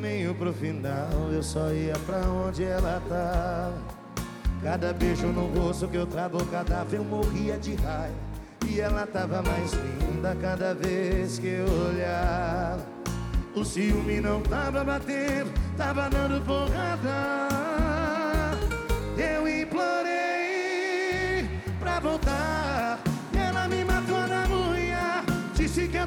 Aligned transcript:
Meio 0.00 0.32
pro 0.34 0.52
final, 0.52 1.10
eu 1.32 1.42
só 1.42 1.72
ia 1.72 1.94
pra 2.06 2.18
onde 2.18 2.62
ela 2.62 3.02
tá. 3.08 3.72
Cada 4.62 4.92
beijo 4.92 5.26
no 5.26 5.46
rosto 5.46 5.88
que 5.88 5.96
eu 5.96 6.06
travo, 6.06 6.44
cada 6.46 6.86
eu 6.92 7.02
morria 7.02 7.58
de 7.58 7.74
raiva. 7.74 8.14
E 8.68 8.80
ela 8.80 9.06
tava 9.06 9.42
mais 9.42 9.72
linda 9.72 10.36
cada 10.40 10.72
vez 10.72 11.40
que 11.40 11.48
eu 11.48 11.66
olhava. 11.88 12.86
O 13.56 13.64
ciúme 13.64 14.20
não 14.20 14.40
tava 14.40 14.84
batendo, 14.84 15.52
tava 15.76 16.08
dando 16.08 16.44
porrada. 16.44 17.48
Eu 19.16 19.48
implorei 19.48 21.48
pra 21.80 21.98
voltar. 21.98 22.57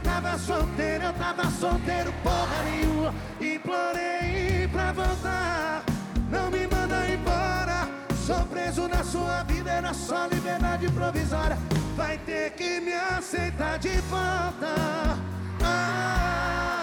Tava 0.03 0.37
solteiro, 0.37 1.05
eu 1.05 1.13
tava 1.13 1.49
solteiro, 1.51 2.13
porra 2.23 2.63
nenhuma. 2.63 3.13
Implorei 3.39 4.67
pra 4.71 4.91
voltar. 4.91 5.83
Não 6.29 6.49
me 6.49 6.67
manda 6.67 7.09
embora. 7.09 7.87
Sou 8.25 8.45
preso 8.45 8.87
na 8.87 9.03
sua 9.03 9.43
vida, 9.43 9.71
era 9.71 9.93
só 9.93 10.27
liberdade 10.27 10.89
provisória. 10.91 11.57
Vai 11.95 12.17
ter 12.19 12.51
que 12.51 12.79
me 12.79 12.93
aceitar 12.93 13.77
de 13.79 13.97
volta. 14.01 15.17
Ah, 15.63 16.80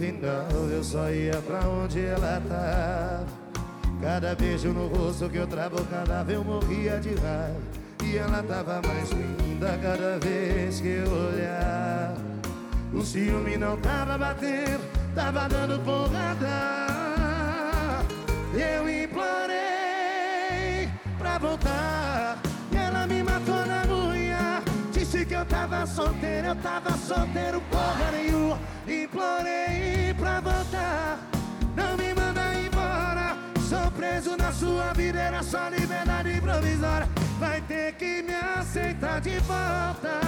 final 0.00 0.48
eu 0.72 0.82
só 0.82 1.10
ia 1.10 1.36
pra 1.42 1.60
onde 1.68 2.00
ela 2.00 2.42
tava 2.48 3.26
Cada 4.00 4.34
beijo 4.34 4.72
no 4.72 4.86
rosto 4.88 5.28
que 5.28 5.36
eu 5.36 5.46
travo, 5.46 5.84
cada 5.84 6.22
vez 6.22 6.38
eu 6.38 6.42
morria 6.42 6.98
de 6.98 7.10
raiva. 7.10 7.60
E 8.02 8.16
ela 8.16 8.42
tava 8.42 8.80
mais 8.80 9.10
linda 9.10 9.78
cada 9.82 10.18
vez 10.18 10.80
que 10.80 10.88
eu 10.88 11.12
olhava 11.12 12.16
O 12.94 13.04
ciúme 13.04 13.58
não 13.58 13.76
tava 13.76 14.16
batendo, 14.16 14.80
tava 15.14 15.46
dando 15.48 15.78
porrada. 15.84 16.80
Eu 18.54 18.88
implorei 19.04 20.88
pra 21.18 21.38
voltar. 21.38 22.38
E 22.72 22.76
ela 22.76 23.06
me 23.06 23.22
matou 23.22 23.66
na 23.66 23.84
unha. 23.86 24.62
Disse 24.92 25.26
que 25.26 25.34
eu 25.34 25.44
tava 25.44 25.86
solteiro, 25.86 26.48
eu 26.48 26.56
tava 26.56 26.79
solteiro 27.10 27.60
porra 27.62 28.12
nenhuma. 28.12 28.60
Implorei 28.86 30.14
pra 30.16 30.40
voltar. 30.40 31.18
Não 31.74 31.96
me 31.96 32.14
manda 32.14 32.54
embora. 32.54 33.36
Sou 33.68 33.90
preso 33.90 34.36
na 34.36 34.52
sua 34.52 34.92
vida, 34.92 35.18
era 35.18 35.42
só 35.42 35.68
liberdade 35.68 36.40
provisória. 36.40 37.08
Vai 37.40 37.60
ter 37.62 37.94
que 37.94 38.22
me 38.22 38.34
aceitar 38.34 39.20
de 39.20 39.40
volta. 39.40 40.20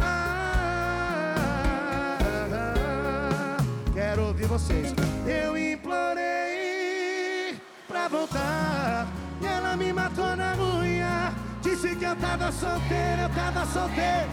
Ah, 0.00 1.36
Quero 3.94 4.26
ouvir 4.26 4.46
vocês. 4.46 4.92
Eu 5.24 5.56
implorei 5.56 7.60
pra 7.86 8.08
voltar. 8.08 9.06
E 9.40 9.46
ela 9.46 9.76
me 9.76 9.92
matou 9.92 10.34
na 10.34 10.56
unha. 10.56 11.32
Disse 11.62 11.94
que 11.94 12.04
eu 12.04 12.16
tava 12.16 12.50
solteiro, 12.50 13.22
eu 13.22 13.28
tava 13.28 13.64
solteiro 13.66 14.32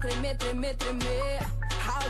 tremer, 0.00 0.36
tremer, 0.38 0.76
tremer. 0.76 1.49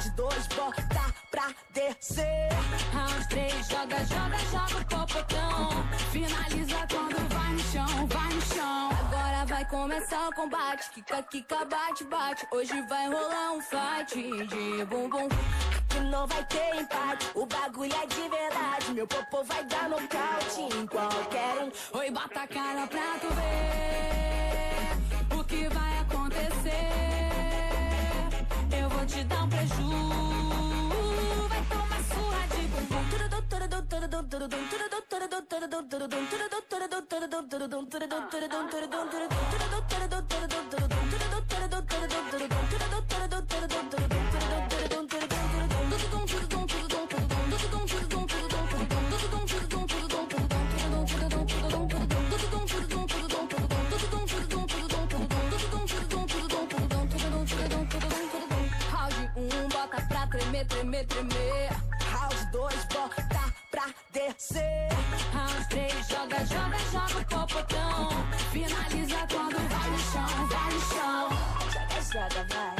Round 0.00 0.16
2, 0.16 0.48
bota 0.56 1.12
pra 1.30 1.52
descer. 1.74 2.48
Round 2.94 3.28
3, 3.28 3.68
joga, 3.68 3.98
joga, 4.06 4.38
joga 4.50 4.78
o 4.80 4.84
popotão. 4.86 5.68
Finaliza 6.10 6.86
quando 6.90 7.18
vai 7.28 7.52
no 7.52 7.60
chão, 7.60 8.06
vai 8.06 8.32
no 8.32 8.40
chão. 8.40 8.88
Agora 8.98 9.44
vai 9.44 9.62
começar 9.66 10.28
o 10.28 10.34
combate. 10.34 10.88
Kika, 10.94 11.22
kika, 11.24 11.66
bate, 11.66 12.04
bate. 12.04 12.46
Hoje 12.50 12.80
vai 12.88 13.08
rolar 13.08 13.52
um 13.52 13.60
fight 13.60 14.14
de 14.46 14.86
bumbum. 14.86 15.28
Que 15.90 16.00
não 16.00 16.26
vai 16.26 16.46
ter 16.46 16.76
empate. 16.76 17.30
O 17.34 17.44
bagulho 17.44 17.92
é 17.92 18.06
de 18.06 18.26
verdade. 18.26 18.94
Meu 18.94 19.06
popô 19.06 19.44
vai 19.44 19.62
dar 19.64 19.86
nocaute 19.86 20.62
em 20.78 20.86
qualquer 20.86 21.62
um. 21.62 21.70
Oi, 21.98 22.10
bota 22.10 22.40
a 22.40 22.48
cara 22.48 22.86
pra 22.86 23.18
tu 23.20 23.28
ver 23.34 24.96
o 25.38 25.44
que 25.44 25.68
vai 25.68 25.98
acontecer. 25.98 26.88
Eu 28.80 28.88
vou 28.88 29.04
te 29.04 29.22
dar 29.24 29.39
tremer, 60.30 60.64
tremer, 60.66 61.06
tremer. 61.06 61.70
Round 62.12 62.52
2, 62.52 62.58
bota 62.94 63.29
pra 63.80 63.94
descer. 64.12 64.88
Round 65.32 65.68
3, 65.68 66.08
joga, 66.08 66.44
joga, 66.44 66.78
joga 66.92 67.18
o 67.18 67.24
popotão. 67.24 68.08
Finaliza 68.52 69.26
quando 69.32 69.56
vai 69.68 69.90
no 69.90 69.98
chão, 69.98 70.46
vai 70.48 70.72
no 70.72 70.80
chão. 70.80 71.28
Joga, 71.72 72.02
joga, 72.02 72.46
vai. 72.54 72.79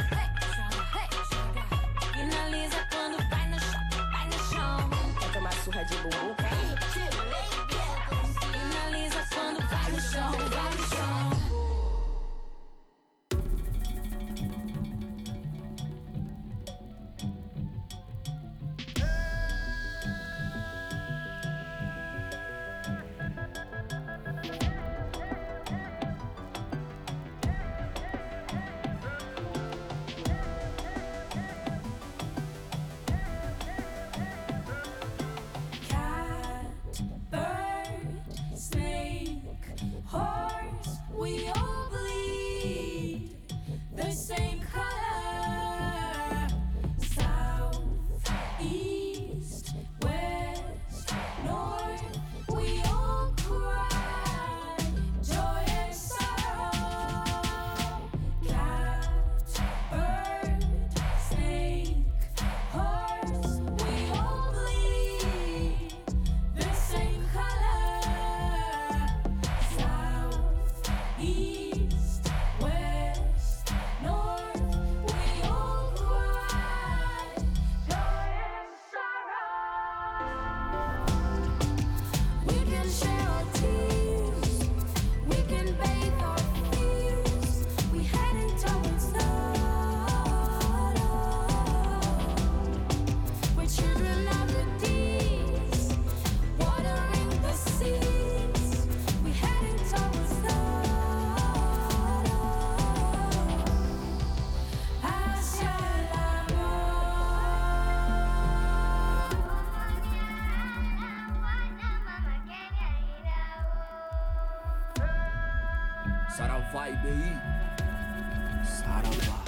Saravá 116.71 116.89
e 116.89 116.95
BI. 116.95 118.65
Saravá. 118.65 119.43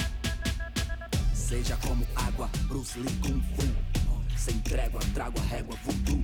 Seja 1.34 1.78
como 1.78 2.06
água, 2.16 2.50
Bruce 2.68 3.00
Lee 3.00 3.16
Kung 3.22 3.42
Fu. 3.56 4.38
Sem 4.38 4.60
trégua, 4.60 5.00
trago 5.14 5.40
a 5.40 5.44
régua, 5.44 5.78
voodoo. 5.86 6.22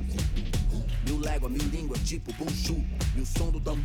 Mil 1.05 1.19
légua, 1.19 1.47
mil 1.49 1.63
língua, 1.69 1.97
tipo 1.99 2.33
Bunchu. 2.33 2.85
E 3.15 3.21
o 3.21 3.25
som 3.25 3.49
do 3.49 3.61
tambor 3.61 3.78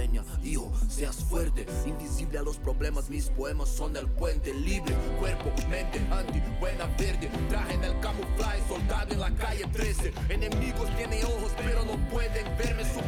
enseña, 0.00 0.24
hijo, 0.42 0.72
seas 0.88 1.16
fuerte. 1.16 1.66
Invisible 1.86 2.38
a 2.38 2.42
los 2.42 2.56
problemas, 2.58 3.10
mis 3.10 3.28
poemas 3.28 3.68
son 3.68 3.96
el 3.96 4.06
puente. 4.06 4.52
Libre, 4.54 4.94
cuerpo, 5.18 5.50
mente, 5.68 6.00
anti, 6.10 6.40
buena 6.58 6.86
verde. 6.98 7.30
Traje 7.48 7.74
en 7.74 7.84
el 7.84 8.00
camuflaje, 8.00 8.62
soldado 8.68 9.12
en 9.12 9.20
la 9.20 9.30
calle 9.34 9.64
13. 9.72 10.12
Enemigos 10.28 10.88
tienen 10.96 11.24
ojos, 11.24 11.52
pero 11.58 11.84
no 11.84 11.96
pueden 12.08 12.44
verme. 12.56 12.82
Sus 12.84 13.02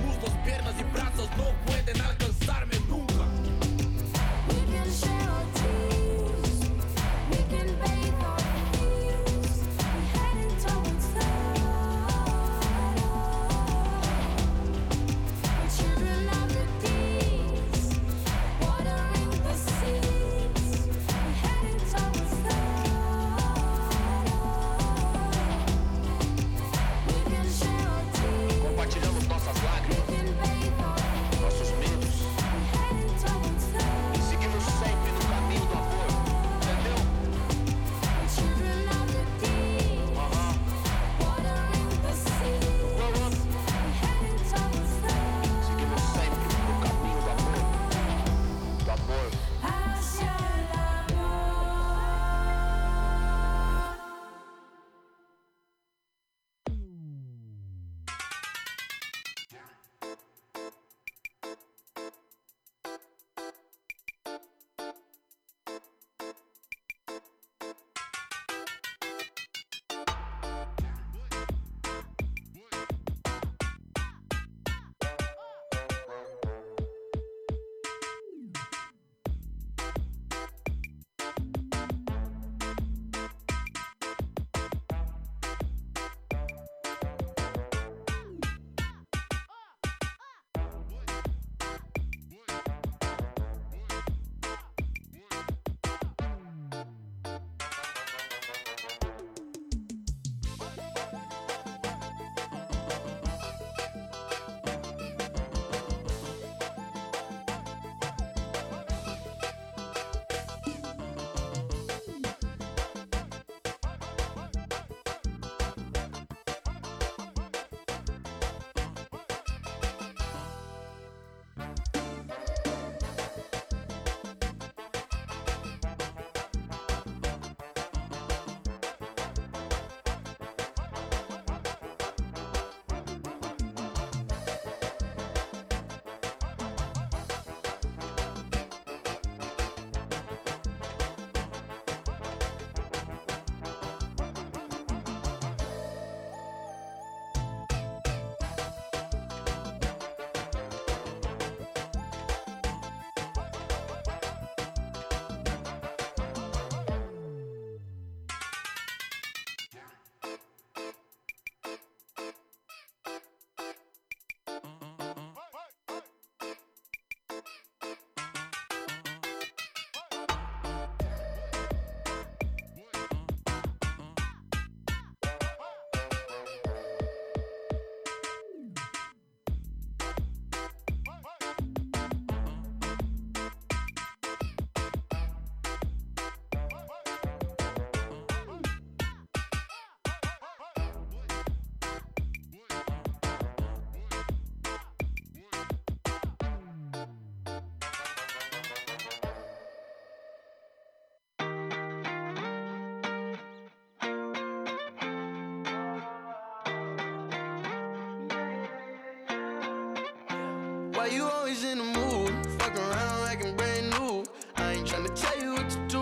Why 211.03 211.09
you 211.09 211.25
always 211.25 211.65
in 211.65 211.79
the 211.79 211.85
mood? 211.85 212.33
Fuck 212.61 212.77
around 212.77 213.23
like 213.23 213.45
I'm 213.45 213.57
brand 213.57 213.91
new. 213.91 214.25
I 214.55 214.75
ain't 214.75 214.87
tryna 214.87 215.13
tell 215.21 215.37
you 215.43 215.55
what 215.55 215.69
to 215.69 215.79
do, 215.89 216.02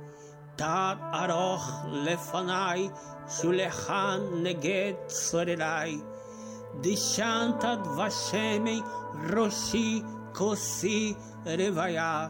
תת 0.56 0.96
ארוך 1.14 1.84
לפניי, 1.92 2.88
שולחן 3.28 4.20
נגד 4.42 4.92
צורריי. 5.06 5.98
דשנת 6.80 7.64
דבשמי 7.84 8.80
ראשי 9.32 10.02
כוסי 10.34 11.14
רוויה. 11.46 12.28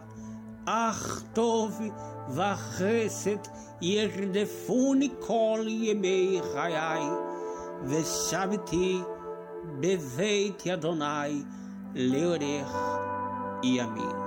אך 0.66 1.22
טוב 1.32 1.80
וחסד 2.30 3.38
ירדפוני 3.80 5.10
כל 5.20 5.64
ימי 5.68 6.40
חיי, 6.52 7.02
ושבתי 7.84 9.00
בבית 9.80 10.66
אדוני 10.66 11.42
לאורך 11.94 12.76
ימים. 13.62 14.26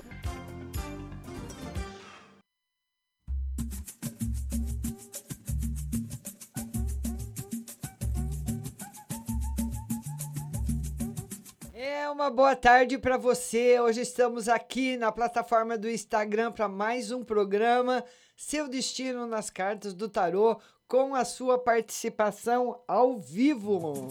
Uma 12.21 12.29
boa 12.29 12.55
tarde 12.55 12.99
para 12.99 13.17
você. 13.17 13.79
Hoje 13.79 14.01
estamos 14.01 14.47
aqui 14.47 14.95
na 14.95 15.11
plataforma 15.11 15.75
do 15.75 15.89
Instagram 15.89 16.51
para 16.51 16.67
mais 16.67 17.11
um 17.11 17.23
programa 17.23 18.05
Seu 18.37 18.67
Destino 18.67 19.25
nas 19.25 19.49
Cartas 19.49 19.95
do 19.95 20.07
Tarô 20.07 20.59
com 20.87 21.15
a 21.15 21.25
sua 21.25 21.57
participação 21.57 22.79
ao 22.87 23.17
vivo. 23.17 24.07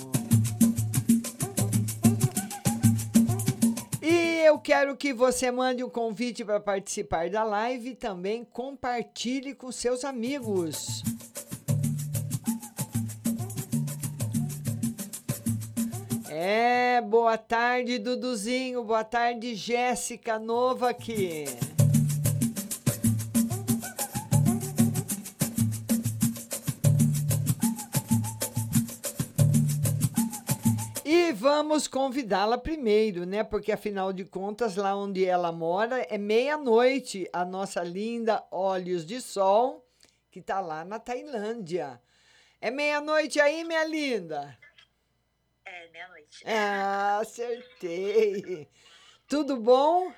E 4.02 4.42
eu 4.44 4.58
quero 4.58 4.96
que 4.96 5.12
você 5.12 5.52
mande 5.52 5.84
um 5.84 5.88
convite 5.88 6.44
para 6.44 6.58
participar 6.58 7.30
da 7.30 7.44
live 7.44 7.90
e 7.90 7.94
também 7.94 8.44
compartilhe 8.44 9.54
com 9.54 9.70
seus 9.70 10.04
amigos. 10.04 11.04
É, 16.32 17.00
boa 17.00 17.36
tarde, 17.36 17.98
Duduzinho. 17.98 18.84
Boa 18.84 19.02
tarde, 19.02 19.56
Jéssica, 19.56 20.38
nova 20.38 20.90
aqui. 20.90 21.44
E 31.04 31.32
vamos 31.32 31.88
convidá-la 31.88 32.56
primeiro, 32.56 33.26
né? 33.26 33.42
Porque 33.42 33.72
afinal 33.72 34.12
de 34.12 34.24
contas, 34.24 34.76
lá 34.76 34.94
onde 34.94 35.24
ela 35.26 35.50
mora 35.50 36.00
é 36.08 36.16
meia-noite. 36.16 37.28
A 37.32 37.44
nossa 37.44 37.82
linda 37.82 38.46
Olhos 38.52 39.04
de 39.04 39.20
Sol, 39.20 39.84
que 40.30 40.40
tá 40.40 40.60
lá 40.60 40.84
na 40.84 41.00
Tailândia. 41.00 42.00
É 42.60 42.70
meia-noite 42.70 43.40
aí, 43.40 43.64
minha 43.64 43.84
linda? 43.84 44.56
é 45.70 45.88
meia-noite. 45.88 46.19
Ah, 46.44 47.18
acertei. 47.18 48.68
Tudo 49.26 49.56
bom? 49.56 50.12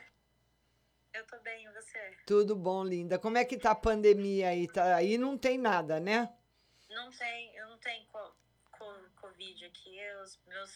Eu 1.13 1.27
tô 1.27 1.39
bem, 1.41 1.67
e 1.67 1.73
você? 1.73 2.17
Tudo 2.27 2.57
bom, 2.57 2.83
linda. 2.83 3.19
Como 3.19 3.37
é 3.37 3.45
que 3.45 3.59
tá 3.59 3.73
a 3.73 3.75
pandemia 3.75 4.49
aí? 4.49 4.67
Tá, 4.67 4.97
aí 4.97 5.19
não 5.19 5.37
tem 5.37 5.59
nada, 5.59 6.01
né? 6.01 6.35
Não 6.89 7.11
tem, 7.11 7.57
eu 7.57 7.69
não 7.69 7.79
tenho 7.79 8.07
co 8.07 8.35
co 8.79 9.11
Covid 9.21 9.65
aqui, 9.65 9.99
os 10.23 10.39
meus, 10.47 10.71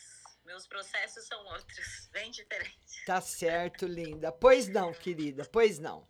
meus 0.45 0.67
processos 0.67 1.27
são 1.27 1.45
outros, 1.47 2.09
bem 2.13 2.31
diferentes. 2.31 3.05
Tá 3.07 3.21
certo, 3.21 3.87
linda. 3.87 4.31
Pois 4.31 4.69
não, 4.69 4.93
querida, 4.93 5.45
pois 5.51 5.79
não. 5.79 6.07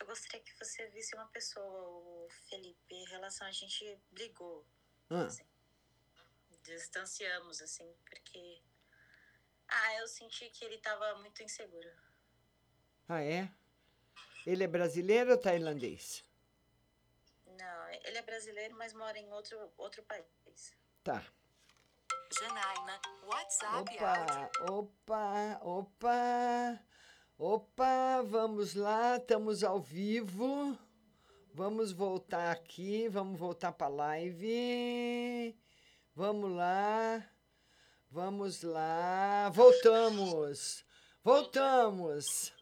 Eu 0.00 0.06
gostaria 0.06 0.40
que 0.40 0.56
você 0.58 0.88
visse 0.88 1.14
uma 1.14 1.26
pessoa, 1.26 1.64
o 1.66 2.28
Felipe, 2.48 2.94
em 2.94 3.04
relação 3.06 3.46
a 3.46 3.52
gente 3.52 3.98
brigou. 4.10 4.66
Ah. 5.08 5.26
Assim, 5.26 5.44
distanciamos, 6.62 7.60
assim, 7.60 7.92
porque. 8.04 8.62
Ah, 9.68 9.94
eu 10.00 10.08
senti 10.08 10.50
que 10.50 10.64
ele 10.64 10.78
tava 10.78 11.14
muito 11.18 11.42
inseguro. 11.42 11.90
Ah, 13.08 13.22
é? 13.22 13.50
Ele 14.46 14.64
é 14.64 14.66
brasileiro 14.66 15.32
ou 15.32 15.38
tailandês? 15.38 16.24
Não, 17.46 17.88
ele 18.04 18.18
é 18.18 18.22
brasileiro, 18.22 18.76
mas 18.76 18.92
mora 18.92 19.18
em 19.18 19.32
outro, 19.32 19.72
outro 19.76 20.02
país. 20.04 20.76
Tá. 21.04 21.24
Janaína, 22.32 23.00
WhatsApp 23.24 23.96
Opa, 23.96 24.50
opa, 24.70 25.60
opa, 25.62 26.80
opa, 27.36 28.22
vamos 28.22 28.74
lá, 28.74 29.16
estamos 29.16 29.64
ao 29.64 29.80
vivo. 29.80 30.78
Vamos 31.52 31.90
voltar 31.92 32.52
aqui, 32.52 33.08
vamos 33.08 33.38
voltar 33.38 33.72
para 33.72 33.88
live. 33.88 35.56
Vamos 36.20 36.52
lá, 36.52 37.26
vamos 38.10 38.62
lá, 38.62 39.48
voltamos, 39.48 40.84
voltamos. 41.24 42.52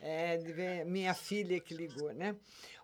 É, 0.00 0.82
minha 0.86 1.12
filha 1.12 1.60
que 1.60 1.74
ligou, 1.74 2.10
né? 2.14 2.34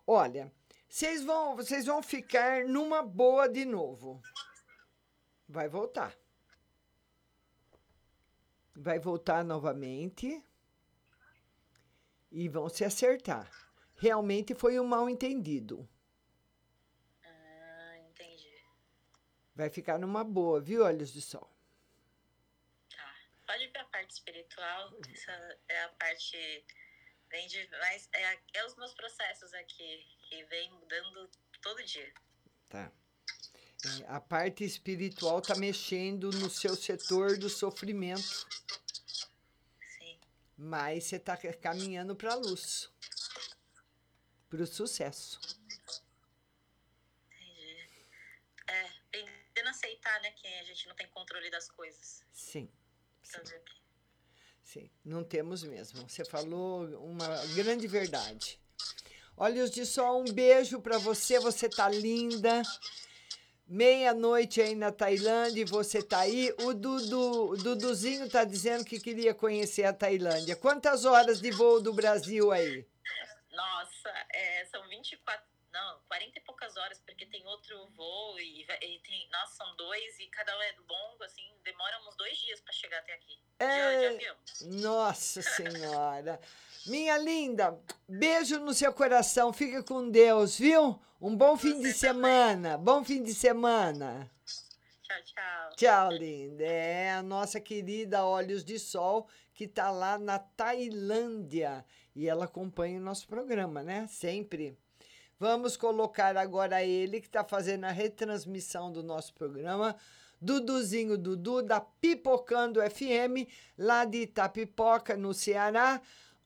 Olha, 0.06 0.52
vocês 0.86 1.24
vão, 1.24 1.56
vocês 1.56 1.86
vão 1.86 2.02
ficar 2.02 2.66
numa 2.66 3.02
boa 3.02 3.48
de 3.48 3.64
novo. 3.64 4.20
Vai 5.48 5.66
voltar 5.66 6.14
vai 8.80 8.98
voltar 8.98 9.42
novamente 9.44 10.44
e 12.30 12.48
vão 12.48 12.68
se 12.68 12.84
acertar. 12.84 13.50
Realmente 13.96 14.54
foi 14.54 14.78
um 14.78 14.86
mal 14.86 15.08
entendido. 15.08 15.88
Ah, 17.24 17.98
entendi. 17.98 18.54
Vai 19.58 19.68
ficar 19.70 19.98
numa 19.98 20.22
boa, 20.22 20.60
viu, 20.60 20.84
Olhos 20.84 21.12
de 21.12 21.20
Sol? 21.20 21.52
Pode 23.44 23.66
ver 23.66 23.78
a 23.78 23.84
parte 23.86 24.12
espiritual, 24.12 24.92
essa 25.12 25.32
é 25.68 25.82
a 25.82 25.88
parte 25.88 26.64
bem 27.28 27.44
de 27.48 27.68
mais 27.70 28.08
é, 28.12 28.38
é 28.54 28.64
os 28.66 28.76
meus 28.76 28.94
processos 28.94 29.52
aqui 29.54 30.06
que 30.28 30.44
vem 30.44 30.70
mudando 30.74 31.28
todo 31.60 31.82
dia. 31.84 32.14
Tá. 32.68 32.92
É, 33.84 34.06
a 34.06 34.20
parte 34.20 34.62
espiritual 34.62 35.42
tá 35.42 35.56
mexendo 35.56 36.30
no 36.30 36.48
seu 36.48 36.76
setor 36.76 37.36
do 37.36 37.48
sofrimento. 37.48 38.46
Sim. 39.98 40.20
Mas 40.56 41.04
você 41.04 41.18
tá 41.18 41.36
ca- 41.36 41.52
caminhando 41.54 42.14
para 42.14 42.34
a 42.34 42.36
luz. 42.36 42.92
Para 44.48 44.62
o 44.62 44.66
sucesso. 44.68 45.40
Entendi. 47.32 47.88
É, 48.68 49.08
aceitar, 49.70 50.20
né, 50.20 50.30
que 50.32 50.46
a 50.46 50.64
gente 50.64 50.86
não 50.88 50.94
tem 50.94 51.06
controle 51.08 51.50
das 51.50 51.70
coisas. 51.70 52.22
Sim, 52.32 52.70
quê? 53.22 53.60
sim. 54.62 54.90
Não 55.04 55.24
temos 55.24 55.62
mesmo. 55.62 56.08
Você 56.08 56.24
falou 56.24 56.84
uma 56.98 57.28
grande 57.54 57.86
verdade. 57.86 58.60
Olhos 59.36 59.70
de 59.70 59.86
Sol, 59.86 60.20
um 60.20 60.32
beijo 60.32 60.80
para 60.80 60.98
você. 60.98 61.38
Você 61.38 61.68
tá 61.68 61.88
linda. 61.88 62.62
Meia-noite 63.66 64.62
aí 64.62 64.74
na 64.74 64.90
Tailândia 64.90 65.60
e 65.60 65.64
você 65.64 66.02
tá 66.02 66.20
aí. 66.20 66.52
O 66.60 66.72
Dudu, 66.72 67.50
o 67.50 67.56
Duduzinho 67.56 68.28
tá 68.28 68.44
dizendo 68.44 68.84
que 68.84 68.98
queria 68.98 69.34
conhecer 69.34 69.84
a 69.84 69.92
Tailândia. 69.92 70.56
Quantas 70.56 71.04
horas 71.04 71.40
de 71.40 71.50
voo 71.50 71.80
do 71.80 71.92
Brasil 71.92 72.50
aí? 72.50 72.86
Nossa, 73.52 74.08
é, 74.32 74.64
são 74.66 74.88
24, 74.88 75.44
não, 75.44 75.47
40 76.08 76.38
e 76.38 76.42
poucas 76.42 76.76
horas, 76.76 76.98
porque 77.06 77.26
tem 77.26 77.46
outro 77.46 77.86
voo 77.96 78.38
e, 78.40 78.62
e 78.62 78.98
tem, 79.00 79.28
nossa, 79.30 79.56
são 79.56 79.76
dois 79.76 80.18
e 80.18 80.26
cada 80.28 80.56
um 80.56 80.62
é 80.62 80.74
longo, 80.88 81.22
assim, 81.22 81.44
demora 81.62 81.98
uns 82.08 82.16
dois 82.16 82.36
dias 82.38 82.60
para 82.60 82.72
chegar 82.72 82.98
até 82.98 83.12
aqui. 83.14 83.36
De, 83.36 83.58
de 83.58 83.64
É, 83.64 84.08
avião. 84.08 84.36
Nossa 84.80 85.42
Senhora. 85.42 86.40
Minha 86.86 87.18
linda, 87.18 87.78
beijo 88.08 88.58
no 88.58 88.72
seu 88.72 88.92
coração. 88.92 89.52
Fica 89.52 89.82
com 89.82 90.10
Deus, 90.10 90.58
viu? 90.58 90.98
Um 91.20 91.36
bom 91.36 91.56
fim 91.56 91.80
de 91.80 91.92
semana. 91.92 92.78
Bom 92.78 93.04
fim 93.04 93.22
de 93.22 93.34
semana. 93.34 94.30
Tchau, 95.02 95.22
tchau. 95.24 95.70
Tchau, 95.76 96.10
linda. 96.12 96.64
É 96.64 97.12
a 97.12 97.22
nossa 97.22 97.60
querida 97.60 98.24
Olhos 98.24 98.64
de 98.64 98.78
Sol, 98.78 99.28
que 99.52 99.64
está 99.64 99.90
lá 99.90 100.18
na 100.18 100.38
Tailândia. 100.38 101.84
E 102.14 102.28
ela 102.28 102.46
acompanha 102.46 102.98
o 102.98 103.02
nosso 103.02 103.26
programa, 103.26 103.82
né? 103.82 104.06
Sempre. 104.08 104.78
Vamos 105.40 105.76
colocar 105.76 106.36
agora 106.36 106.82
ele, 106.82 107.20
que 107.20 107.28
está 107.28 107.44
fazendo 107.44 107.84
a 107.84 107.92
retransmissão 107.92 108.90
do 108.90 109.04
nosso 109.04 109.32
programa. 109.34 109.94
Duduzinho 110.40 111.16
Dudu, 111.16 111.62
da 111.62 111.80
Pipocando 111.80 112.80
FM, 112.80 113.48
lá 113.76 114.04
de 114.04 114.22
Itapipoca, 114.22 115.16
no 115.16 115.32
Ceará. 115.32 116.00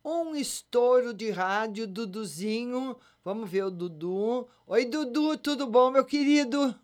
Um 0.05 0.37
estouro 0.37 1.14
de 1.14 1.31
rádio, 1.31 1.87
Duduzinho. 1.87 2.98
Vamos 3.24 3.48
ver 3.48 3.64
o 3.64 3.70
Dudu. 3.70 4.46
Oi, 4.66 4.85
Dudu, 4.85 5.38
tudo 5.38 5.66
bom, 5.66 5.90
meu 5.90 6.05
querido? 6.05 6.78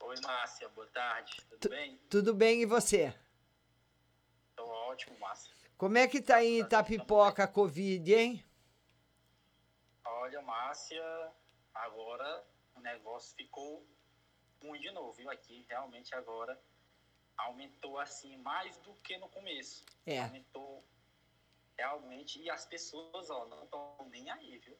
Oi, 0.00 0.16
Márcia, 0.22 0.68
boa 0.68 0.86
tarde, 0.86 1.42
tudo 1.50 1.68
bem? 1.68 2.00
Tudo 2.08 2.34
bem 2.34 2.62
e 2.62 2.66
você? 2.66 3.12
Tô 4.54 4.64
ótimo, 4.64 5.18
Márcia. 5.18 5.52
Como 5.76 5.98
é 5.98 6.06
que 6.06 6.22
tá 6.22 6.36
aí 6.36 6.58
em 6.58 6.60
Itapipoca 6.60 7.42
a 7.42 7.48
Covid, 7.48 8.14
hein? 8.14 8.45
Olha, 10.26 10.42
Márcia, 10.42 11.30
agora 11.72 12.44
o 12.74 12.80
negócio 12.80 13.32
ficou 13.36 13.86
ruim 14.60 14.80
de 14.80 14.90
novo, 14.90 15.12
viu? 15.12 15.30
Aqui, 15.30 15.64
realmente 15.68 16.12
agora 16.16 16.60
aumentou 17.36 17.96
assim 17.96 18.36
mais 18.38 18.76
do 18.78 18.92
que 19.04 19.16
no 19.18 19.28
começo. 19.28 19.84
É. 20.04 20.18
Aumentou 20.18 20.84
realmente 21.78 22.40
e 22.42 22.50
as 22.50 22.66
pessoas, 22.66 23.30
ó, 23.30 23.46
não 23.46 23.62
estão 23.62 23.96
nem 24.10 24.28
aí, 24.28 24.58
viu? 24.58 24.76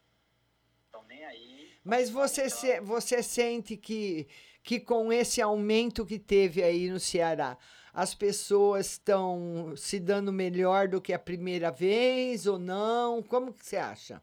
Estão 0.87 1.05
nem 1.05 1.25
aí. 1.25 1.79
Mas 1.85 2.11
você, 2.11 2.51
se- 2.51 2.81
você 2.81 3.23
sente 3.23 3.77
que, 3.77 4.27
que 4.65 4.81
com 4.81 5.13
esse 5.13 5.41
aumento 5.41 6.05
que 6.05 6.19
teve 6.19 6.61
aí 6.61 6.91
no 6.91 6.99
Ceará, 6.99 7.57
as 7.93 8.17
pessoas 8.17 8.87
estão 8.87 9.77
se 9.77 10.01
dando 10.01 10.33
melhor 10.33 10.89
do 10.89 11.01
que 11.01 11.13
a 11.13 11.21
primeira 11.21 11.71
vez 11.71 12.49
ou 12.49 12.59
não? 12.59 13.23
Como 13.23 13.55
que 13.55 13.65
você 13.65 13.77
acha? 13.77 14.21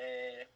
É, 0.00 0.46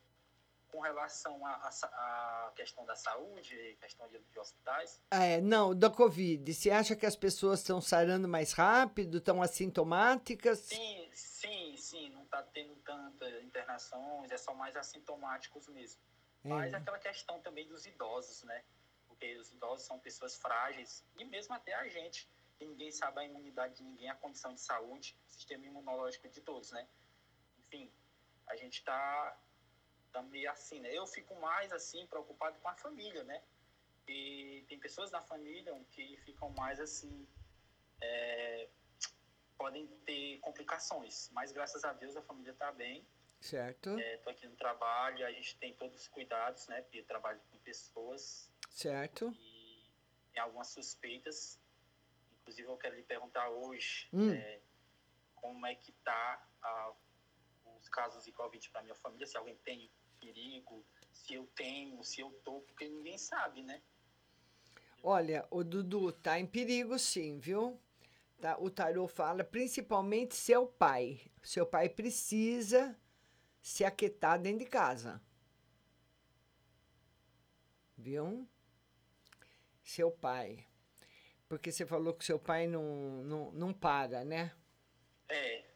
com 0.68 0.71
relação 0.82 1.44
à 1.46 2.52
questão 2.54 2.84
da 2.84 2.94
saúde, 2.94 3.76
questão 3.80 4.06
de, 4.08 4.18
de 4.18 4.38
hospitais, 4.38 5.02
Ah, 5.10 5.24
é, 5.24 5.40
não, 5.40 5.74
da 5.74 5.88
Covid. 5.88 6.52
Você 6.52 6.70
acha 6.70 6.94
que 6.94 7.06
as 7.06 7.16
pessoas 7.16 7.60
estão 7.60 7.80
sarando 7.80 8.28
mais 8.28 8.52
rápido, 8.52 9.18
estão 9.18 9.40
assintomáticas? 9.40 10.58
Sim, 10.58 11.10
sim, 11.12 11.76
sim, 11.76 12.10
não 12.10 12.24
está 12.24 12.42
tendo 12.42 12.74
tantas 12.76 13.42
internações, 13.42 14.30
é 14.30 14.36
só 14.36 14.54
mais 14.54 14.76
assintomáticos 14.76 15.68
mesmo. 15.68 16.00
É. 16.44 16.48
Mas 16.48 16.74
aquela 16.74 16.98
questão 16.98 17.40
também 17.40 17.66
dos 17.66 17.86
idosos, 17.86 18.42
né? 18.42 18.64
Porque 19.06 19.36
os 19.36 19.52
idosos 19.52 19.86
são 19.86 19.98
pessoas 19.98 20.36
frágeis, 20.36 21.04
e 21.16 21.24
mesmo 21.24 21.54
até 21.54 21.74
a 21.74 21.88
gente, 21.88 22.28
ninguém 22.60 22.90
sabe 22.90 23.20
a 23.20 23.24
imunidade 23.24 23.76
de 23.76 23.82
ninguém, 23.84 24.10
a 24.10 24.14
condição 24.14 24.52
de 24.52 24.60
saúde, 24.60 25.16
o 25.26 25.30
sistema 25.30 25.66
imunológico 25.66 26.28
de 26.28 26.40
todos, 26.40 26.72
né? 26.72 26.86
Enfim, 27.58 27.92
a 28.46 28.56
gente 28.56 28.78
está 28.78 29.38
tá 30.12 30.22
meio 30.22 30.50
assim, 30.50 30.80
né? 30.80 30.94
Eu 30.94 31.06
fico 31.06 31.34
mais, 31.40 31.72
assim, 31.72 32.06
preocupado 32.06 32.58
com 32.60 32.68
a 32.68 32.74
família, 32.74 33.24
né? 33.24 33.42
E 34.06 34.64
tem 34.68 34.78
pessoas 34.78 35.10
na 35.10 35.20
família 35.20 35.74
que 35.90 36.16
ficam 36.18 36.50
mais, 36.50 36.78
assim, 36.80 37.26
é, 38.00 38.68
podem 39.56 39.86
ter 40.04 40.38
complicações, 40.40 41.30
mas 41.32 41.52
graças 41.52 41.84
a 41.84 41.92
Deus 41.92 42.16
a 42.16 42.22
família 42.22 42.52
está 42.52 42.70
bem. 42.72 43.06
Certo, 43.40 43.98
Estou 43.98 44.32
aqui 44.32 44.46
no 44.46 44.54
trabalho, 44.56 45.26
a 45.26 45.32
gente 45.32 45.56
tem 45.58 45.74
todos 45.74 45.96
os 45.96 46.08
cuidados, 46.08 46.68
né? 46.68 46.82
Porque 46.82 46.98
eu 46.98 47.04
trabalho 47.06 47.40
com 47.50 47.58
pessoas, 47.58 48.52
certo. 48.70 49.32
tem 50.32 50.42
algumas 50.42 50.68
suspeitas. 50.68 51.60
Inclusive 52.40 52.68
eu 52.68 52.76
quero 52.76 52.96
lhe 52.96 53.02
perguntar 53.02 53.48
hoje 53.50 54.08
Hum. 54.12 54.32
é, 54.32 54.60
como 55.36 55.66
é 55.66 55.74
que 55.74 55.92
tá 56.04 56.48
ah, 56.62 56.92
os 57.80 57.88
casos 57.88 58.24
de 58.24 58.32
Covid 58.32 58.68
para 58.70 58.82
minha 58.82 58.94
família, 58.94 59.26
se 59.26 59.36
alguém 59.36 59.56
tem 59.58 59.90
perigo, 60.22 60.84
se 61.12 61.34
eu 61.34 61.46
tenho, 61.56 62.02
se 62.04 62.20
eu 62.20 62.30
tô, 62.44 62.60
porque 62.60 62.88
ninguém 62.88 63.18
sabe, 63.18 63.62
né? 63.62 63.82
Olha, 65.02 65.44
o 65.50 65.64
Dudu 65.64 66.12
tá 66.12 66.38
em 66.38 66.46
perigo 66.46 66.96
sim, 66.96 67.40
viu? 67.40 67.80
Tá, 68.40 68.56
o 68.58 68.70
tarô 68.70 69.08
fala 69.08 69.42
principalmente 69.42 70.36
seu 70.36 70.66
pai. 70.66 71.20
Seu 71.42 71.66
pai 71.66 71.88
precisa 71.88 72.96
se 73.60 73.84
aquietar 73.84 74.40
dentro 74.40 74.60
de 74.60 74.66
casa. 74.66 75.20
Viu? 77.96 78.48
Seu 79.82 80.10
pai. 80.10 80.66
Porque 81.48 81.70
você 81.70 81.84
falou 81.84 82.14
que 82.14 82.24
seu 82.24 82.38
pai 82.38 82.66
não, 82.66 83.22
não, 83.24 83.52
não 83.52 83.72
para, 83.72 84.24
né? 84.24 84.52
É, 85.28 85.58
é, 85.58 85.71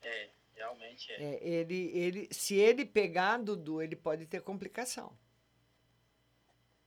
realmente. 0.67 1.13
É. 1.13 1.23
É, 1.23 1.49
ele, 1.49 1.91
ele, 1.97 2.29
se 2.33 2.55
ele 2.55 2.85
pegar, 2.85 3.39
Dudu, 3.39 3.81
ele 3.81 3.97
pode 3.97 4.27
ter 4.27 4.43
complicação. 4.43 5.17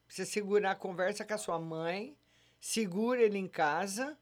Você 0.07 0.25
segurar 0.25 0.71
a 0.71 0.75
conversa 0.75 1.23
com 1.23 1.33
a 1.33 1.37
sua 1.37 1.59
mãe, 1.59 2.17
segura 2.59 3.21
ele 3.21 3.37
em 3.37 3.47
casa, 3.47 4.17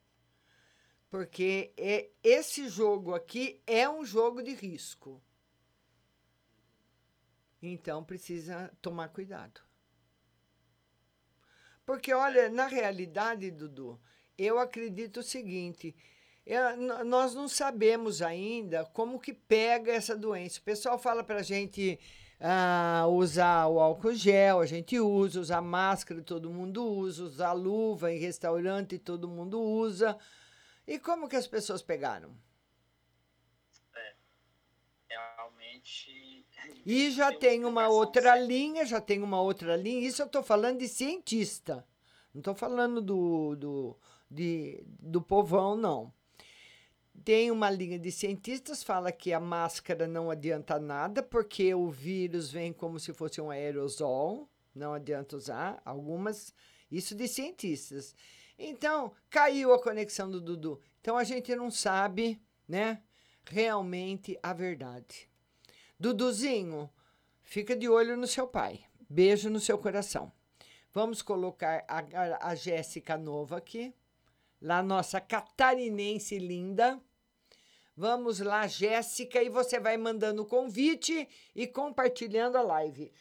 porque 1.10 1.74
é, 1.78 2.10
esse 2.22 2.67
jogo 2.67 3.15
aqui 3.15 3.62
é 3.65 3.89
um 3.89 4.06
jogo 4.06 4.43
de 4.43 4.54
risco. 4.54 5.22
Então 7.62 8.04
precisa 8.04 8.72
tomar 8.82 9.10
cuidado. 9.10 9.62
Porque, 11.86 12.13
olha, 12.13 12.50
na 12.50 12.67
realidade, 12.67 13.50
Dudu, 13.50 14.00
eu 14.38 14.60
acredito 14.60 15.22
o 15.22 15.24
seguinte: 15.24 15.96
n- 16.55 17.03
nós 17.03 17.33
não 17.36 17.47
sabemos 17.47 18.21
ainda 18.21 18.86
como 18.93 19.19
que 19.19 19.33
pega 19.33 19.91
essa 19.93 20.15
doença. 20.15 20.60
O 20.60 20.63
pessoal 20.63 20.97
fala 20.99 21.23
para 21.23 21.39
a 21.39 21.43
gente 21.43 21.99
ah, 22.39 23.05
usar 23.10 23.67
o 23.67 23.79
álcool 23.79 24.13
gel, 24.13 24.60
a 24.60 24.65
gente 24.65 24.99
usa, 24.99 25.39
usar 25.39 25.62
máscara, 25.62 26.21
todo 26.21 26.49
mundo 26.49 26.83
usa, 26.86 27.23
usar 27.23 27.53
luva 27.53 28.12
em 28.13 28.19
restaurante, 28.19 28.97
todo 28.99 29.27
mundo 29.27 29.60
usa. 29.62 30.17
E 30.88 30.99
como 30.99 31.27
que 31.29 31.36
as 31.36 31.47
pessoas 31.47 31.81
pegaram? 31.81 32.31
Realmente. 35.10 36.45
E 36.86 37.12
já 37.12 37.31
tem 37.31 37.65
uma 37.65 37.88
outra 37.88 38.36
linha, 38.38 38.86
já 38.86 38.99
tem 39.01 39.21
uma 39.21 39.41
outra 39.41 39.75
linha. 39.75 40.07
Isso 40.07 40.21
eu 40.21 40.25
estou 40.27 40.43
falando 40.43 40.79
de 40.79 40.88
cientista. 40.88 41.86
Não 42.33 42.39
estou 42.39 42.55
falando 42.55 43.01
do, 43.01 43.55
do, 43.55 43.97
de, 44.29 44.83
do 44.86 45.21
povão, 45.21 45.75
não. 45.75 46.13
Tem 47.23 47.51
uma 47.51 47.69
linha 47.69 47.99
de 47.99 48.12
cientistas, 48.12 48.84
fala 48.84 49.12
que 49.12 49.34
a 49.34 49.39
máscara 49.39 50.08
não 50.08 50.30
adianta 50.30 50.80
nada, 50.80 51.21
porque 51.21 51.73
o 51.73 51.89
vírus 51.89 52.51
vem 52.51 52.71
como 52.71 52.99
se 52.99 53.13
fosse 53.13 53.41
um 53.41 53.49
aerosol, 53.49 54.47
não 54.73 54.93
adianta 54.93 55.36
usar. 55.36 55.82
Algumas, 55.84 56.53
isso 56.89 57.15
de 57.15 57.27
cientistas. 57.27 58.15
Então, 58.58 59.12
caiu 59.30 59.73
a 59.73 59.82
conexão 59.82 60.30
do 60.30 60.39
Dudu. 60.39 60.80
Então, 61.01 61.17
a 61.17 61.23
gente 61.23 61.53
não 61.56 61.69
sabe, 61.69 62.41
né, 62.67 63.01
realmente 63.45 64.38
a 64.41 64.53
verdade. 64.53 65.30
Duduzinho, 65.99 66.89
fica 67.43 67.75
de 67.75 67.89
olho 67.89 68.15
no 68.15 68.27
seu 68.27 68.47
pai. 68.47 68.86
Beijo 69.10 69.49
no 69.49 69.60
seu 69.60 69.77
coração. 69.77 70.32
Vamos 70.93 71.21
colocar 71.21 71.84
a, 71.88 71.99
a, 71.99 72.49
a 72.49 72.56
Jéssica 72.56 73.17
Nova 73.17 73.58
aqui. 73.58 73.93
Lá, 74.62 74.82
nossa 74.82 75.21
catarinense 75.21 76.39
linda. 76.39 76.99
Vamos 77.99 78.39
lá, 78.39 78.67
Jéssica, 78.67 79.41
e 79.41 79.49
você 79.49 79.79
vai 79.79 79.97
mandando 79.97 80.43
o 80.43 80.45
convite 80.45 81.27
e 81.55 81.65
compartilhando 81.65 82.55
a 82.55 82.62
live. 82.62 83.12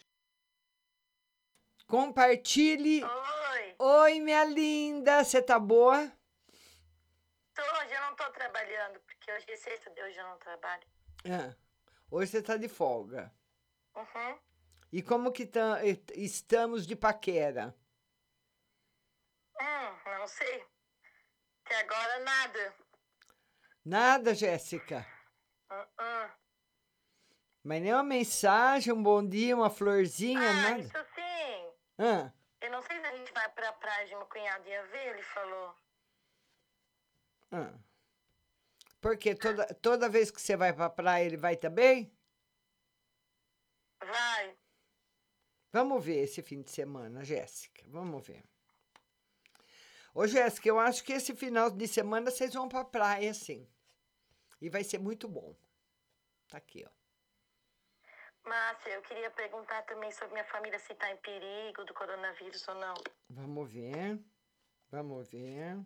Compartilhe. 1.86 3.02
Oi. 3.02 3.74
Oi, 3.78 4.20
minha 4.20 4.44
linda. 4.44 5.24
Você 5.24 5.40
tá 5.40 5.58
boa? 5.58 6.12
Tô, 7.54 7.62
hoje 7.62 7.94
eu 7.94 8.00
não 8.02 8.14
tô 8.16 8.30
trabalhando, 8.32 9.00
porque 9.00 9.32
hoje 9.32 9.46
é 9.48 9.56
sexta, 9.56 9.90
hoje 9.90 10.18
eu 10.18 10.28
não 10.28 10.36
trabalho. 10.36 10.86
Ah, 11.24 11.56
hoje 12.10 12.32
você 12.32 12.42
tá 12.42 12.58
de 12.58 12.68
folga. 12.68 13.32
Uhum. 13.94 14.38
E 14.92 15.02
como 15.02 15.32
que 15.32 15.46
tá, 15.46 15.78
estamos 16.14 16.86
de 16.86 16.94
paquera? 16.94 17.74
Hum, 19.58 20.10
não 20.18 20.28
sei. 20.28 20.66
Até 21.64 21.80
agora 21.80 22.18
nada. 22.18 22.86
Nada, 23.90 24.35
Jéssica. 24.35 25.07
Uh-uh. 25.70 26.31
Mas 27.62 27.81
nem 27.81 27.92
uma 27.94 28.03
mensagem, 28.03 28.92
um 28.92 29.01
bom 29.01 29.25
dia, 29.25 29.55
uma 29.55 29.70
florzinha, 29.70 30.40
Ah, 30.51 30.53
nada. 30.55 30.81
isso 30.81 31.14
sim. 31.14 31.72
Ah, 31.99 32.33
Eu 32.61 32.70
não 32.72 32.83
sei 32.83 32.99
se 32.99 33.07
a 33.07 33.16
gente 33.16 33.33
vai 33.33 33.49
pra 33.53 33.72
praia 33.75 34.07
de 34.09 34.16
meu 34.16 34.27
cunhado 34.27 34.68
ia 34.68 34.85
ver, 34.87 35.07
ele 35.14 35.22
falou. 35.22 35.75
ah. 37.53 37.72
Porque 39.01 39.37
toda, 39.37 39.66
toda 39.75 40.09
vez 40.09 40.33
que 40.33 40.40
você 40.42 40.57
vai 40.57 40.72
pra 40.72 40.90
praia, 40.90 41.25
ele 41.25 41.37
vai 41.37 41.57
também? 41.57 42.12
Vai. 44.01 44.59
Vamos 45.72 46.05
ver 46.05 46.25
esse 46.25 46.42
fim 46.42 46.61
de 46.61 46.72
semana, 46.72 47.22
Jéssica. 47.25 47.85
Vamos 47.87 48.27
ver. 48.27 48.42
Ô, 50.12 50.27
Jéssica, 50.27 50.68
eu 50.68 50.81
acho 50.81 51.05
que 51.05 51.12
esse 51.12 51.37
final 51.37 51.70
de 51.70 51.87
semana 51.87 52.33
vocês 52.33 52.53
vão 52.53 52.68
pra 52.68 52.85
praia, 52.85 53.33
sim. 53.33 53.68
E 54.61 54.69
vai 54.69 54.83
ser 54.85 54.99
muito 54.99 55.29
bom. 55.29 55.55
Tá 56.49 56.59
aqui, 56.59 56.85
ó. 56.87 56.90
Márcia, 58.49 58.90
eu 58.90 59.03
queria 59.03 59.31
perguntar 59.33 59.83
também 59.83 60.11
sobre 60.12 60.35
minha 60.35 60.45
família, 60.45 60.79
se 60.79 60.95
tá 60.95 61.11
em 61.11 61.16
perigo 61.16 61.85
do 61.85 61.92
coronavírus 61.92 62.66
ou 62.69 62.75
não. 62.77 62.95
Vamos 63.29 63.73
ver. 63.73 64.21
Vamos 64.90 65.29
ver. 65.29 65.77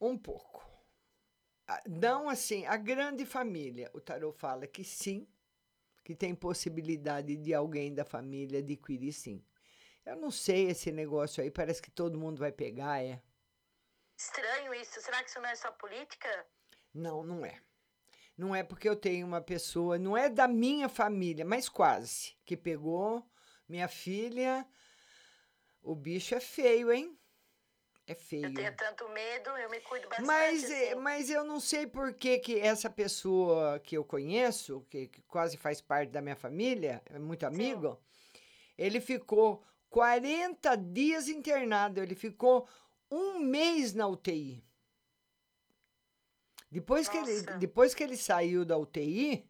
Um 0.00 0.18
pouco. 0.18 0.66
Ah, 1.66 1.82
Não 1.86 2.28
assim, 2.28 2.66
a 2.66 2.76
grande 2.76 3.24
família. 3.24 3.90
O 3.94 4.00
tarot 4.00 4.36
fala 4.36 4.66
que 4.66 4.82
sim, 4.82 5.28
que 6.04 6.14
tem 6.14 6.34
possibilidade 6.34 7.36
de 7.36 7.54
alguém 7.54 7.94
da 7.94 8.04
família 8.04 8.58
adquirir 8.58 9.12
sim. 9.12 9.44
Eu 10.04 10.16
não 10.16 10.30
sei 10.30 10.68
esse 10.70 10.90
negócio 10.90 11.42
aí, 11.42 11.50
parece 11.50 11.82
que 11.82 11.90
todo 11.90 12.18
mundo 12.18 12.38
vai 12.38 12.50
pegar, 12.50 13.02
é. 13.04 13.22
Estranho 14.18 14.74
isso. 14.74 15.00
Será 15.00 15.22
que 15.22 15.30
isso 15.30 15.40
não 15.40 15.48
é 15.48 15.54
só 15.54 15.70
política? 15.70 16.28
Não, 16.92 17.22
não 17.22 17.46
é. 17.46 17.60
Não 18.36 18.54
é 18.54 18.64
porque 18.64 18.88
eu 18.88 18.96
tenho 18.96 19.26
uma 19.26 19.40
pessoa, 19.40 19.98
não 19.98 20.16
é 20.16 20.28
da 20.28 20.46
minha 20.46 20.88
família, 20.88 21.44
mas 21.44 21.68
quase, 21.68 22.36
que 22.44 22.56
pegou 22.56 23.24
minha 23.68 23.88
filha. 23.88 24.66
O 25.82 25.94
bicho 25.94 26.34
é 26.34 26.40
feio, 26.40 26.92
hein? 26.92 27.18
É 28.06 28.14
feio. 28.14 28.46
Eu 28.46 28.54
tenho 28.54 28.76
tanto 28.76 29.08
medo, 29.10 29.50
eu 29.50 29.68
me 29.70 29.80
cuido 29.80 30.08
bastante. 30.08 30.26
Mas, 30.26 30.70
eh, 30.70 30.92
assim. 30.92 31.00
mas 31.00 31.30
eu 31.30 31.44
não 31.44 31.60
sei 31.60 31.86
por 31.86 32.14
que, 32.14 32.38
que 32.38 32.58
essa 32.58 32.88
pessoa 32.88 33.78
que 33.80 33.96
eu 33.96 34.04
conheço, 34.04 34.86
que, 34.88 35.08
que 35.08 35.22
quase 35.22 35.56
faz 35.56 35.80
parte 35.80 36.10
da 36.10 36.22
minha 36.22 36.36
família, 36.36 37.02
é 37.06 37.18
muito 37.18 37.44
amigo, 37.44 38.00
ele 38.76 39.00
ficou 39.00 39.62
40 39.90 40.76
dias 40.76 41.28
internado, 41.28 42.00
ele 42.00 42.14
ficou 42.14 42.68
um 43.10 43.38
mês 43.40 43.94
na 43.94 44.06
UTI. 44.06 44.64
Depois 46.70 47.08
que, 47.08 47.16
ele, 47.16 47.42
depois 47.58 47.94
que 47.94 48.02
ele 48.02 48.16
saiu 48.16 48.64
da 48.64 48.76
UTI 48.76 49.48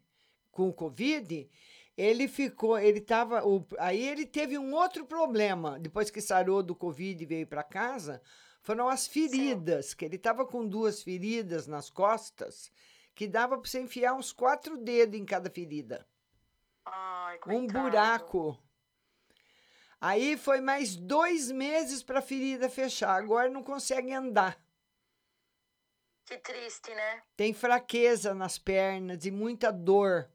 com 0.53 0.69
o 0.69 0.73
Covid, 0.73 1.51
ele 1.97 2.29
ficou, 2.29 2.79
ele 2.79 3.01
tava, 3.01 3.45
o, 3.45 3.67
aí 3.79 4.07
ele 4.07 4.25
teve 4.25 4.57
um 4.57 4.73
outro 4.73 5.05
problema, 5.05 5.81
depois 5.81 6.11
que 6.11 6.21
sarou 6.21 6.63
do 6.63 6.77
Covid 6.77 7.21
e 7.21 7.27
veio 7.27 7.47
para 7.47 7.65
casa, 7.65 8.23
foram 8.63 8.89
as 8.89 9.07
feridas, 9.09 9.95
que 9.95 10.05
ele 10.05 10.15
estava 10.15 10.47
com 10.47 10.67
duas 10.67 11.03
feridas 11.03 11.67
nas 11.67 11.91
costas, 11.91 12.71
que 13.17 13.27
dava 13.27 13.59
para 13.59 13.69
você 13.69 13.81
enfiar 13.81 14.15
uns 14.15 14.33
quatro 14.33 14.77
dedos 14.77 15.19
em 15.19 15.25
cada 15.25 15.51
ferida. 15.51 16.07
Ai, 16.85 17.41
Um 17.49 17.67
buraco. 17.67 18.57
Aí 20.01 20.37
foi 20.37 20.61
mais 20.61 20.95
dois 20.95 21.51
meses 21.51 22.03
para 22.03 22.21
a 22.21 22.23
ferida 22.23 22.69
fechar. 22.69 23.17
Agora 23.17 23.49
não 23.51 23.63
consegue 23.63 24.13
andar. 24.13 24.61
Que 26.25 26.37
triste, 26.37 26.95
né? 26.95 27.23
Tem 27.37 27.53
fraqueza 27.53 28.35
nas 28.35 28.59
pernas 28.59 29.25
e 29.25 29.31
muita 29.31 29.73
dor, 29.73 30.29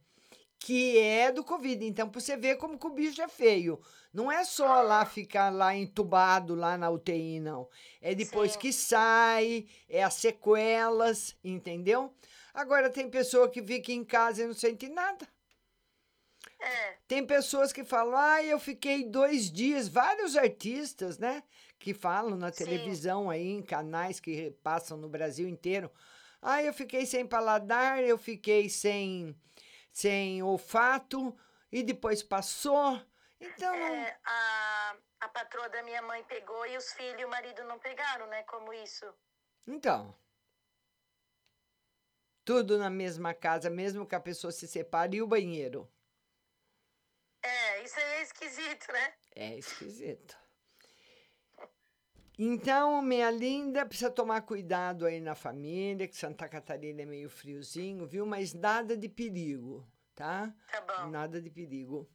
que 0.60 0.98
é 0.98 1.32
do 1.32 1.44
Covid. 1.44 1.86
Então, 1.86 2.10
pra 2.10 2.20
você 2.20 2.36
ver 2.36 2.58
como 2.58 2.80
que 2.80 2.88
o 2.88 2.90
bicho 2.90 3.22
é 3.22 3.28
feio. 3.28 3.80
Não 4.12 4.32
é 4.32 4.44
só 4.44 4.82
lá 4.82 5.06
ficar 5.06 5.50
lá 5.52 5.76
entubado 5.76 6.56
lá 6.56 6.78
na 6.78 6.90
UTI, 6.90 7.40
não. 7.40 7.70
É 8.02 8.16
depois 8.16 8.56
que 8.56 8.74
sai, 8.74 9.68
é 9.88 10.04
as 10.04 10.16
sequelas, 10.16 11.38
entendeu? 11.44 12.14
Agora 12.54 12.90
tem 12.90 13.10
pessoa 13.10 13.50
que 13.50 13.62
fica 13.62 13.92
em 13.92 14.04
casa 14.04 14.44
e 14.44 14.48
não 14.48 14.54
sente 14.54 14.90
nada. 14.90 15.28
É. 16.64 16.98
Tem 17.08 17.26
pessoas 17.26 17.74
que 17.74 17.84
falam, 17.84 18.16
ah, 18.16 18.42
eu 18.44 18.58
fiquei 18.60 19.04
dois 19.04 19.52
dias, 19.52 19.88
vários 19.88 20.38
artistas, 20.38 21.18
né? 21.18 21.44
Que 21.78 21.94
falam 21.94 22.38
na 22.38 22.52
televisão 22.52 23.30
aí, 23.30 23.48
em 23.50 23.62
canais 23.62 24.20
que 24.20 24.52
passam 24.64 24.98
no 24.98 25.10
Brasil 25.10 25.48
inteiro. 25.48 25.92
Ah, 26.42 26.64
eu 26.64 26.74
fiquei 26.74 27.06
sem 27.06 27.26
paladar, 27.28 28.02
eu 28.02 28.18
fiquei 28.18 28.70
sem, 28.70 29.36
sem 29.92 30.42
olfato, 30.42 31.38
e 31.72 31.84
depois 31.84 32.24
passou. 32.24 33.02
Então, 33.40 33.76
É, 33.76 34.18
a, 34.24 34.96
a 35.22 35.28
patroa 35.28 35.68
da 35.70 35.84
minha 35.84 36.02
mãe 36.02 36.24
pegou 36.24 36.66
e 36.66 36.78
os 36.78 36.94
filhos 36.94 37.20
e 37.20 37.26
o 37.26 37.30
marido 37.30 37.64
não 37.66 37.78
pegaram, 37.80 38.28
né? 38.28 38.44
Como 38.44 38.74
isso? 38.74 39.06
então. 39.68 40.16
Tudo 42.46 42.78
na 42.78 42.90
mesma 42.90 43.34
casa, 43.34 43.70
mesmo 43.70 44.06
que 44.06 44.16
a 44.16 44.20
pessoa 44.20 44.52
se 44.52 44.68
separe, 44.68 45.16
e 45.18 45.22
o 45.22 45.28
banheiro. 45.28 45.90
É, 47.44 47.84
isso 47.84 48.00
aí 48.00 48.06
é 48.06 48.22
esquisito, 48.24 48.92
né? 48.92 49.14
É 49.36 49.58
esquisito. 49.58 50.38
Então, 52.40 53.02
minha 53.02 53.30
linda, 53.30 53.86
precisa 53.86 54.10
tomar 54.10 54.42
cuidado 54.42 55.06
aí 55.06 55.20
na 55.20 55.36
família, 55.36 56.08
que 56.08 56.16
Santa 56.18 56.50
Catarina 56.50 57.04
é 57.04 57.06
meio 57.06 57.30
friozinho, 57.30 58.08
viu? 58.08 58.26
Mas 58.26 58.54
nada 58.54 58.98
de 58.98 59.08
perigo, 59.08 59.88
tá? 60.16 60.52
Tá 60.72 60.82
bom. 60.82 61.12
Nada 61.12 61.40
de 61.40 61.50
perigo. 61.50 62.10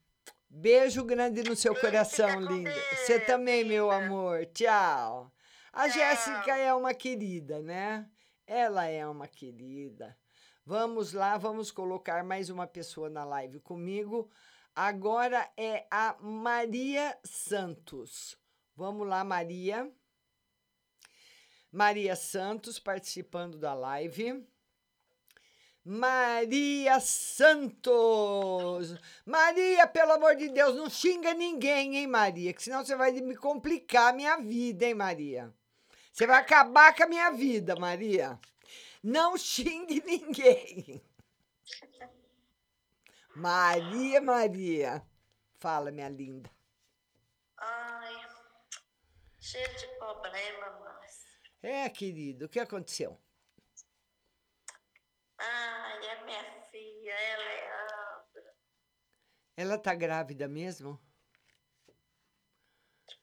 Beijo 0.50 1.04
grande 1.04 1.42
no 1.44 1.54
seu 1.54 1.74
coração, 1.74 2.40
linda. 2.40 2.74
Você 2.96 3.20
também, 3.20 3.64
meu 3.64 3.90
amor. 3.90 4.46
Tchau. 4.46 5.32
A 5.72 5.88
Jéssica 5.88 6.56
é 6.56 6.72
uma 6.74 6.94
querida, 6.94 7.60
né? 7.60 8.08
Ela 8.46 8.86
é 8.86 9.06
uma 9.06 9.28
querida. 9.28 10.16
Vamos 10.64 11.12
lá, 11.12 11.38
vamos 11.38 11.70
colocar 11.70 12.24
mais 12.24 12.50
uma 12.50 12.66
pessoa 12.66 13.08
na 13.08 13.24
live 13.24 13.60
comigo. 13.60 14.30
Agora 14.80 15.50
é 15.56 15.88
a 15.90 16.14
Maria 16.20 17.18
Santos. 17.24 18.38
Vamos 18.76 19.08
lá, 19.08 19.24
Maria. 19.24 19.90
Maria 21.72 22.14
Santos 22.14 22.78
participando 22.78 23.58
da 23.58 23.74
live. 23.74 24.46
Maria 25.84 27.00
Santos! 27.00 28.94
Maria, 29.26 29.84
pelo 29.88 30.12
amor 30.12 30.36
de 30.36 30.48
Deus, 30.48 30.76
não 30.76 30.88
xinga 30.88 31.34
ninguém, 31.34 31.96
hein, 31.96 32.06
Maria? 32.06 32.52
Que 32.52 32.62
senão 32.62 32.84
você 32.84 32.94
vai 32.94 33.10
me 33.10 33.34
complicar 33.34 34.10
a 34.10 34.16
minha 34.16 34.36
vida, 34.36 34.86
hein, 34.86 34.94
Maria? 34.94 35.52
Você 36.12 36.24
vai 36.24 36.38
acabar 36.40 36.94
com 36.94 37.02
a 37.02 37.08
minha 37.08 37.32
vida, 37.32 37.74
Maria. 37.74 38.38
Não 39.02 39.36
xingue 39.36 40.00
ninguém. 40.06 41.02
Maria, 43.38 44.20
Maria. 44.20 45.07
Fala, 45.59 45.90
minha 45.90 46.09
linda. 46.09 46.51
Ai, 47.57 48.14
cheio 49.38 49.77
de 49.77 49.87
problema, 49.98 50.70
mas. 50.81 51.24
É, 51.62 51.88
querido, 51.88 52.46
o 52.46 52.48
que 52.48 52.59
aconteceu? 52.61 53.20
Ai, 55.38 56.09
a 56.11 56.24
minha 56.24 56.62
filha, 56.70 57.12
ela 57.12 57.42
é 57.44 57.68
Leandra, 57.68 58.57
Ela 59.57 59.79
tá 59.79 59.94
grávida 59.94 60.48
mesmo? 60.48 61.01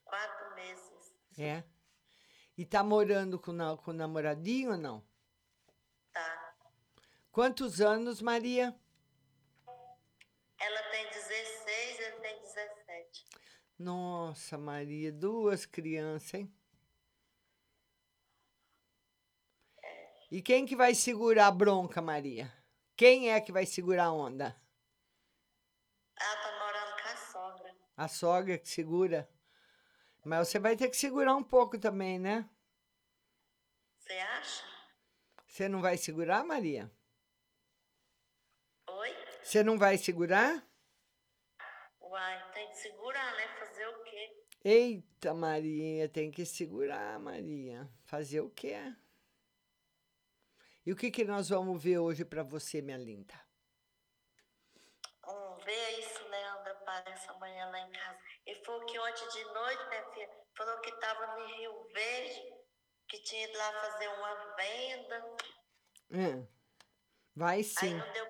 quatro 0.04 0.56
meses. 0.56 1.14
É. 1.38 1.64
E 2.58 2.66
tá 2.66 2.82
morando 2.82 3.38
com, 3.38 3.52
na- 3.52 3.76
com 3.76 3.92
o 3.92 3.94
namoradinho 3.94 4.72
ou 4.72 4.78
não? 4.78 5.06
Tá. 6.14 6.56
Quantos 7.32 7.82
anos, 7.82 8.22
Maria? 8.22 8.74
Ela 10.58 10.84
tem 10.90 11.06
16, 11.10 12.00
ele 12.00 12.20
tem 12.22 12.42
17. 12.42 13.26
Nossa, 13.78 14.58
Maria, 14.58 15.12
duas 15.12 15.66
crianças, 15.66 16.34
hein? 16.34 16.54
E 20.32 20.42
quem 20.42 20.66
que 20.66 20.76
vai 20.76 20.96
segurar 20.96 21.48
a 21.48 21.52
bronca, 21.52 22.02
Maria? 22.02 22.52
Quem 22.96 23.32
é 23.32 23.42
que 23.42 23.52
vai 23.52 23.66
segurar 23.66 24.06
a 24.06 24.14
onda? 24.14 24.56
Ela 26.18 26.36
tá 26.38 26.60
morando 26.60 27.02
com 27.02 27.10
a 27.10 27.18
sogra. 27.18 27.76
A 27.98 28.08
sogra 28.08 28.58
que 28.58 28.70
segura? 28.70 29.30
Mas 30.24 30.48
você 30.48 30.58
vai 30.58 30.76
ter 30.76 30.90
que 30.90 30.98
segurar 30.98 31.36
um 31.36 31.44
pouco 31.44 31.78
também, 31.78 32.18
né? 32.18 32.50
Você 34.00 34.14
acha? 34.14 34.64
Você 35.46 35.70
não 35.70 35.82
vai 35.82 35.98
segurar, 35.98 36.44
Maria? 36.46 36.92
Oi? 38.90 39.16
Você 39.44 39.64
não 39.64 39.78
vai 39.78 39.98
segurar? 39.98 40.66
Uai, 42.16 42.52
tem 42.54 42.70
que 42.70 42.78
segurar, 42.78 43.36
né? 43.36 43.46
Fazer 43.60 43.88
o 43.88 44.04
quê? 44.04 44.44
Eita, 44.64 45.34
Maria, 45.34 46.08
tem 46.08 46.32
que 46.32 46.46
segurar, 46.46 47.20
Maria. 47.20 47.90
Fazer 48.06 48.40
o 48.40 48.50
quê? 48.50 48.78
E 50.86 50.94
o 50.94 50.96
que, 50.96 51.12
que 51.12 51.26
nós 51.26 51.50
vamos 51.50 51.84
ver 51.84 51.98
hoje 52.00 52.24
para 52.24 52.42
você, 52.42 52.82
minha 52.82 52.98
linda? 52.98 53.34
Vamos 55.26 55.62
ver 55.66 56.00
isso, 56.00 56.24
Leandra 56.30 56.72
aparece 56.72 57.30
amanhã 57.32 57.70
lá 57.70 57.80
em 57.82 57.92
casa. 57.92 58.18
Ele 58.46 58.64
falou 58.64 58.86
que 58.86 58.98
ontem 58.98 59.28
de 59.28 59.44
noite, 59.44 59.90
minha 59.90 60.14
filha, 60.14 60.30
falou 60.56 60.80
que 60.80 60.92
tava 60.94 61.36
no 61.36 61.46
Rio 61.48 61.84
Verde, 61.94 62.54
que 63.10 63.22
tinha 63.24 63.44
ido 63.44 63.58
lá 63.58 63.74
fazer 63.74 64.08
uma 64.08 64.56
venda. 64.56 65.36
Hum, 66.12 66.48
vai 67.36 67.62
sim. 67.62 68.00
deu 68.14 68.26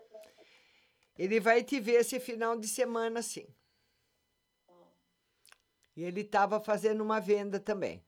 Ele 1.20 1.40
vai 1.40 1.64
te 1.64 1.80
ver 1.80 2.02
esse 2.02 2.20
final 2.20 2.58
de 2.58 2.68
semana, 2.68 3.22
sim. 3.22 3.48
E 5.96 6.04
ele 6.04 6.22
estava 6.22 6.60
fazendo 6.60 7.02
uma 7.02 7.20
venda 7.20 7.60
também. 7.60 8.04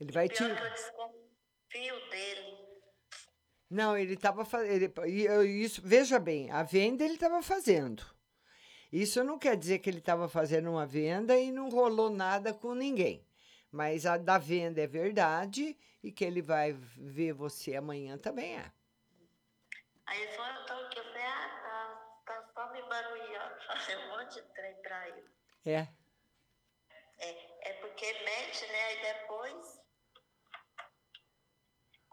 Ele 0.00 0.10
vai 0.10 0.28
te. 0.28 0.38
que 0.38 0.42
eu 0.42 0.70
desconfio 0.70 2.10
dele. 2.10 2.58
Não, 3.70 3.96
ele 3.96 4.14
estava 4.14 4.44
fazendo. 4.44 5.06
Isso, 5.46 5.80
veja 5.82 6.18
bem, 6.18 6.50
a 6.50 6.62
venda 6.62 7.04
ele 7.04 7.14
estava 7.14 7.42
fazendo. 7.42 8.04
Isso 8.92 9.24
não 9.24 9.38
quer 9.38 9.56
dizer 9.56 9.78
que 9.78 9.88
ele 9.88 9.98
estava 9.98 10.28
fazendo 10.28 10.70
uma 10.70 10.86
venda 10.86 11.38
e 11.38 11.50
não 11.50 11.70
rolou 11.70 12.10
nada 12.10 12.52
com 12.52 12.74
ninguém. 12.74 13.26
Mas 13.70 14.04
a 14.04 14.18
da 14.18 14.36
venda 14.36 14.82
é 14.82 14.86
verdade 14.86 15.78
e 16.02 16.12
que 16.12 16.24
ele 16.24 16.42
vai 16.42 16.74
ver 16.74 17.32
você 17.32 17.74
amanhã 17.74 18.18
também 18.18 18.58
é. 18.58 18.70
Aí 20.04 20.22
eu 20.22 20.36
tô 20.66 20.74
aqui, 20.74 20.98
eu 20.98 21.04
falei, 21.04 21.22
ah, 21.22 21.61
só 22.72 22.82
me 22.82 22.82
barulhando. 22.88 23.60
Falei 23.66 23.96
um 23.96 24.08
monte 24.08 24.34
de 24.34 24.42
trem 24.54 24.74
pra 24.82 25.08
ele. 25.08 25.30
É. 25.64 25.88
É, 27.18 27.70
é 27.70 27.72
porque 27.74 28.12
mete, 28.24 28.66
né? 28.66 28.84
Aí 28.84 29.02
depois. 29.02 29.80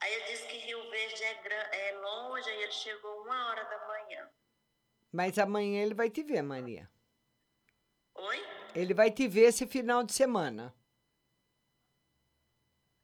Aí 0.01 0.13
ele 0.13 0.25
disse 0.25 0.47
que 0.47 0.57
Rio 0.57 0.89
Verde 0.89 1.23
é, 1.23 1.33
gran- 1.41 1.69
é 1.71 1.91
longe, 1.99 2.49
aí 2.49 2.63
ele 2.63 2.71
chegou 2.71 3.23
uma 3.23 3.49
hora 3.49 3.63
da 3.65 3.87
manhã. 3.87 4.29
Mas 5.11 5.37
amanhã 5.37 5.81
ele 5.83 5.93
vai 5.93 6.09
te 6.09 6.23
ver, 6.23 6.41
Maria. 6.41 6.89
Oi? 8.15 8.37
Ele 8.75 8.93
vai 8.93 9.11
te 9.11 9.27
ver 9.27 9.47
esse 9.47 9.65
final 9.67 10.03
de 10.03 10.13
semana. 10.13 10.73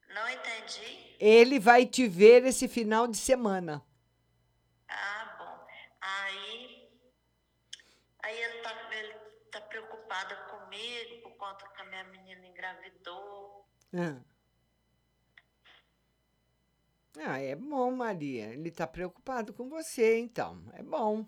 Não 0.10 0.30
entendi. 0.30 1.15
Ele 1.20 1.60
vai 1.60 1.86
te 1.86 2.08
ver 2.08 2.46
esse 2.46 2.68
final 2.68 3.08
de 3.08 3.18
semana. 3.18 3.84
Ah, 4.88 5.36
bom. 5.38 5.68
Aí. 6.00 6.89
Aí 8.24 8.41
ele 8.41 8.62
tá, 8.62 8.94
ele 8.94 9.13
tá 9.52 9.62
preocupado 10.15 10.36
comigo 10.49 11.21
por 11.23 11.36
conta 11.36 11.67
que 11.67 11.82
a 11.82 11.86
minha 11.86 12.04
menina 12.06 12.47
engravidou. 12.47 13.65
Ah. 13.93 14.21
Ah, 17.17 17.39
é 17.39 17.56
bom, 17.56 17.91
Maria. 17.91 18.54
Ele 18.54 18.71
tá 18.71 18.88
preocupado 18.88 19.54
com 19.54 19.69
você, 19.69 20.19
então. 20.19 20.63
É 20.73 20.84
bom. 20.84 21.25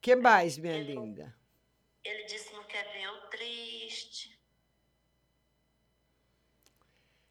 que 0.00 0.16
mais, 0.16 0.58
minha 0.58 0.82
linda? 0.82 1.34
Ele 2.04 2.24
disse 2.24 2.48
que 2.48 2.54
não 2.54 2.64
quer 2.64 2.84
ver 2.92 3.02
eu 3.02 3.20
triste. 3.28 4.38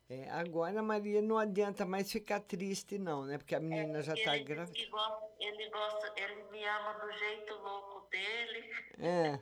É, 0.09 0.27
agora, 0.31 0.81
Maria, 0.81 1.21
não 1.21 1.37
adianta 1.37 1.85
mais 1.85 2.11
ficar 2.11 2.39
triste, 2.39 2.97
não, 2.97 3.25
né? 3.25 3.37
Porque 3.37 3.53
a 3.53 3.59
menina 3.59 4.01
já 4.01 4.13
tá 4.13 4.35
ele, 4.35 4.43
disse 4.43 4.43
grávida. 4.43 4.73
que 4.73 4.85
gosta, 4.87 5.27
ele 5.39 5.69
gosta, 5.69 6.13
ele 6.15 6.43
me 6.49 6.63
ama 6.65 6.93
do 6.93 7.11
jeito 7.11 7.53
louco 7.55 8.09
dele. 8.09 8.71
É. 8.97 9.39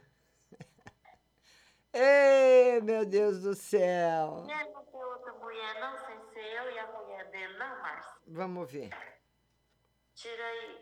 Ei, 1.99 2.79
meu 2.81 3.03
Deus 3.05 3.41
do 3.41 3.55
céu. 3.55 4.45
Ele 4.47 4.71
não 4.71 4.85
tem 4.85 5.03
outra 5.03 5.33
mulher, 5.33 5.79
não, 5.81 5.97
sem 5.97 6.21
ser 6.31 6.45
eu 6.45 6.71
e 6.71 6.77
a 6.77 6.91
mulher 6.91 7.31
dele, 7.31 7.57
não, 7.57 7.81
Márcia. 7.81 8.21
Vamos 8.27 8.71
ver. 8.71 8.89
Tira 10.13 10.45
aí. 10.45 10.77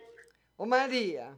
Ô, 0.58 0.66
Maria, 0.66 1.38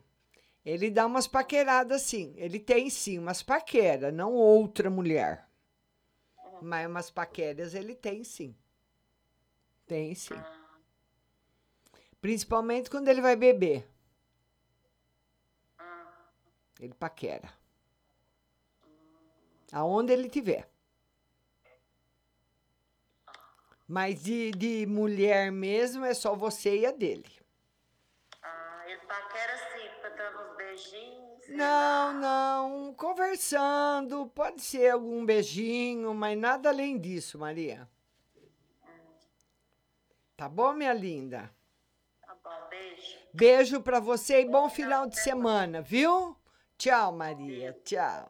ele 0.65 0.89
dá 0.89 1.05
umas 1.05 1.27
paqueradas, 1.27 2.01
sim. 2.01 2.33
Ele 2.37 2.59
tem, 2.59 2.89
sim, 2.89 3.19
umas 3.19 3.43
paqueras, 3.43 4.11
não 4.11 4.33
outra 4.33 4.89
mulher. 4.89 5.47
Mas 6.59 6.87
umas 6.87 7.11
paqueras 7.11 7.75
ele 7.75 7.93
tem, 7.93 8.23
sim. 8.23 8.57
Tem, 9.85 10.15
sim. 10.15 10.33
Principalmente 12.19 12.89
quando 12.89 13.09
ele 13.09 13.21
vai 13.21 13.35
beber. 13.35 13.87
Ele 16.79 16.95
paquera. 16.95 17.66
Aonde 19.71 20.13
ele 20.13 20.29
tiver. 20.29 20.69
Mas 23.87 24.21
de, 24.21 24.51
de 24.51 24.85
mulher 24.85 25.51
mesmo 25.51 26.03
é 26.03 26.13
só 26.13 26.35
você 26.35 26.79
e 26.79 26.85
a 26.85 26.91
dele. 26.91 27.31
Ah, 28.43 28.83
ele 28.85 28.99
paquera 28.99 29.53
assim, 29.53 29.89
dando 30.17 30.51
uns 30.51 30.57
beijinhos. 30.57 31.47
Não, 31.49 32.13
não, 32.13 32.93
conversando, 32.93 34.27
pode 34.27 34.61
ser 34.61 34.91
algum 34.91 35.25
beijinho, 35.25 36.13
mas 36.13 36.37
nada 36.37 36.67
além 36.69 36.99
disso, 36.99 37.39
Maria. 37.39 37.87
Tá 40.35 40.49
bom, 40.49 40.73
minha 40.73 40.93
linda? 40.93 41.49
Tá 42.21 42.35
bom, 42.43 42.69
beijo. 42.69 43.17
Beijo 43.33 43.81
pra 43.81 43.99
você 43.99 44.41
e 44.41 44.45
bom 44.45 44.69
final 44.69 45.07
de 45.07 45.17
semana, 45.19 45.81
viu? 45.81 46.35
Tchau, 46.77 47.13
Maria, 47.13 47.73
tchau. 47.83 48.29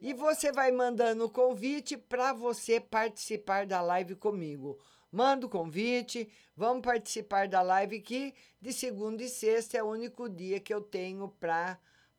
E 0.00 0.14
você 0.14 0.52
vai 0.52 0.70
mandando 0.70 1.24
o 1.24 1.30
convite 1.30 1.96
para 1.96 2.32
você 2.32 2.78
participar 2.78 3.66
da 3.66 3.80
live 3.80 4.14
comigo. 4.14 4.78
Manda 5.10 5.46
o 5.46 5.48
convite, 5.48 6.30
vamos 6.56 6.82
participar 6.82 7.48
da 7.48 7.62
live 7.62 8.00
que 8.00 8.34
de 8.60 8.72
segunda 8.72 9.22
e 9.22 9.28
sexta 9.28 9.78
é 9.78 9.82
o 9.82 9.88
único 9.88 10.28
dia 10.28 10.60
que 10.60 10.72
eu 10.72 10.80
tenho 10.80 11.28
para 11.40 11.78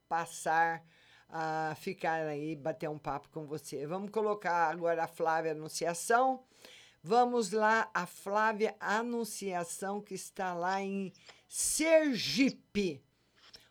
passar 0.09 0.83
a 1.29 1.75
ficar 1.79 2.25
aí, 2.25 2.55
bater 2.55 2.89
um 2.89 2.97
papo 2.97 3.29
com 3.29 3.45
você. 3.45 3.85
Vamos 3.85 4.09
colocar 4.09 4.69
agora 4.69 5.03
a 5.03 5.07
Flávia 5.07 5.51
Anunciação. 5.51 6.43
Vamos 7.01 7.51
lá, 7.51 7.89
a 7.93 8.05
Flávia 8.05 8.75
Anunciação, 8.79 10.01
que 10.01 10.15
está 10.15 10.53
lá 10.53 10.81
em 10.81 11.13
Sergipe. 11.47 13.01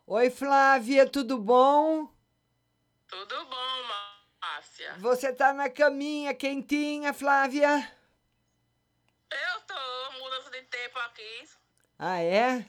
Oi, 0.06 0.30
Flávia, 0.30 1.06
tudo 1.06 1.36
bom? 1.36 2.08
Tudo 3.08 3.44
bom, 3.46 3.82
Márcia? 4.40 4.94
Você 4.98 5.32
tá 5.32 5.52
na 5.52 5.70
caminha 5.70 6.34
quentinha, 6.34 7.12
Flávia? 7.14 7.68
Eu 9.30 9.60
tô, 9.62 10.12
mudança 10.18 10.50
de 10.50 10.62
tempo 10.62 10.98
aqui. 11.00 11.48
Ah, 11.98 12.20
é? 12.22 12.68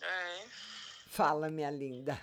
É. 0.00 0.46
Fala, 1.08 1.48
minha 1.50 1.70
linda. 1.70 2.18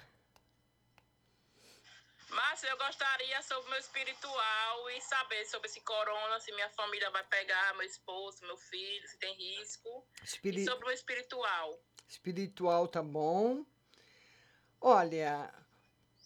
Márcia, 2.30 2.68
eu 2.70 2.78
gostaria 2.78 3.42
sobre 3.44 3.68
o 3.68 3.70
meu 3.72 3.80
espiritual 3.80 4.90
e 4.90 5.02
saber 5.02 5.46
sobre 5.46 5.68
esse 5.68 5.82
corona, 5.82 6.40
se 6.40 6.52
minha 6.54 6.70
família 6.70 7.10
vai 7.12 7.24
pegar, 7.26 7.74
meu 7.76 7.86
esposo, 7.86 8.44
meu 8.46 8.58
filho, 8.58 9.08
se 9.08 9.18
tem 9.20 9.34
risco. 9.36 10.08
Espiri- 10.24 10.62
E 10.62 10.66
sobre 10.66 10.84
o 10.84 10.88
meu 10.88 10.96
espiritual. 10.96 11.80
Espiritual 12.08 12.88
tá 12.88 13.04
bom. 13.04 13.64
Olha, 14.82 15.54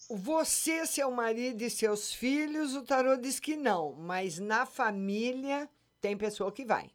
você, 0.09 0.85
seu 0.85 1.11
marido 1.11 1.61
e 1.61 1.69
seus 1.69 2.13
filhos, 2.13 2.75
o 2.75 2.83
tarô 2.83 3.17
diz 3.17 3.39
que 3.39 3.55
não, 3.55 3.93
mas 3.93 4.39
na 4.39 4.65
família 4.65 5.69
tem 5.99 6.17
pessoa 6.17 6.51
que 6.51 6.63
vai. 6.63 6.91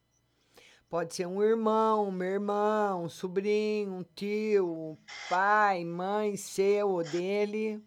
Pode 0.88 1.14
ser 1.14 1.26
um 1.26 1.42
irmão, 1.42 2.08
uma 2.08 2.24
irmã, 2.24 2.96
um 2.96 3.08
sobrinho, 3.08 3.94
um 3.94 4.02
tio, 4.02 4.66
um 4.66 4.98
pai, 5.28 5.84
mãe 5.84 6.36
seu 6.36 6.88
ou 6.88 7.02
dele. 7.02 7.82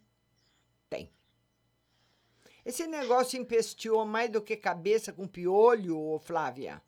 Tem. 0.90 1.12
Esse 2.66 2.88
negócio 2.88 3.40
empesteou 3.40 4.06
mais 4.06 4.32
do 4.32 4.42
que 4.42 4.58
cabeça 4.58 5.14
com 5.14 5.28
piolho, 5.28 6.20
Flávia. 6.24 6.82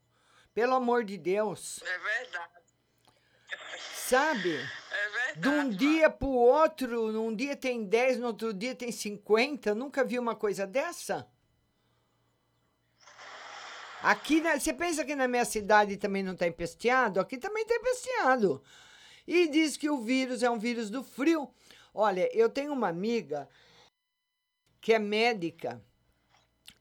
Pelo 0.56 0.74
amor 0.74 1.04
de 1.04 1.18
Deus. 1.18 1.84
É 1.84 2.00
verdade. 2.00 2.54
Sabe? 3.94 4.58
De 5.38 5.48
um 5.50 5.70
dia 5.70 6.10
para 6.10 6.28
o 6.28 6.32
outro, 6.36 7.12
num 7.12 7.36
dia 7.36 7.56
tem 7.56 7.84
10, 7.84 8.20
no 8.20 8.28
outro 8.28 8.54
dia 8.54 8.76
tem 8.76 8.92
50. 8.92 9.76
Nunca 9.76 10.04
vi 10.04 10.18
uma 10.18 10.36
coisa 10.36 10.66
dessa? 10.66 11.28
Aqui, 14.02 14.42
na- 14.42 14.60
você 14.60 14.74
pensa 14.74 15.04
que 15.04 15.16
na 15.16 15.28
minha 15.28 15.46
cidade 15.46 15.98
também 15.98 16.24
não 16.24 16.34
está 16.34 16.48
empesteado? 16.48 17.20
Aqui 17.20 17.38
também 17.38 17.64
está 17.64 17.76
empesteado. 17.76 18.62
E 19.28 19.48
diz 19.50 19.76
que 19.76 19.90
o 19.90 20.02
vírus 20.02 20.44
é 20.44 20.50
um 20.50 20.60
vírus 20.60 20.90
do 20.90 21.04
frio. 21.04 21.50
Olha, 21.94 22.30
eu 22.34 22.50
tenho 22.50 22.72
uma 22.72 22.88
amiga 22.88 23.50
que 24.80 24.94
é 24.94 25.00
médica 25.00 25.82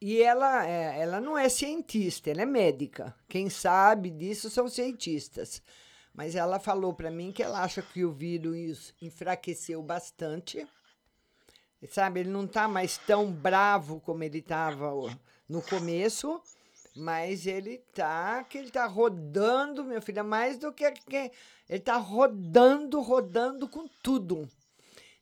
e 0.00 0.20
ela, 0.22 0.66
é, 0.66 1.00
ela 1.00 1.20
não 1.20 1.36
é 1.36 1.48
cientista, 1.48 2.30
ela 2.30 2.42
é 2.42 2.46
médica. 2.46 3.14
Quem 3.28 3.48
sabe 3.48 4.10
disso 4.10 4.50
são 4.50 4.68
cientistas. 4.68 5.62
Mas 6.16 6.34
ela 6.34 6.58
falou 6.58 6.94
para 6.94 7.10
mim 7.10 7.30
que 7.30 7.42
ela 7.42 7.62
acha 7.62 7.82
que 7.82 8.02
o 8.02 8.10
vírus 8.10 8.94
enfraqueceu 9.02 9.82
bastante. 9.82 10.66
Sabe, 11.90 12.20
ele 12.20 12.30
não 12.30 12.46
tá 12.46 12.66
mais 12.66 12.96
tão 12.96 13.30
bravo 13.30 14.00
como 14.00 14.24
ele 14.24 14.38
estava 14.38 14.90
no 15.46 15.60
começo, 15.60 16.40
mas 16.96 17.46
ele 17.46 17.78
tá 17.94 18.42
que 18.44 18.56
ele 18.56 18.70
tá 18.70 18.86
rodando, 18.86 19.84
minha 19.84 20.00
filha, 20.00 20.24
mais 20.24 20.56
do 20.56 20.72
que, 20.72 20.90
que 20.90 21.30
ele 21.68 21.80
tá 21.80 21.98
rodando, 21.98 22.98
rodando 23.02 23.68
com 23.68 23.86
tudo. 24.02 24.48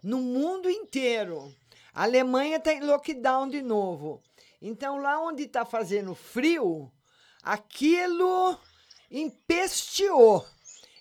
No 0.00 0.18
mundo 0.18 0.70
inteiro. 0.70 1.52
A 1.92 2.04
Alemanha 2.04 2.56
está 2.56 2.72
em 2.72 2.80
lockdown 2.80 3.48
de 3.48 3.62
novo. 3.62 4.22
Então, 4.62 4.98
lá 4.98 5.20
onde 5.20 5.42
está 5.42 5.64
fazendo 5.64 6.14
frio, 6.14 6.90
aquilo 7.42 8.56
empesteou. 9.10 10.46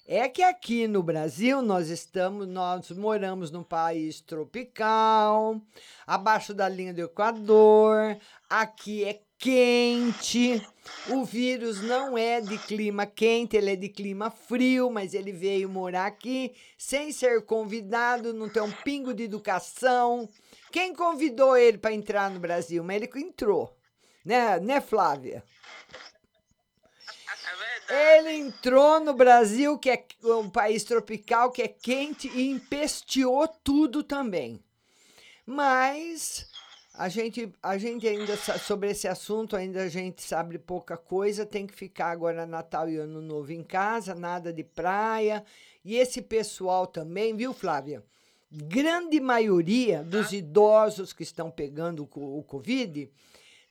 É 0.06 0.28
que 0.28 0.44
aqui 0.44 0.86
no 0.86 1.02
Brasil 1.02 1.62
nós 1.62 1.88
estamos, 1.88 2.46
nós 2.46 2.92
moramos 2.92 3.52
num 3.52 3.64
país 3.64 4.20
tropical, 4.20 5.62
abaixo 6.06 6.54
da 6.54 6.68
linha 6.68 6.94
do 6.94 7.00
Equador, 7.00 8.18
aqui 8.50 9.06
é 9.06 9.22
quente. 9.38 10.62
O 11.10 11.24
vírus 11.24 11.82
não 11.82 12.18
é 12.18 12.42
de 12.42 12.58
clima 12.58 13.06
quente, 13.06 13.56
ele 13.56 13.72
é 13.72 13.76
de 13.78 13.88
clima 13.88 14.30
frio, 14.30 14.90
mas 14.90 15.14
ele 15.14 15.32
veio 15.32 15.70
morar 15.70 16.08
aqui 16.08 16.54
sem 16.78 17.14
ser 17.14 17.46
convidado, 17.46 18.34
não 18.34 18.50
tem 18.50 18.62
um 18.62 18.72
pingo 18.84 19.14
de 19.14 19.24
educação. 19.24 20.28
Quem 20.70 20.94
convidou 20.94 21.56
ele 21.56 21.78
para 21.78 21.94
entrar 21.94 22.30
no 22.30 22.42
Brasil? 22.42 22.86
Ele 22.92 23.08
que 23.08 23.20
entrou, 23.20 23.74
né, 24.26 24.60
né, 24.60 24.82
Flávia? 24.82 25.42
Ele 27.90 28.32
entrou 28.32 29.00
no 29.00 29.14
Brasil, 29.14 29.78
que 29.78 29.90
é 29.90 30.06
um 30.24 30.50
país 30.50 30.84
tropical, 30.84 31.52
que 31.52 31.62
é 31.62 31.68
quente, 31.68 32.30
e 32.30 32.50
empesteou 32.50 33.48
tudo 33.48 34.04
também. 34.04 34.64
Mas 35.46 36.48
a 36.94 37.10
gente, 37.10 37.52
a 37.62 37.78
gente 37.78 38.08
ainda, 38.08 38.38
sobre 38.38 38.92
esse 38.92 39.08
assunto, 39.08 39.56
ainda 39.56 39.84
a 39.84 39.90
gente 39.90 40.22
sabe 40.22 40.58
pouca 40.58 40.96
coisa. 40.96 41.46
Tem 41.46 41.68
que 41.68 41.74
ficar 41.74 42.12
agora 42.12 42.46
Natal 42.46 42.88
e 42.90 42.98
Ano 42.98 43.22
Novo 43.22 43.52
em 43.52 43.64
casa, 43.64 44.16
nada 44.16 44.54
de 44.54 44.64
praia. 44.64 45.44
E 45.84 45.96
esse 45.96 46.22
pessoal 46.22 46.88
também, 46.88 47.36
viu, 47.36 47.54
Flávia? 47.54 48.04
Grande 48.50 49.20
maioria 49.20 50.04
dos 50.04 50.32
idosos 50.32 51.12
que 51.12 51.24
estão 51.24 51.50
pegando 51.50 52.04
o 52.04 52.44
Covid 52.44 53.12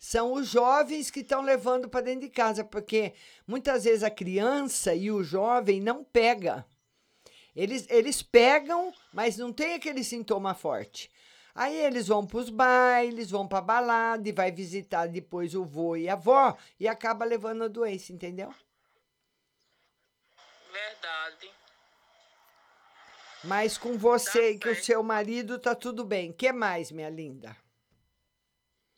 são 0.02 0.32
os 0.32 0.48
jovens 0.48 1.12
que 1.12 1.20
estão 1.20 1.42
levando 1.42 1.88
para 1.88 2.00
dentro 2.00 2.22
de 2.22 2.28
casa, 2.28 2.64
porque 2.64 3.14
muitas 3.46 3.84
vezes 3.84 4.02
a 4.02 4.10
criança 4.10 4.92
e 4.92 5.12
o 5.12 5.22
jovem 5.22 5.80
não 5.80 6.02
pega. 6.02 6.66
Eles, 7.54 7.86
eles 7.88 8.20
pegam, 8.20 8.92
mas 9.12 9.36
não 9.36 9.52
tem 9.52 9.74
aquele 9.74 10.02
sintoma 10.02 10.54
forte. 10.54 11.08
Aí 11.54 11.78
eles 11.78 12.08
vão 12.08 12.26
para 12.26 12.38
os 12.38 12.50
bailes, 12.50 13.30
vão 13.30 13.46
para 13.46 13.60
balada 13.60 14.28
e 14.28 14.32
vai 14.32 14.50
visitar 14.50 15.06
depois 15.06 15.54
o 15.54 15.64
vô 15.64 15.94
e 15.94 16.08
a 16.08 16.14
avó 16.14 16.56
e 16.80 16.88
acaba 16.88 17.24
levando 17.24 17.62
a 17.62 17.68
doença, 17.68 18.12
entendeu? 18.12 18.52
Verdade. 20.72 21.48
Mas 23.44 23.78
com 23.78 23.96
você 23.96 24.50
e 24.50 24.58
com 24.58 24.70
o 24.70 24.74
seu 24.74 25.00
marido 25.04 25.60
tá 25.60 25.76
tudo 25.76 26.04
bem. 26.04 26.32
que 26.32 26.50
mais, 26.50 26.90
minha 26.90 27.08
linda? 27.08 27.61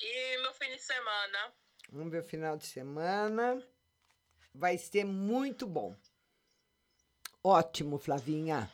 E 0.07 0.37
meu 0.43 0.53
fim 0.53 0.69
de 0.69 0.83
semana? 0.83 1.55
Vamos 1.91 2.13
ver 2.13 2.21
o 2.21 2.25
final 2.25 2.59
de 2.59 2.67
semana. 2.67 3.67
Vai 4.55 4.77
ser 4.77 5.03
muito 5.03 5.67
bom. 5.67 5.97
Ótimo, 7.43 7.97
Flavinha. 7.97 8.71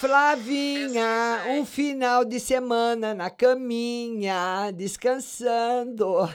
Flavinha, 0.00 1.44
um 1.50 1.64
final 1.64 2.24
de 2.24 2.40
semana 2.40 3.14
na 3.14 3.30
caminha, 3.30 4.72
descansando. 4.74 6.28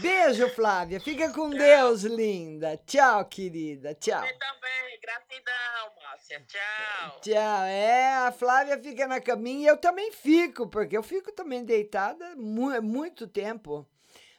Beijo, 0.00 0.48
Flávia. 0.50 1.00
Fica 1.00 1.32
com 1.32 1.50
Deus, 1.50 2.02
linda. 2.02 2.76
Tchau, 2.86 3.24
querida. 3.26 3.94
Tchau. 3.94 4.20
Você 4.20 4.32
também. 4.34 5.00
Gratidão, 5.00 5.92
Márcia. 6.02 6.44
Tchau. 6.46 7.20
Tchau. 7.20 7.64
É, 7.64 8.14
a 8.26 8.32
Flávia 8.32 8.78
fica 8.82 9.06
na 9.06 9.20
caminha 9.20 9.64
e 9.64 9.66
eu 9.66 9.76
também 9.76 10.10
fico, 10.10 10.68
porque 10.68 10.96
eu 10.96 11.02
fico 11.02 11.30
também 11.32 11.64
deitada 11.64 12.34
mu 12.36 12.70
muito 12.82 13.26
tempo. 13.28 13.86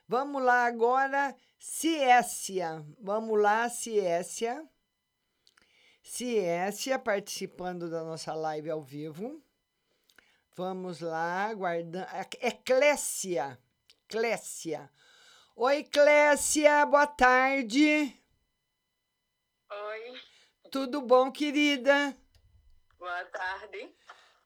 Vamos 0.08 0.41
lá 0.43 0.66
agora, 0.66 1.36
Ciécia. 1.58 2.86
Vamos 2.99 3.39
lá, 3.41 3.70
Ciécia. 3.70 4.64
Ciécia 6.03 6.99
participando 6.99 7.89
da 7.89 8.03
nossa 8.03 8.34
live 8.34 8.70
ao 8.70 8.82
vivo. 8.82 9.41
Vamos 10.55 11.01
lá, 11.01 11.45
aguardando. 11.45 12.08
É 12.39 12.51
Clécia. 12.51 13.60
Clécia. 14.08 14.89
Oi, 15.60 15.84
Clécia, 15.86 16.86
boa 16.86 17.08
tarde. 17.08 18.16
Oi. 19.72 20.22
Tudo 20.72 21.01
bom, 21.01 21.32
querida? 21.32 22.16
Boa 22.99 23.26
tarde. 23.26 23.91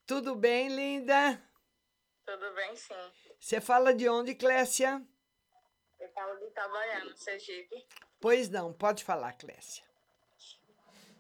Tudo 0.08 0.36
bem, 0.36 0.70
linda? 0.70 1.38
Tudo 2.26 2.54
bem, 2.54 2.74
sim. 2.78 2.94
Você 3.38 3.60
fala 3.60 3.94
de 3.94 4.08
onde, 4.08 4.34
Clécia? 4.34 5.06
Eu 6.00 6.10
falo 6.14 6.40
de 6.40 6.46
Itabaiana, 6.46 7.14
Sergipe. 7.18 7.86
Pois 8.22 8.48
não, 8.48 8.72
pode 8.72 9.04
falar, 9.04 9.34
Clécia. 9.34 9.84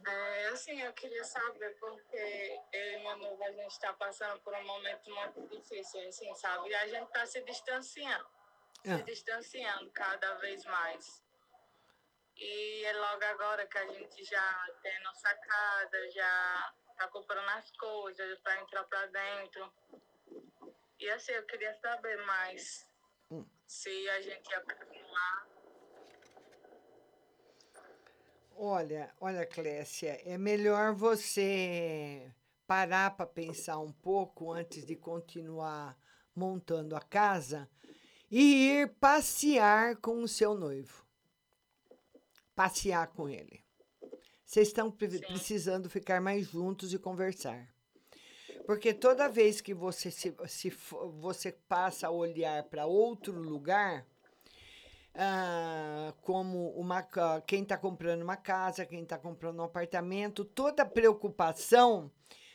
É, 0.08 0.48
assim, 0.48 0.82
eu 0.82 0.94
queria 0.94 1.24
saber 1.26 1.78
porque 1.82 2.62
eu 2.72 2.98
e 2.98 3.04
noivo, 3.18 3.44
a 3.44 3.52
gente 3.52 3.72
está 3.72 3.92
passando 3.92 4.39
por 4.39 4.54
um 4.54 4.66
momento 4.66 5.14
muito 5.14 5.48
difícil, 5.50 6.08
assim, 6.08 6.34
sabe? 6.36 6.70
E 6.70 6.76
a 6.76 6.88
gente 6.88 7.08
está 7.08 7.26
se 7.26 7.42
distanciando, 7.42 8.30
Ah. 8.88 8.98
se 8.98 9.04
distanciando 9.04 9.92
cada 9.92 10.34
vez 10.36 10.64
mais. 10.66 11.24
E 12.36 12.84
é 12.86 12.94
logo 12.94 13.24
agora 13.26 13.68
que 13.68 13.78
a 13.78 13.88
gente 13.88 14.24
já 14.24 14.68
tem 14.82 14.96
a 14.98 15.04
nossa 15.04 15.34
casa, 15.36 16.12
já 16.12 16.74
tá 16.98 17.08
comprando 17.10 17.48
as 17.50 17.72
coisas 17.78 18.40
para 18.40 18.60
entrar 18.62 18.84
para 18.86 19.06
dentro. 19.08 19.72
E 21.00 21.10
assim, 21.12 21.34
eu 21.34 21.46
queria 21.46 21.74
saber 21.76 22.18
mais 22.26 22.88
Hum. 23.30 23.46
se 23.68 24.10
a 24.10 24.22
gente 24.22 24.50
ia 24.50 24.62
continuar. 24.62 25.48
Olha, 28.56 29.14
olha, 29.20 29.46
Clécia, 29.46 30.22
é 30.26 30.38
melhor 30.38 30.94
você 30.94 32.32
parar 32.68 33.16
para 33.16 33.26
pensar 33.26 33.80
um 33.80 33.92
pouco 33.92 34.52
antes 34.52 34.86
de 34.86 34.96
continuar 34.96 35.98
montando 36.36 36.96
a 36.96 37.02
casa 37.02 37.70
e 38.32 38.70
ir 38.70 38.88
passear 38.94 39.98
com 39.98 40.24
o 40.24 40.28
seu 40.28 40.56
noivo. 40.56 41.06
Passear 42.56 43.08
com 43.08 43.28
ele. 43.28 43.62
Vocês 44.46 44.70
estão 44.70 44.90
pre- 44.90 45.20
precisando 45.20 45.90
ficar 45.90 46.22
mais 46.22 46.48
juntos 46.48 46.94
e 46.94 46.98
conversar. 46.98 47.68
Porque 48.66 48.94
toda 48.94 49.28
vez 49.28 49.60
que 49.60 49.74
você 49.74 50.10
se, 50.10 50.34
se 50.48 50.70
você 51.20 51.52
passa 51.52 52.08
a 52.08 52.12
olhar 52.12 52.64
para 52.64 52.86
outro 52.86 53.34
lugar, 53.34 54.06
ah, 55.14 56.14
como 56.22 56.70
uma, 56.72 57.06
quem 57.46 57.64
está 57.64 57.78
comprando 57.78 58.22
uma 58.22 58.38
casa, 58.38 58.86
quem 58.86 59.04
está 59.04 59.18
comprando 59.18 59.60
um 59.60 59.64
apartamento, 59.64 60.46
toda 60.46 60.86
preocupação 60.86 62.12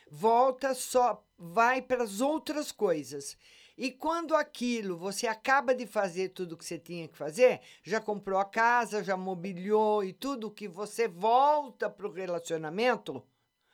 volta 0.09 0.73
só, 0.73 1.23
vai 1.37 1.81
para 1.81 2.03
as 2.03 2.21
outras 2.21 2.71
coisas. 2.71 3.37
E 3.77 3.91
quando 3.91 4.35
aquilo 4.35 4.97
você 4.97 5.27
acaba 5.27 5.75
de 5.75 5.85
fazer 5.85 6.29
tudo 6.29 6.53
o 6.53 6.57
que 6.57 6.65
você 6.65 6.79
tinha 6.79 7.07
que 7.07 7.17
fazer, 7.17 7.61
já 7.83 8.01
comprou 8.01 8.39
a 8.39 8.45
casa, 8.45 9.03
já 9.03 9.15
mobiliou 9.15 10.03
e 10.03 10.13
tudo 10.13 10.49
que 10.49 10.67
você 10.67 11.07
volta 11.07 11.87
para 11.87 12.07
o 12.07 12.11
relacionamento, 12.11 13.21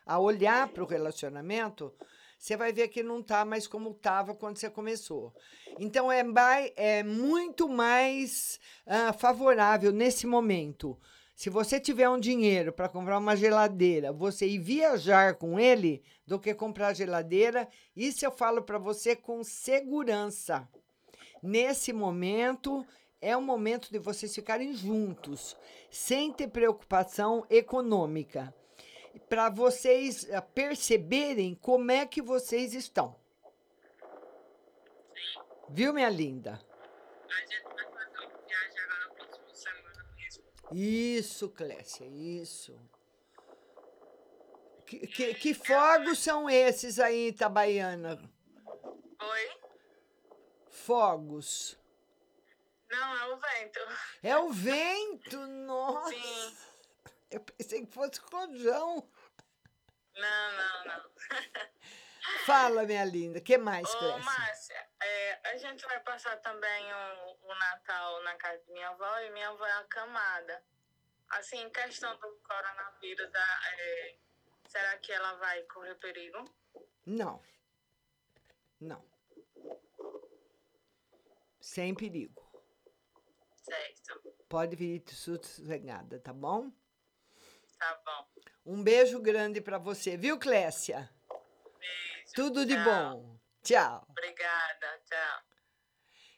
a 0.06 0.20
olhar 0.20 0.68
para 0.68 0.84
o 0.84 0.88
relacionamento, 0.88 1.93
você 2.38 2.58
vai 2.58 2.74
ver 2.74 2.89
que 2.89 3.01
não 3.01 3.22
está 3.22 3.45
mais 3.45 3.66
como 3.66 3.91
estava 3.91 4.36
quando 4.36 4.58
você 4.58 4.70
começou. 4.70 5.34
Então 5.80 6.12
é, 6.12 6.22
é 6.76 7.01
muito 7.01 7.70
mais 7.70 8.60
ah, 8.86 9.14
favorável 9.14 9.93
nesse 9.93 10.28
momento. 10.28 10.99
Se 11.43 11.49
você 11.49 11.77
tiver 11.77 12.07
um 12.07 12.17
dinheiro 12.17 12.71
para 12.71 12.87
comprar 12.87 13.17
uma 13.17 13.35
geladeira, 13.35 14.13
você 14.13 14.47
ir 14.47 14.59
viajar 14.59 15.35
com 15.35 15.59
ele 15.59 16.01
do 16.25 16.39
que 16.39 16.53
comprar 16.53 16.93
geladeira. 16.93 17.67
Isso 17.93 18.25
eu 18.25 18.31
falo 18.31 18.61
para 18.61 18.77
você 18.77 19.13
com 19.13 19.43
segurança. 19.43 20.65
Nesse 21.41 21.91
momento 21.91 22.87
é 23.19 23.35
o 23.35 23.41
momento 23.41 23.91
de 23.91 23.99
vocês 23.99 24.33
ficarem 24.33 24.73
juntos, 24.73 25.57
sem 25.91 26.31
ter 26.31 26.47
preocupação 26.47 27.45
econômica, 27.49 28.55
para 29.27 29.49
vocês 29.49 30.25
ah, 30.31 30.41
perceberem 30.41 31.55
como 31.55 31.91
é 31.91 32.05
que 32.05 32.21
vocês 32.21 32.73
estão. 32.73 33.17
Viu, 35.67 35.93
minha 35.93 36.09
linda? 36.09 36.61
A 37.27 37.39
gente 37.41 37.63
vai 37.63 37.85
fazer 37.91 38.17
uma 38.17 38.29
viagem 38.47 38.79
agora 38.79 38.99
na 39.09 39.13
próxima 39.15 39.53
semana 39.53 40.05
mesmo. 40.15 40.43
Isso, 40.74 41.49
Clécia, 41.49 42.05
isso. 42.05 42.80
Que, 44.86 45.07
que, 45.07 45.34
que 45.36 45.53
fogos 45.53 46.19
são 46.19 46.49
esses 46.49 46.99
aí, 46.99 47.30
Itabaiana? 47.30 48.19
Oi? 49.21 49.51
Fogos. 50.69 51.78
Não, 52.89 53.17
é 53.17 53.34
o 53.34 53.38
vento. 53.38 53.80
É 54.21 54.38
o 54.38 54.49
vento, 54.51 55.47
nossa. 55.47 56.13
Eu 57.32 57.39
pensei 57.39 57.86
que 57.86 57.91
fosse 57.93 58.19
rojão. 58.32 59.09
Não, 60.15 60.51
não, 60.51 60.86
não. 60.86 61.09
Fala, 62.45 62.84
minha 62.84 63.03
linda, 63.03 63.41
que 63.41 63.57
mais, 63.57 63.89
Ô, 63.95 63.97
Clécia? 63.97 64.24
Márcia, 64.24 64.89
é, 65.06 65.41
a 65.49 65.58
gente 65.58 65.86
vai 65.86 65.99
passar 66.01 66.38
também 66.38 66.86
o, 66.93 67.51
o 67.51 67.56
Natal 67.56 68.24
na 68.24 68.36
casa 68.36 68.64
de 68.64 68.72
minha 68.72 68.89
avó 68.89 69.20
e 69.20 69.32
minha 69.32 69.49
avó 69.49 69.66
é 69.66 69.72
acamada. 69.74 70.64
Assim, 71.30 71.58
em 71.58 71.70
questão 71.70 72.16
do 72.20 72.36
coronavírus, 72.47 73.30
é, 73.34 74.16
será 74.68 74.97
que 74.97 75.12
ela 75.12 75.34
vai 75.36 75.62
correr 75.64 75.95
perigo? 75.95 76.43
Não. 77.06 77.41
Não. 78.80 79.04
Sem 81.60 81.95
perigo. 81.95 82.41
Certo, 83.58 84.36
Pode 84.49 84.76
vir 84.76 85.04
sossegada, 85.10 86.20
tá 86.20 86.34
bom? 86.34 86.70
tá 87.80 88.01
bom. 88.06 88.28
Um 88.66 88.84
beijo 88.84 89.22
grande 89.22 89.60
pra 89.62 89.78
você, 89.78 90.16
viu, 90.16 90.38
Clécia? 90.38 91.10
Tudo 92.36 92.66
de 92.66 92.76
bom. 92.78 93.39
Tchau. 93.64 94.05
Obrigada, 94.09 94.99
tchau. 95.05 95.41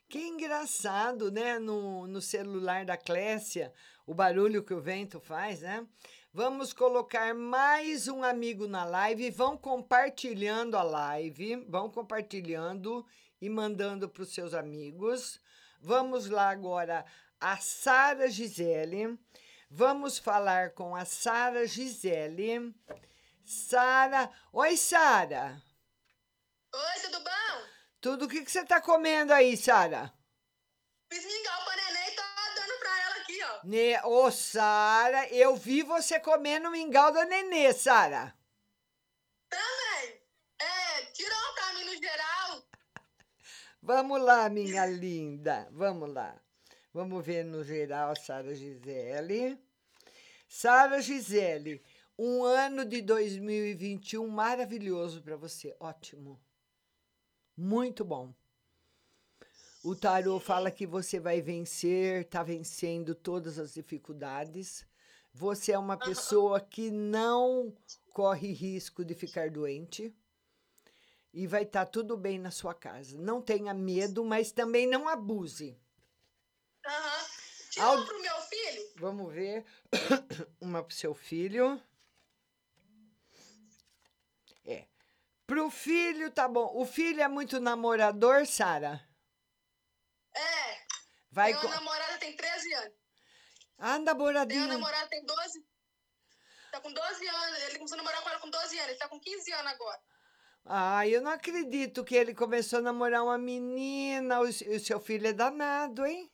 Que 0.07 0.19
engraçado, 0.28 1.32
né? 1.32 1.57
No, 1.57 2.05
no 2.05 2.21
celular 2.21 2.86
da 2.86 2.95
Clécia, 2.95 3.73
o 4.05 4.13
barulho 4.13 4.63
que 4.63 4.76
o 4.76 4.80
vento 4.80 5.19
faz, 5.19 5.61
né? 5.61 5.88
Vamos 6.32 6.71
colocar 6.71 7.34
mais 7.34 8.07
um 8.07 8.23
amigo 8.23 8.67
na 8.67 8.86
live. 8.86 9.32
Vão 9.32 9.57
compartilhando 9.57 10.78
a 10.78 10.84
live, 10.84 11.65
vão 11.67 11.89
compartilhando 11.89 13.03
e 13.41 13.49
mandando 13.49 14.07
para 14.07 14.21
os 14.21 14.32
seus 14.32 14.53
amigos. 14.53 15.41
Vamos 15.82 16.30
lá 16.30 16.49
agora, 16.49 17.03
a 17.41 17.57
Sara 17.57 18.30
Gisele. 18.30 19.17
Vamos 19.67 20.19
falar 20.19 20.71
com 20.71 20.95
a 20.95 21.05
Sara 21.05 21.65
Gisele. 21.65 22.71
Sara. 23.43 24.30
Oi, 24.53 24.78
Sara. 24.78 25.59
Oi, 26.76 27.01
tudo 27.03 27.23
bom? 27.23 27.67
Tudo 28.01 28.26
o 28.26 28.28
que, 28.28 28.43
que 28.43 28.51
você 28.51 28.59
está 28.59 28.82
comendo 28.82 29.34
aí, 29.34 29.55
Sara? 29.55 30.13
Fiz 31.09 31.26
mingau 31.26 31.63
pra 31.63 31.76
neném 31.78 32.11
e 32.11 32.15
tô 32.15 32.21
dando 32.53 32.80
pra 32.80 33.01
ela 33.01 33.15
aqui, 33.15 33.43
ó. 33.43 33.59
Ne 33.63 34.01
Ô, 34.03 34.30
Sara, 34.30 35.30
eu 35.30 35.55
vi 35.55 35.84
você 35.84 36.19
comendo 36.19 36.69
mingau 36.69 37.13
da 37.13 37.23
Nenê, 37.23 37.71
Sara. 37.71 38.38
Também. 39.49 40.21
É, 40.59 41.05
tira 41.13 41.34
um 41.34 41.53
pra 41.53 41.73
mim 41.76 41.86
no 41.86 41.95
geral. 41.95 42.63
Vamos 43.82 44.21
lá, 44.21 44.49
minha 44.49 44.86
linda. 44.86 45.69
Vamos 45.71 46.13
lá. 46.13 46.38
Vamos 46.93 47.26
ver 47.26 47.45
no 47.45 47.63
geral, 47.63 48.17
Sara 48.17 48.53
Gisele. 48.53 49.57
Sara 50.45 51.01
Gisele, 51.01 51.82
um 52.19 52.43
ano 52.43 52.84
de 52.84 53.01
2021 53.01 54.28
maravilhoso 54.28 55.21
para 55.21 55.38
você. 55.38 55.73
Ótimo. 55.80 56.38
Muito 57.57 58.03
bom. 58.03 58.33
O 59.83 59.95
tarô 59.95 60.39
fala 60.39 60.71
que 60.71 60.85
você 60.87 61.19
vai 61.19 61.41
vencer, 61.41 62.21
está 62.25 62.41
vencendo 62.41 63.13
todas 63.13 63.59
as 63.59 63.73
dificuldades. 63.73 64.85
Você 65.33 65.73
é 65.73 65.77
uma 65.77 65.97
pessoa 65.97 66.59
que 66.59 66.89
não 66.89 67.71
corre 68.11 68.51
risco 68.51 69.05
de 69.05 69.13
ficar 69.13 69.49
doente. 69.51 70.13
E 71.33 71.45
vai 71.45 71.63
estar 71.63 71.85
tudo 71.85 72.15
bem 72.17 72.39
na 72.39 72.49
sua 72.49 72.73
casa. 72.73 73.17
Não 73.17 73.41
tenha 73.41 73.73
medo, 73.73 74.23
mas 74.23 74.51
também 74.51 74.87
não 74.87 75.07
abuse. 75.07 75.77
Aham. 76.85 77.25
Tira 77.69 77.85
Al- 77.85 78.05
pro 78.05 78.21
meu 78.21 78.35
filho. 78.41 78.89
Vamos 78.95 79.33
ver. 79.33 79.65
Uma 80.61 80.81
pro 80.81 80.95
seu 80.95 81.13
filho. 81.13 81.79
É. 84.65 84.85
Pro 85.47 85.69
filho, 85.69 86.31
tá 86.31 86.47
bom. 86.47 86.71
O 86.75 86.85
filho 86.85 87.21
é 87.21 87.27
muito 87.27 87.59
namorador, 87.59 88.45
Sara? 88.47 89.07
É. 90.35 90.85
Vai 91.31 91.53
com. 91.53 91.67
uma 91.67 91.75
namorada 91.75 92.17
tem 92.17 92.35
13 92.35 92.73
anos. 92.73 92.93
Ah, 93.77 93.95
Tem 93.95 94.05
namoradinho. 94.05 94.63
uma 94.65 94.73
namorada 94.73 95.07
tem 95.07 95.23
12. 95.25 95.65
Tá 96.71 96.81
com 96.81 96.91
12 96.91 97.27
anos. 97.27 97.63
Ele 97.63 97.77
começou 97.77 97.95
a 97.95 97.97
namorar 97.97 98.21
com 98.23 98.29
ela 98.29 98.39
com 98.39 98.49
12 98.49 98.75
anos. 98.77 98.89
Ele 98.89 98.97
tá 98.99 99.07
com 99.09 99.19
15 99.19 99.51
anos 99.53 99.71
agora. 99.71 99.99
Ah, 100.65 101.07
eu 101.07 101.21
não 101.21 101.31
acredito 101.31 102.03
que 102.03 102.15
ele 102.15 102.33
começou 102.33 102.79
a 102.79 102.81
namorar 102.81 103.23
uma 103.23 103.37
menina. 103.37 104.39
O, 104.39 104.45
o 104.45 104.79
seu 104.79 104.99
filho 104.99 105.27
é 105.27 105.33
danado, 105.33 106.05
hein? 106.05 106.31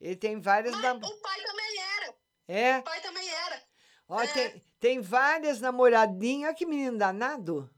Ele 0.00 0.16
tem 0.16 0.40
várias. 0.40 0.72
Mas 0.74 0.82
o 1.10 1.20
pai 1.20 1.42
também 1.42 1.78
era. 1.78 2.14
É? 2.48 2.78
O 2.78 2.82
pai 2.84 3.00
também 3.02 3.28
era. 3.28 3.62
Ó, 4.08 4.22
É. 4.22 4.26
tem, 4.28 4.66
tem 4.80 5.00
várias 5.00 5.60
namoradinhas. 5.60 6.48
Olha 6.48 6.56
que 6.56 6.64
menino 6.64 6.96
danado. 6.96 7.70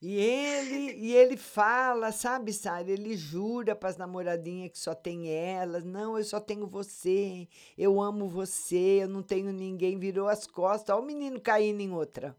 E 0.00 0.14
ele, 0.18 0.92
e 0.92 1.16
ele 1.16 1.36
fala, 1.38 2.12
sabe, 2.12 2.52
Sara? 2.52 2.90
Ele 2.90 3.16
jura 3.16 3.74
para 3.74 3.88
as 3.88 3.96
namoradinhas 3.96 4.70
que 4.70 4.78
só 4.78 4.94
tem 4.94 5.30
elas. 5.30 5.84
Não, 5.84 6.18
eu 6.18 6.24
só 6.24 6.38
tenho 6.38 6.66
você. 6.66 7.48
Eu 7.78 8.00
amo 8.00 8.28
você. 8.28 9.02
Eu 9.02 9.08
não 9.08 9.22
tenho 9.22 9.52
ninguém. 9.52 9.98
Virou 9.98 10.28
as 10.28 10.46
costas. 10.46 10.94
Olha 10.94 11.02
o 11.02 11.06
menino 11.06 11.40
caindo 11.40 11.80
em 11.80 11.92
outra. 11.92 12.36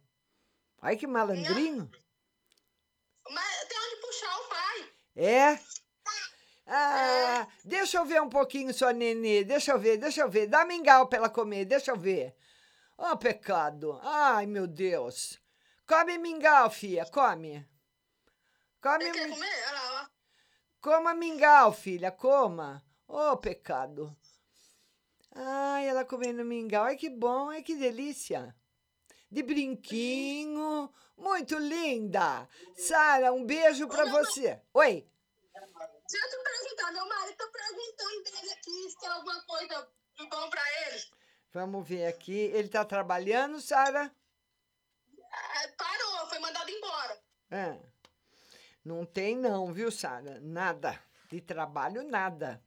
Olha 0.82 0.96
que 0.96 1.08
malandrinho. 1.08 1.90
Mas 3.30 3.66
tem 3.68 3.78
onde 3.80 4.02
puxar 4.02 4.38
o 4.38 4.50
pai. 4.50 4.90
É? 5.16 5.60
Ah, 6.68 7.48
deixa 7.66 7.98
eu 7.98 8.06
ver 8.06 8.22
um 8.22 8.30
pouquinho 8.30 8.74
sua 8.74 8.94
nenê. 8.94 9.44
Deixa 9.44 9.72
eu 9.72 9.80
ver, 9.80 9.98
deixa 9.98 10.22
eu 10.22 10.30
ver. 10.30 10.48
Dá 10.48 10.64
mingau 10.64 11.08
para 11.08 11.18
ela 11.18 11.30
comer. 11.30 11.66
Deixa 11.66 11.92
eu 11.92 11.98
ver. 11.98 12.36
Ó, 12.96 13.16
pecado. 13.16 14.00
Ai, 14.04 14.46
meu 14.46 14.68
Deus. 14.68 15.40
Come 15.88 16.18
mingau, 16.18 16.70
filha, 16.70 17.06
come. 17.06 17.66
Come 18.82 19.10
quer 19.10 19.30
comer? 19.30 19.68
Olha 19.70 19.72
lá, 19.72 20.04
ó. 20.04 20.18
Coma 20.82 21.14
mingau, 21.14 21.72
filha, 21.72 22.12
coma. 22.12 22.84
Ô, 23.08 23.38
pecado. 23.38 24.14
Ai, 25.34 25.88
ela 25.88 26.04
comendo 26.04 26.44
mingau. 26.44 26.84
Ai, 26.84 26.98
que 26.98 27.10
bom, 27.10 27.50
ai, 27.50 27.64
que 27.64 27.76
delícia. 27.76 28.54
De 29.32 29.42
brinquinho. 29.42 30.94
Muito 31.16 31.58
linda. 31.58 32.48
Sara, 32.76 33.32
um 33.32 33.46
beijo 33.46 33.88
pra 33.88 34.06
você. 34.06 34.62
Oi. 34.74 35.10
Deixa 35.54 36.26
eu 36.26 36.30
te 36.30 36.44
perguntar, 36.44 36.92
meu 36.92 37.08
marido 37.08 37.38
tá 37.38 37.48
perguntando 37.48 38.24
dele 38.24 38.52
aqui 38.52 38.90
se 38.90 39.00
tem 39.00 39.10
alguma 39.10 39.42
coisa 39.44 39.90
bom 40.30 40.50
pra 40.50 40.62
ele. 40.88 41.02
Vamos 41.54 41.88
ver 41.88 42.08
aqui. 42.08 42.38
Ele 42.54 42.68
tá 42.68 42.84
trabalhando, 42.84 43.62
Sara? 43.62 44.14
Ah, 45.38 45.68
Parou, 45.78 46.28
foi 46.30 46.40
mandado 46.40 46.70
embora. 46.70 47.20
É. 47.52 47.80
Não 48.84 49.06
tem 49.06 49.38
não, 49.38 49.74
viu, 49.74 49.92
Sara? 49.92 50.40
Nada. 50.42 51.02
De 51.30 51.42
trabalho, 51.42 52.04
nada. 52.04 52.64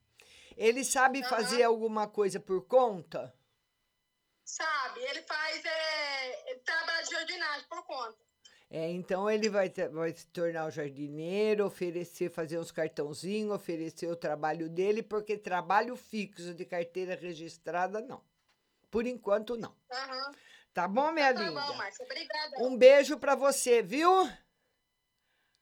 Ele 0.56 0.84
sabe 0.84 1.22
fazer 1.24 1.62
alguma 1.62 2.06
coisa 2.06 2.38
por 2.38 2.66
conta? 2.66 3.34
Sabe, 4.44 5.00
ele 5.00 5.22
faz, 5.22 5.64
é, 5.64 6.50
ele 6.50 6.60
trabalha 6.60 7.04
de 7.04 7.10
jardinagem 7.10 7.66
por 7.68 7.82
conta. 7.86 8.18
É, 8.68 8.88
então 8.90 9.30
ele 9.30 9.48
vai, 9.48 9.68
vai 9.92 10.12
se 10.12 10.26
tornar 10.26 10.66
o 10.66 10.70
jardineiro, 10.70 11.66
oferecer, 11.66 12.30
fazer 12.30 12.58
uns 12.58 12.70
cartãozinhos, 12.70 13.54
oferecer 13.54 14.06
o 14.08 14.16
trabalho 14.16 14.68
dele, 14.68 15.02
porque 15.02 15.36
trabalho 15.36 15.96
fixo 15.96 16.54
de 16.54 16.64
carteira 16.64 17.14
registrada, 17.14 18.00
não. 18.00 18.22
Por 18.90 19.06
enquanto, 19.06 19.56
não. 19.56 19.74
Aham. 19.90 20.34
Tá 20.72 20.86
bom, 20.86 21.10
minha 21.10 21.34
Tá 21.34 21.40
linda? 21.40 21.60
bom, 21.60 21.74
Márcia, 21.74 22.04
obrigada. 22.04 22.56
Um 22.60 22.76
beijo 22.76 23.18
pra 23.18 23.34
você, 23.34 23.82
viu? 23.82 24.30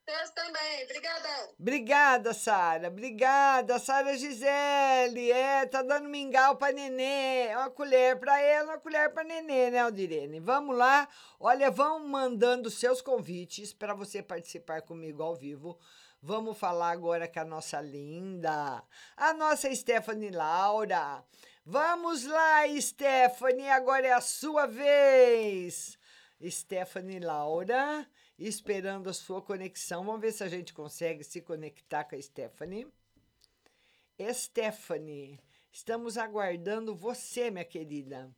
Deus 0.06 0.30
também, 0.30 0.84
obrigadão. 0.84 1.54
Obrigada, 1.60 2.32
Sara. 2.32 2.88
Obrigada, 2.88 3.78
Sara 3.78 4.16
Gisele. 4.16 5.30
É, 5.30 5.66
tá 5.66 5.82
dando 5.82 6.08
mingau 6.08 6.56
pra 6.56 6.72
nenê. 6.72 7.54
Uma 7.54 7.68
colher 7.70 8.18
pra 8.18 8.40
ela, 8.40 8.72
uma 8.72 8.78
colher 8.78 9.12
pra 9.12 9.22
nenê, 9.22 9.70
né, 9.70 9.80
Aldirene? 9.80 10.40
Vamos 10.40 10.74
lá. 10.76 11.06
Olha, 11.38 11.70
vão 11.70 12.00
mandando 12.08 12.70
seus 12.70 13.02
convites 13.02 13.74
para 13.74 13.92
você 13.92 14.22
participar 14.22 14.80
comigo 14.80 15.22
ao 15.22 15.36
vivo. 15.36 15.78
Vamos 16.22 16.56
falar 16.58 16.90
agora 16.90 17.28
com 17.28 17.40
a 17.40 17.44
nossa 17.44 17.80
linda, 17.80 18.82
a 19.16 19.34
nossa 19.34 19.72
Stephanie 19.74 20.30
Laura. 20.30 21.22
Vamos 21.70 22.24
lá, 22.24 22.62
Stephanie, 22.80 23.68
agora 23.68 24.06
é 24.06 24.12
a 24.12 24.22
sua 24.22 24.64
vez. 24.64 25.98
Stephanie 26.42 27.20
Laura, 27.20 28.08
esperando 28.38 29.10
a 29.10 29.12
sua 29.12 29.42
conexão. 29.42 30.02
Vamos 30.02 30.22
ver 30.22 30.32
se 30.32 30.42
a 30.42 30.48
gente 30.48 30.72
consegue 30.72 31.22
se 31.22 31.42
conectar 31.42 32.04
com 32.04 32.16
a 32.16 32.22
Stephanie. 32.22 32.86
Stephanie, 34.32 35.38
estamos 35.70 36.16
aguardando 36.16 36.94
você, 36.94 37.50
minha 37.50 37.66
querida. 37.66 38.34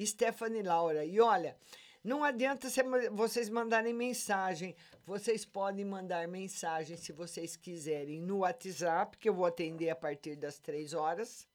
Stephanie 0.00 0.62
Laura. 0.62 1.04
E 1.04 1.18
olha, 1.18 1.56
não 2.04 2.22
adianta 2.22 2.68
vocês 3.10 3.48
mandarem 3.48 3.92
mensagem. 3.92 4.76
Vocês 5.04 5.44
podem 5.44 5.84
mandar 5.84 6.28
mensagem 6.28 6.96
se 6.96 7.10
vocês 7.10 7.56
quiserem 7.56 8.20
no 8.20 8.38
WhatsApp, 8.38 9.18
que 9.18 9.28
eu 9.28 9.34
vou 9.34 9.46
atender 9.46 9.90
a 9.90 9.96
partir 9.96 10.36
das 10.36 10.60
três 10.60 10.94
horas. 10.94 11.49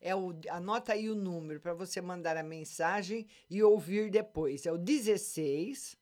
É 0.00 0.14
o, 0.14 0.34
anota 0.50 0.92
aí 0.92 1.08
o 1.08 1.14
número 1.14 1.60
para 1.60 1.74
você 1.74 2.00
mandar 2.00 2.36
a 2.36 2.42
mensagem 2.42 3.26
e 3.48 3.62
ouvir 3.62 4.10
depois. 4.10 4.66
É 4.66 4.72
o 4.72 4.78
16 4.78 5.96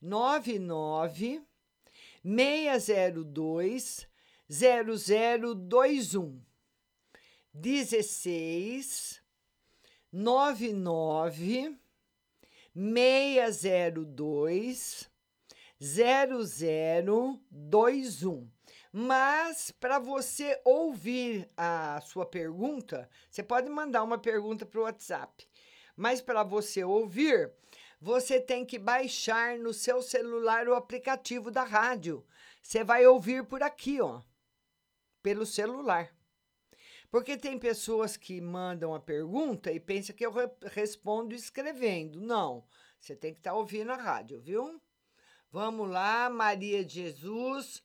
99 0.00 1.42
602 2.22 4.06
0021. 4.48 6.40
16 7.52 9.22
99 10.12 11.78
602 12.74 15.10
0021. 15.80 18.53
Mas 18.96 19.72
para 19.72 19.98
você 19.98 20.60
ouvir 20.64 21.50
a 21.56 22.00
sua 22.02 22.24
pergunta, 22.24 23.10
você 23.28 23.42
pode 23.42 23.68
mandar 23.68 24.04
uma 24.04 24.16
pergunta 24.16 24.64
para 24.64 24.78
o 24.78 24.84
WhatsApp. 24.84 25.48
Mas 25.96 26.20
para 26.20 26.44
você 26.44 26.84
ouvir, 26.84 27.52
você 28.00 28.40
tem 28.40 28.64
que 28.64 28.78
baixar 28.78 29.58
no 29.58 29.74
seu 29.74 30.00
celular 30.00 30.68
o 30.68 30.76
aplicativo 30.76 31.50
da 31.50 31.64
rádio. 31.64 32.24
Você 32.62 32.84
vai 32.84 33.04
ouvir 33.04 33.44
por 33.44 33.64
aqui, 33.64 34.00
ó, 34.00 34.22
pelo 35.20 35.44
celular. 35.44 36.14
Porque 37.10 37.36
tem 37.36 37.58
pessoas 37.58 38.16
que 38.16 38.40
mandam 38.40 38.94
a 38.94 39.00
pergunta 39.00 39.72
e 39.72 39.80
pensam 39.80 40.14
que 40.14 40.24
eu 40.24 40.30
re- 40.30 40.48
respondo 40.70 41.34
escrevendo. 41.34 42.20
Não, 42.20 42.64
você 43.00 43.16
tem 43.16 43.32
que 43.32 43.40
estar 43.40 43.54
ouvindo 43.54 43.90
a 43.90 43.96
rádio, 43.96 44.38
viu? 44.40 44.80
Vamos 45.50 45.90
lá, 45.90 46.30
Maria 46.30 46.88
Jesus. 46.88 47.82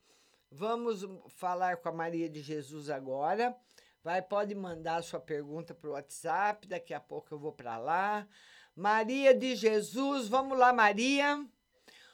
Vamos 0.52 1.06
falar 1.30 1.78
com 1.78 1.90
a 1.90 1.92
Maria 1.92 2.28
de 2.28 2.42
Jesus 2.42 2.90
agora. 2.90 3.56
Vai, 4.04 4.22
pode 4.22 4.56
mandar 4.56 5.04
sua 5.04 5.20
pergunta 5.20 5.76
para 5.76 5.90
o 5.90 5.94
WhatsApp. 5.94 6.68
Daqui 6.68 6.94
a 6.94 7.00
pouco 7.00 7.34
eu 7.34 7.40
vou 7.40 7.54
para 7.54 7.78
lá. 7.78 8.28
Maria 8.76 9.34
de 9.34 9.56
Jesus, 9.56 10.28
vamos 10.28 10.58
lá, 10.58 10.72
Maria. 10.74 11.46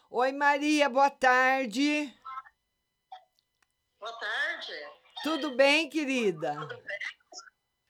Oi, 0.09 0.31
Maria, 0.31 0.89
boa 0.89 1.09
tarde. 1.09 2.13
Boa 3.99 4.13
tarde. 4.13 4.73
Tudo 5.23 5.55
bem, 5.55 5.89
querida? 5.89 6.55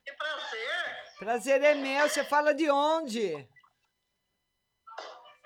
Que 0.04 0.12
prazer. 0.12 1.16
Prazer 1.18 1.62
é 1.62 1.74
meu. 1.74 2.08
Você 2.08 2.24
fala 2.24 2.54
de 2.54 2.70
onde? 2.70 3.32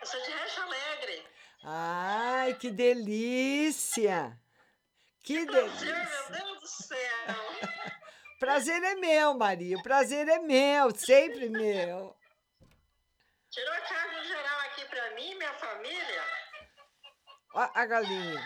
Eu 0.00 0.06
sou 0.06 0.20
de 0.22 0.30
Recha 0.30 0.62
Alegre. 0.62 1.26
Ai, 1.62 2.54
que 2.54 2.70
delícia! 2.70 4.39
Que 5.22 5.44
Prazer, 5.46 5.68
delícia! 5.70 6.08
meu 6.30 6.38
Deus 6.38 6.60
do 6.60 6.66
céu. 6.66 6.98
Prazer 8.40 8.82
é 8.82 8.94
meu, 8.94 9.34
Maria. 9.34 9.76
O 9.76 9.82
prazer 9.82 10.26
é 10.26 10.38
meu, 10.38 10.94
sempre 10.96 11.50
meu. 11.50 12.16
Tirou 13.50 13.74
a 13.74 13.80
carga 13.82 14.24
geral 14.24 14.60
aqui 14.60 14.84
pra 14.86 15.14
mim 15.14 15.32
e 15.32 15.34
minha 15.34 15.52
família. 15.54 16.24
Ó 17.54 17.68
a 17.74 17.84
galinha. 17.84 18.42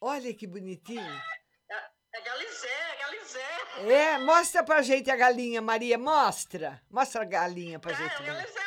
Olha 0.00 0.32
que 0.32 0.46
bonitinho. 0.46 1.22
É, 1.70 1.90
é 2.14 2.20
Galizé, 2.22 2.68
é 2.68 2.96
Galizé. 2.96 3.92
É, 3.92 4.18
mostra 4.18 4.64
pra 4.64 4.80
gente 4.80 5.10
a 5.10 5.16
galinha, 5.16 5.60
Maria. 5.60 5.98
Mostra. 5.98 6.80
Mostra 6.90 7.20
a 7.22 7.24
galinha 7.26 7.78
pra 7.78 7.92
É, 7.92 7.94
gente 7.94 8.22
é. 8.22 8.24
Galizé. 8.24 8.60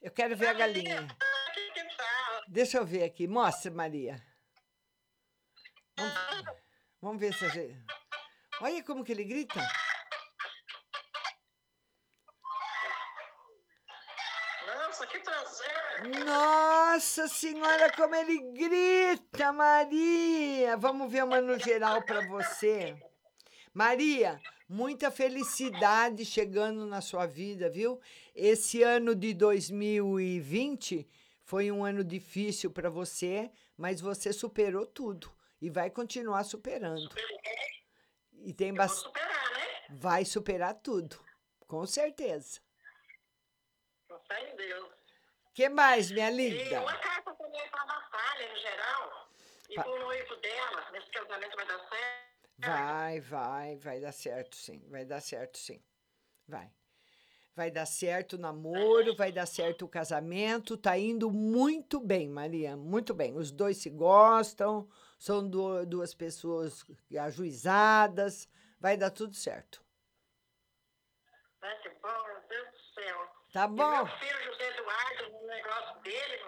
Eu 0.00 0.10
quero 0.12 0.34
ver 0.36 0.48
a 0.48 0.52
galinha. 0.54 1.06
Que 1.52 1.84
tá. 1.96 2.40
Deixa 2.48 2.78
eu 2.78 2.86
ver 2.86 3.04
aqui. 3.04 3.28
Mostra, 3.28 3.70
Maria. 3.70 4.18
Vamos, 5.96 6.14
vamos 7.00 7.20
ver 7.20 7.34
se 7.34 7.44
a 7.44 7.48
gente... 7.48 7.78
Olha 8.60 8.82
como 8.84 9.04
que 9.04 9.12
ele 9.12 9.24
grita. 9.24 9.60
Nossa, 14.66 15.06
que 15.06 15.18
prazer. 15.18 16.24
Nossa 16.24 17.28
senhora, 17.28 17.92
como 17.92 18.14
ele 18.14 18.38
grita, 18.52 19.52
Maria! 19.52 20.76
Vamos 20.76 21.10
ver 21.10 21.24
uma 21.24 21.40
no 21.40 21.58
geral 21.58 22.02
para 22.02 22.26
você. 22.28 22.96
Maria, 23.74 24.40
muita 24.68 25.10
felicidade 25.10 26.24
chegando 26.24 26.86
na 26.86 27.00
sua 27.00 27.26
vida, 27.26 27.68
viu? 27.68 28.00
Esse 28.34 28.82
ano 28.82 29.14
de 29.14 29.34
2020 29.34 31.08
foi 31.42 31.70
um 31.70 31.84
ano 31.84 32.04
difícil 32.04 32.70
para 32.70 32.88
você, 32.88 33.50
mas 33.76 34.00
você 34.00 34.32
superou 34.32 34.86
tudo 34.86 35.32
e 35.62 35.70
vai 35.70 35.88
continuar 35.90 36.42
superando. 36.42 37.08
E 38.44 38.52
tem 38.52 38.74
bastante. 38.74 39.04
Superar, 39.04 39.50
né? 39.52 39.66
Vai 39.90 40.24
superar 40.24 40.74
tudo, 40.74 41.24
com 41.68 41.86
certeza. 41.86 42.60
Com 44.08 44.18
fé 44.26 44.50
em 44.52 44.56
Deus. 44.56 44.90
que 45.54 45.68
mais, 45.68 46.10
minha 46.10 46.30
E 46.30 46.34
linda? 46.34 46.80
uma 46.82 46.98
carta 46.98 47.32
também 47.34 47.70
para 47.70 47.82
a 47.82 47.86
Natália, 47.86 48.50
no 48.52 48.58
geral. 48.58 49.28
E 49.70 49.74
Pa- 49.76 49.84
pro 49.84 49.98
noivo 50.00 50.36
dela, 50.36 50.90
nesse 50.90 51.10
casamento 51.12 51.54
vai 51.56 51.66
dar 51.66 51.78
certo. 51.78 52.32
Vai, 52.58 53.20
vai, 53.20 53.76
vai 53.76 54.00
dar 54.00 54.12
certo 54.12 54.56
sim. 54.56 54.84
Vai 54.88 55.04
dar 55.04 55.20
certo 55.20 55.58
sim. 55.58 55.80
Vai. 56.48 56.70
Vai 57.54 57.70
dar 57.70 57.86
certo 57.86 58.34
o 58.34 58.38
namoro, 58.38 59.14
vai 59.14 59.30
dar 59.30 59.46
certo 59.46 59.84
o 59.84 59.88
casamento. 59.88 60.76
Tá 60.76 60.98
indo 60.98 61.30
muito 61.30 62.00
bem, 62.00 62.28
Maria. 62.28 62.76
Muito 62.76 63.12
bem. 63.14 63.36
Os 63.36 63.50
dois 63.50 63.76
se 63.78 63.90
gostam, 63.90 64.88
são 65.22 65.48
du- 65.48 65.86
duas 65.86 66.12
pessoas 66.12 66.84
ajuizadas. 67.16 68.48
Vai 68.80 68.96
dar 68.96 69.10
tudo 69.10 69.36
certo. 69.36 69.80
Vai 71.60 71.80
que 71.80 71.88
bom, 71.90 72.08
meu 72.26 72.40
Deus 72.48 72.68
do 72.72 72.94
céu. 73.00 73.16
Tá 73.52 73.64
E 73.66 73.68
bom? 73.68 74.04
meu 74.04 74.06
filho 74.18 74.44
José 74.46 74.68
Eduardo, 74.76 75.32
no 75.40 75.46
negócio 75.46 76.02
dele, 76.02 76.42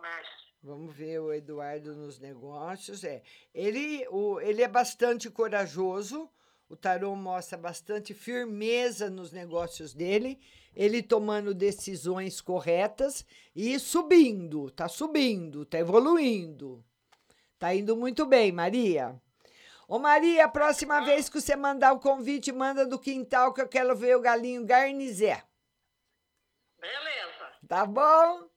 Márcio. 0.00 0.44
Vamos 0.62 0.96
ver 0.96 1.18
o 1.20 1.34
Eduardo 1.34 1.94
nos 1.94 2.18
negócios. 2.18 3.04
É, 3.04 3.22
ele, 3.52 4.08
o, 4.08 4.40
ele 4.40 4.62
é 4.62 4.68
bastante 4.68 5.28
corajoso. 5.28 6.30
O 6.66 6.74
tarô 6.74 7.14
mostra 7.14 7.58
bastante 7.58 8.14
firmeza 8.14 9.10
nos 9.10 9.32
negócios 9.32 9.92
dele. 9.92 10.40
Ele 10.74 11.02
tomando 11.02 11.52
decisões 11.52 12.40
corretas 12.40 13.26
e 13.54 13.78
subindo, 13.78 14.70
tá 14.70 14.88
subindo, 14.88 15.66
tá 15.66 15.78
evoluindo. 15.78 16.82
Tá 17.64 17.74
indo 17.74 17.96
muito 17.96 18.26
bem, 18.26 18.52
Maria. 18.52 19.18
Ô 19.88 19.98
Maria, 19.98 20.44
a 20.44 20.48
próxima 20.48 21.02
vez 21.02 21.30
que 21.30 21.40
você 21.40 21.56
mandar 21.56 21.94
o 21.94 21.98
convite, 21.98 22.52
manda 22.52 22.84
do 22.84 22.98
quintal 22.98 23.54
que 23.54 23.62
eu 23.62 23.66
quero 23.66 23.96
ver 23.96 24.14
o 24.18 24.20
galinho 24.20 24.66
garnizé. 24.66 25.42
Beleza. 26.78 27.46
Tá 27.66 27.86
bom? 27.86 28.50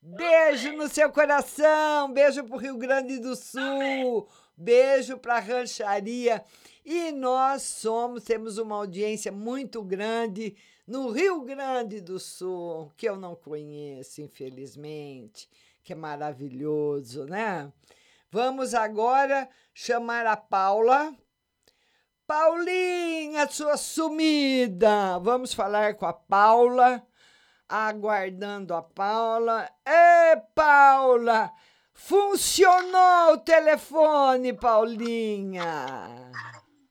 Beijo 0.00 0.72
no 0.72 0.88
seu 0.88 1.12
coração, 1.12 2.10
beijo 2.14 2.42
pro 2.44 2.56
Rio 2.56 2.78
Grande 2.78 3.18
do 3.18 3.36
Sul, 3.36 4.26
beijo 4.56 5.18
pra 5.18 5.38
rancharia. 5.38 6.42
E 6.82 7.12
nós 7.12 7.60
somos, 7.60 8.24
temos 8.24 8.56
uma 8.56 8.76
audiência 8.76 9.30
muito 9.30 9.82
grande 9.82 10.56
no 10.86 11.10
Rio 11.10 11.42
Grande 11.42 12.00
do 12.00 12.18
Sul, 12.18 12.90
que 12.96 13.06
eu 13.06 13.18
não 13.18 13.36
conheço, 13.36 14.22
infelizmente, 14.22 15.46
que 15.84 15.92
é 15.92 15.94
maravilhoso, 15.94 17.26
né? 17.26 17.70
Vamos 18.30 18.74
agora 18.74 19.48
chamar 19.74 20.26
a 20.26 20.36
Paula. 20.36 21.14
Paulinha, 22.26 23.48
sua 23.48 23.76
sumida! 23.76 25.18
Vamos 25.18 25.52
falar 25.52 25.94
com 25.94 26.06
a 26.06 26.12
Paula 26.12 27.04
aguardando 27.70 28.74
a 28.74 28.82
Paula. 28.82 29.70
Ê, 29.86 30.36
Paula! 30.54 31.52
Funcionou 31.92 33.34
o 33.34 33.38
telefone, 33.38 34.52
Paulinha! 34.52 36.32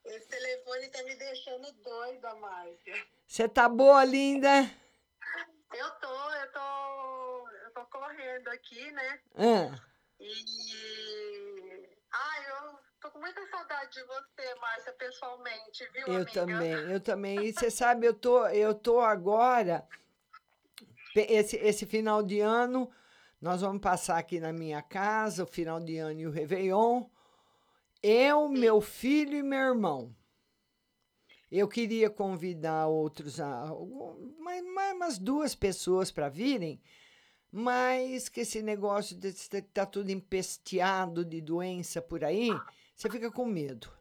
Esse 0.06 0.28
telefone 0.28 0.88
tá 0.88 1.04
me 1.04 1.16
deixando 1.16 1.72
doida, 1.84 2.36
Márcia. 2.36 2.96
Você 3.28 3.48
tá 3.48 3.68
boa, 3.68 4.04
linda? 4.06 4.70
Eu 5.74 5.90
tô, 6.02 6.34
eu 6.34 6.52
tô, 6.52 7.50
eu 7.64 7.74
tô 7.74 7.86
correndo 7.86 8.48
aqui, 8.50 8.92
né? 8.92 9.20
Ah, 9.36 9.89
E. 10.20 11.90
Ai, 12.12 12.46
eu 12.50 12.78
tô 13.02 13.12
com 13.12 13.20
muita 13.20 13.46
saudade 13.50 13.92
de 13.94 14.04
você, 14.04 14.56
Márcia, 14.60 14.94
pessoalmente, 14.94 15.88
viu, 15.94 16.08
eu 16.08 16.16
amiga? 16.16 16.32
também, 16.32 16.92
eu 16.92 17.00
também. 17.00 17.46
E 17.46 17.54
você 17.54 17.70
sabe, 17.72 18.06
eu 18.06 18.14
tô, 18.14 18.46
eu 18.48 18.74
tô 18.74 19.00
agora, 19.00 19.88
esse, 21.16 21.56
esse 21.58 21.86
final 21.86 22.22
de 22.24 22.40
ano, 22.40 22.92
nós 23.42 23.62
vamos 23.62 23.82
passar 23.82 24.18
aqui 24.18 24.40
na 24.40 24.52
minha 24.52 24.82
casa, 24.82 25.44
o 25.44 25.48
final 25.48 25.80
de 25.80 25.98
ano 25.98 26.20
e 26.20 26.28
o 26.28 26.32
Réveillon. 26.32 27.06
Eu, 28.02 28.48
meu 28.50 28.82
filho 28.82 29.38
e 29.38 29.44
meu 29.44 29.60
irmão. 29.60 30.16
Eu 31.52 31.68
queria 31.68 32.10
convidar 32.10 32.88
outros, 32.88 33.40
a- 33.40 33.70
algum- 33.70 34.36
mais, 34.40 34.64
mais 34.64 34.94
umas 34.96 35.18
duas 35.18 35.56
pessoas 35.56 36.12
para 36.12 36.30
virem, 36.30 36.82
mas 37.52 38.30
que 38.30 38.42
esse 38.42 38.62
negócio 38.62 39.16
de 39.18 39.30
estar 39.30 39.62
tá 39.74 39.86
tudo 39.86 40.10
empesteado 40.12 41.26
de 41.26 41.42
doença 41.42 42.02
por 42.02 42.24
aí, 42.24 42.66
você 42.96 43.10
fica 43.10 43.32
com 43.32 43.46
medo. 43.46 43.92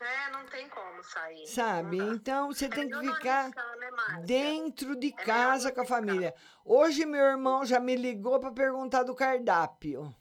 É, 0.00 0.30
não 0.30 0.46
tem 0.46 0.68
como 0.68 1.02
sair. 1.02 1.46
Sabe? 1.46 1.98
Então 1.98 2.48
você 2.52 2.68
É 2.68 2.68
tem 2.68 2.88
que 2.90 2.98
ficar 2.98 3.52
arriscar, 3.52 3.76
né, 3.78 3.90
dentro 4.12 4.94
de 4.96 5.12
É 5.16 5.24
casa 5.24 5.72
com 5.72 5.80
a 5.80 5.86
família. 5.86 6.34
Hoje 6.64 7.04
meu 7.06 7.22
irmão 7.24 7.64
já 7.66 7.80
me 7.80 7.96
ligou 7.96 8.38
para 8.40 8.52
perguntar 8.52 9.02
do 9.04 9.14
cardápio. 9.14 10.14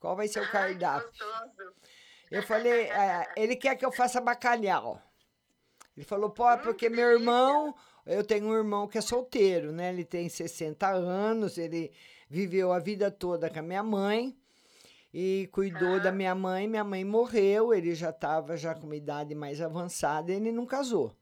Qual 0.00 0.16
vai 0.16 0.28
ser 0.28 0.40
o 0.40 0.46
Ai, 0.46 0.48
cardápio? 0.48 1.12
gostoso. 1.18 1.74
Eu 2.30 2.42
falei, 2.42 2.88
é, 2.90 3.32
ele 3.36 3.56
quer 3.56 3.76
que 3.76 3.84
eu 3.84 3.92
faça 3.92 4.20
bacalhau. 4.20 5.02
Ele 5.96 6.04
falou, 6.06 6.30
pô, 6.30 6.44
Hum, 6.52 6.58
porque 6.58 6.88
meu 6.88 7.10
irmão, 7.10 7.74
eu 8.06 8.22
tenho 8.24 8.46
um 8.46 8.54
irmão 8.54 8.86
que 8.86 8.96
é 8.96 9.00
solteiro, 9.00 9.72
né? 9.72 9.90
Ele 9.90 10.04
tem 10.04 10.28
60 10.28 10.88
anos, 10.88 11.58
ele 11.58 11.92
viveu 12.28 12.72
a 12.72 12.78
vida 12.78 13.10
toda 13.10 13.50
com 13.50 13.58
a 13.58 13.62
minha 13.62 13.82
mãe 13.82 14.36
e 15.12 15.48
cuidou 15.52 15.98
da 15.98 16.12
minha 16.12 16.34
mãe. 16.34 16.68
Minha 16.68 16.84
mãe 16.84 17.04
morreu, 17.04 17.74
ele 17.74 17.94
já 17.94 18.10
estava 18.10 18.56
já 18.56 18.74
com 18.74 18.86
uma 18.86 18.96
idade 18.96 19.34
mais 19.34 19.60
avançada, 19.60 20.32
ele 20.32 20.52
não 20.52 20.64
casou. 20.64 21.16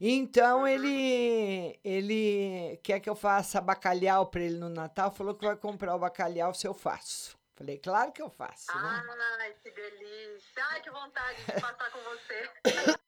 Então 0.00 0.66
ele 0.66 1.78
ele 1.84 2.78
quer 2.82 3.00
que 3.00 3.08
eu 3.08 3.14
faça 3.16 3.60
bacalhau 3.60 4.26
para 4.26 4.42
ele 4.42 4.58
no 4.58 4.68
Natal, 4.68 5.10
falou 5.10 5.34
que 5.34 5.44
vai 5.44 5.56
comprar 5.56 5.94
o 5.94 5.98
bacalhau 5.98 6.54
se 6.54 6.66
eu 6.66 6.74
faço. 6.74 7.36
Falei, 7.56 7.78
claro 7.78 8.10
que 8.12 8.20
eu 8.20 8.28
faço, 8.28 8.66
né? 8.76 9.04
Ai, 9.38 9.54
que 9.62 9.70
delícia. 9.70 10.64
Ai, 10.70 10.82
que 10.82 10.90
vontade 10.90 11.38
de 11.44 11.60
passar 11.60 11.90
com 11.90 12.00
você. 12.00 12.94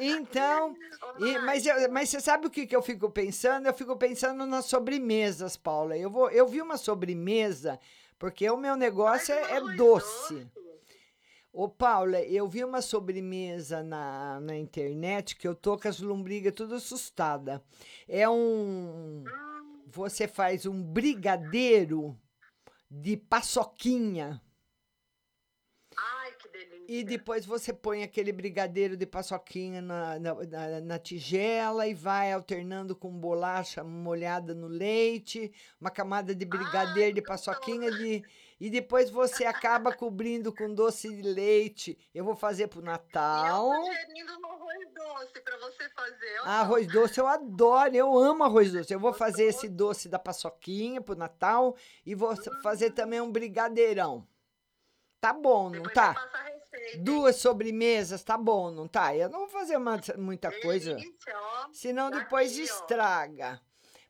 Então, 0.00 0.74
e- 1.18 1.38
mas, 1.38 1.66
eu- 1.66 1.90
mas 1.92 2.08
você 2.08 2.20
sabe 2.20 2.46
o 2.46 2.50
que, 2.50 2.66
que 2.66 2.74
eu 2.74 2.82
fico 2.82 3.10
pensando? 3.10 3.66
Eu 3.66 3.74
fico 3.74 3.96
pensando 3.96 4.46
nas 4.46 4.64
sobremesas, 4.66 5.56
Paula. 5.56 5.96
Eu, 5.96 6.10
vou, 6.10 6.30
eu 6.30 6.46
vi 6.48 6.60
uma 6.62 6.76
sobremesa, 6.76 7.78
porque 8.18 8.48
o 8.50 8.56
meu 8.56 8.76
negócio 8.76 9.34
é, 9.34 9.56
é 9.56 9.60
doce. 9.76 10.46
Ô, 11.52 11.68
Paula, 11.68 12.20
eu 12.22 12.46
vi 12.48 12.64
uma 12.64 12.80
sobremesa 12.80 13.82
na, 13.82 14.38
na 14.40 14.56
internet 14.56 15.34
que 15.36 15.48
eu 15.48 15.54
tô 15.54 15.76
com 15.76 15.88
as 15.88 15.98
lombrigas 16.00 16.54
tudo 16.54 16.76
assustada. 16.76 17.62
É 18.08 18.28
um. 18.28 19.24
Você 19.88 20.28
faz 20.28 20.64
um 20.66 20.80
brigadeiro 20.82 22.16
de 22.88 23.16
paçoquinha. 23.16 24.40
Delícia. 26.68 26.84
E 26.88 27.04
depois 27.04 27.46
você 27.46 27.72
põe 27.72 28.02
aquele 28.02 28.32
brigadeiro 28.32 28.96
de 28.96 29.06
paçoquinha 29.06 29.80
na, 29.80 30.18
na, 30.18 30.34
na- 30.34 30.80
na 30.80 30.98
tigela 30.98 31.86
e 31.86 31.94
vai 31.94 32.32
alternando 32.32 32.94
com 32.96 33.10
bolacha 33.10 33.82
molhada 33.84 34.54
no 34.54 34.66
leite, 34.66 35.52
uma 35.80 35.90
camada 35.90 36.34
de 36.34 36.44
brigadeiro 36.44 37.14
de 37.14 37.22
paçoquinha 37.22 37.90
de, 37.92 38.22
e 38.58 38.68
depois 38.68 39.08
você 39.08 39.44
acaba 39.44 39.92
cobrindo 39.92 40.52
com 40.52 40.74
doce 40.74 41.08
de 41.14 41.22
leite. 41.22 41.96
Eu 42.14 42.24
vou 42.24 42.34
fazer 42.34 42.66
pro 42.68 42.82
Natal. 42.82 43.70
Sugerindo 43.84 44.32
um 44.40 44.46
arroz 44.46 44.88
doce 44.94 45.40
pra 45.42 45.56
você 45.58 45.88
fazer. 45.90 46.40
ó. 46.42 46.46
Arroz 46.46 46.86
doce 46.88 47.20
eu 47.20 47.26
adoro, 47.26 47.94
eu 47.94 48.18
amo 48.18 48.44
arroz 48.44 48.72
doce. 48.72 48.92
Eu 48.92 49.00
vou 49.00 49.12
fazer 49.12 49.44
esse 49.44 49.68
doce 49.68 50.08
da 50.08 50.18
paçoquinha 50.18 51.00
pro 51.00 51.14
Natal 51.16 51.76
e 52.04 52.14
vou 52.14 52.34
fazer 52.62 52.90
também 52.90 53.20
um 53.20 53.30
brigadeirão. 53.30 54.26
Tá 55.20 55.32
bom, 55.32 55.64
não 55.64 55.72
Depois 55.82 55.92
tá? 55.94 56.30
Duas 57.00 57.36
sobremesas, 57.36 58.22
tá 58.24 58.38
bom, 58.38 58.70
não 58.70 58.88
tá? 58.88 59.14
Eu 59.14 59.28
não 59.28 59.40
vou 59.40 59.48
fazer 59.48 59.76
uma- 59.76 60.00
muita 60.16 60.50
coisa, 60.62 60.96
senão 61.72 62.10
Tá 62.10 62.18
depois 62.20 62.56
estraga. 62.56 63.60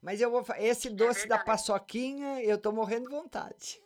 Mas 0.00 0.20
eu 0.20 0.30
vou 0.30 0.44
esse 0.56 0.88
doce 0.88 1.26
da 1.26 1.36
verdade. 1.36 1.44
paçoquinha, 1.44 2.42
eu 2.42 2.56
tô 2.56 2.72
morrendo 2.72 3.08
de 3.08 3.14
vontade. 3.14 3.82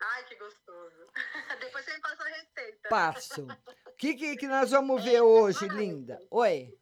Ai, 0.00 0.24
que 0.24 0.34
gostoso. 0.36 1.04
Depois 1.60 1.84
você 1.84 1.94
me 1.94 2.00
passa 2.00 2.22
a 2.22 2.26
receita. 2.28 2.88
Passo. 2.88 3.46
O 3.86 3.92
que, 3.96 4.14
que, 4.14 4.36
que 4.36 4.46
nós 4.46 4.70
vamos 4.70 5.02
ver 5.04 5.20
hoje, 5.20 5.66
linda? 5.68 6.20
Oi. 6.30 6.76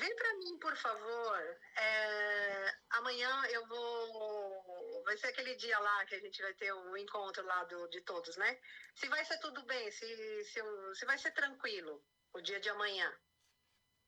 Vem 0.00 0.16
pra 0.16 0.34
mim, 0.38 0.58
por 0.58 0.74
favor. 0.76 1.38
É, 1.76 2.74
amanhã 2.92 3.30
eu 3.50 3.66
vou. 3.68 5.02
Vai 5.04 5.16
ser 5.18 5.26
aquele 5.26 5.54
dia 5.56 5.78
lá 5.78 6.06
que 6.06 6.14
a 6.14 6.20
gente 6.20 6.40
vai 6.40 6.54
ter 6.54 6.72
o 6.72 6.96
encontro 6.96 7.44
lá 7.44 7.64
do, 7.64 7.86
de 7.88 8.00
todos, 8.00 8.34
né? 8.38 8.58
Se 8.94 9.06
vai 9.08 9.22
ser 9.26 9.38
tudo 9.40 9.62
bem, 9.66 9.90
se, 9.90 10.44
se, 10.44 10.60
se 10.94 11.04
vai 11.04 11.18
ser 11.18 11.32
tranquilo 11.32 12.02
o 12.32 12.40
dia 12.40 12.58
de 12.60 12.70
amanhã 12.70 13.12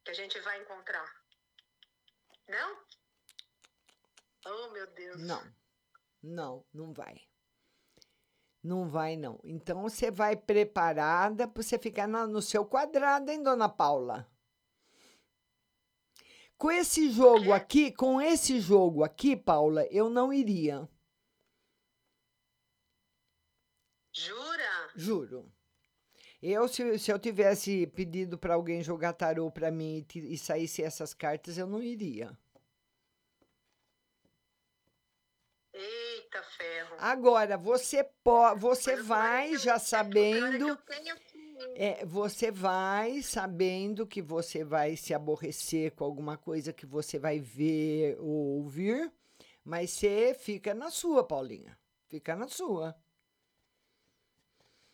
que 0.04 0.10
a 0.12 0.14
gente 0.14 0.40
vai 0.40 0.60
encontrar. 0.62 1.06
Não? 2.48 2.84
Oh, 4.46 4.70
meu 4.70 4.86
Deus. 4.92 5.20
Não, 5.20 5.54
não, 6.22 6.66
não 6.72 6.92
vai. 6.94 7.20
Não 8.64 8.88
vai, 8.88 9.16
não. 9.16 9.38
Então 9.44 9.82
você 9.82 10.10
vai 10.10 10.36
preparada 10.36 11.46
para 11.46 11.62
você 11.62 11.78
ficar 11.78 12.06
na- 12.06 12.26
no 12.26 12.40
seu 12.40 12.64
quadrado, 12.64 13.30
hein, 13.30 13.42
dona 13.42 13.68
Paula? 13.68 14.31
Com 16.62 16.70
esse 16.70 17.10
jogo 17.10 17.52
aqui, 17.52 17.90
com 17.90 18.22
esse 18.22 18.60
jogo 18.60 19.02
aqui, 19.02 19.36
Paula, 19.36 19.84
eu 19.86 20.08
não 20.08 20.32
iria. 20.32 20.88
Jura? 24.12 24.92
Juro. 24.94 25.52
Eu, 26.40 26.68
se, 26.68 27.00
se 27.00 27.10
eu 27.10 27.18
tivesse 27.18 27.88
pedido 27.88 28.38
para 28.38 28.54
alguém 28.54 28.80
jogar 28.80 29.12
tarô 29.12 29.50
para 29.50 29.72
mim 29.72 30.06
e, 30.14 30.34
e 30.34 30.38
saísse 30.38 30.84
essas 30.84 31.12
cartas, 31.12 31.58
eu 31.58 31.66
não 31.66 31.82
iria. 31.82 32.30
Eita 35.72 36.42
ferro. 36.44 36.94
Agora, 37.00 37.58
você 37.58 38.04
pode, 38.22 38.60
você 38.60 38.94
vai 39.02 39.56
já 39.58 39.80
sabendo, 39.80 40.76
Tenho 40.76 41.16
que 41.16 41.31
ir. 41.31 41.31
É, 41.74 42.04
você 42.04 42.50
vai 42.50 43.22
sabendo 43.22 44.06
que 44.06 44.22
você 44.22 44.64
vai 44.64 44.96
se 44.96 45.14
aborrecer 45.14 45.92
com 45.92 46.04
alguma 46.04 46.36
coisa 46.36 46.72
que 46.72 46.86
você 46.86 47.18
vai 47.18 47.38
ver 47.38 48.16
ou 48.20 48.58
ouvir, 48.58 49.12
mas 49.64 49.90
você 49.90 50.34
fica 50.34 50.74
na 50.74 50.90
sua, 50.90 51.26
Paulinha. 51.26 51.78
Fica 52.08 52.36
na 52.36 52.48
sua. 52.48 52.94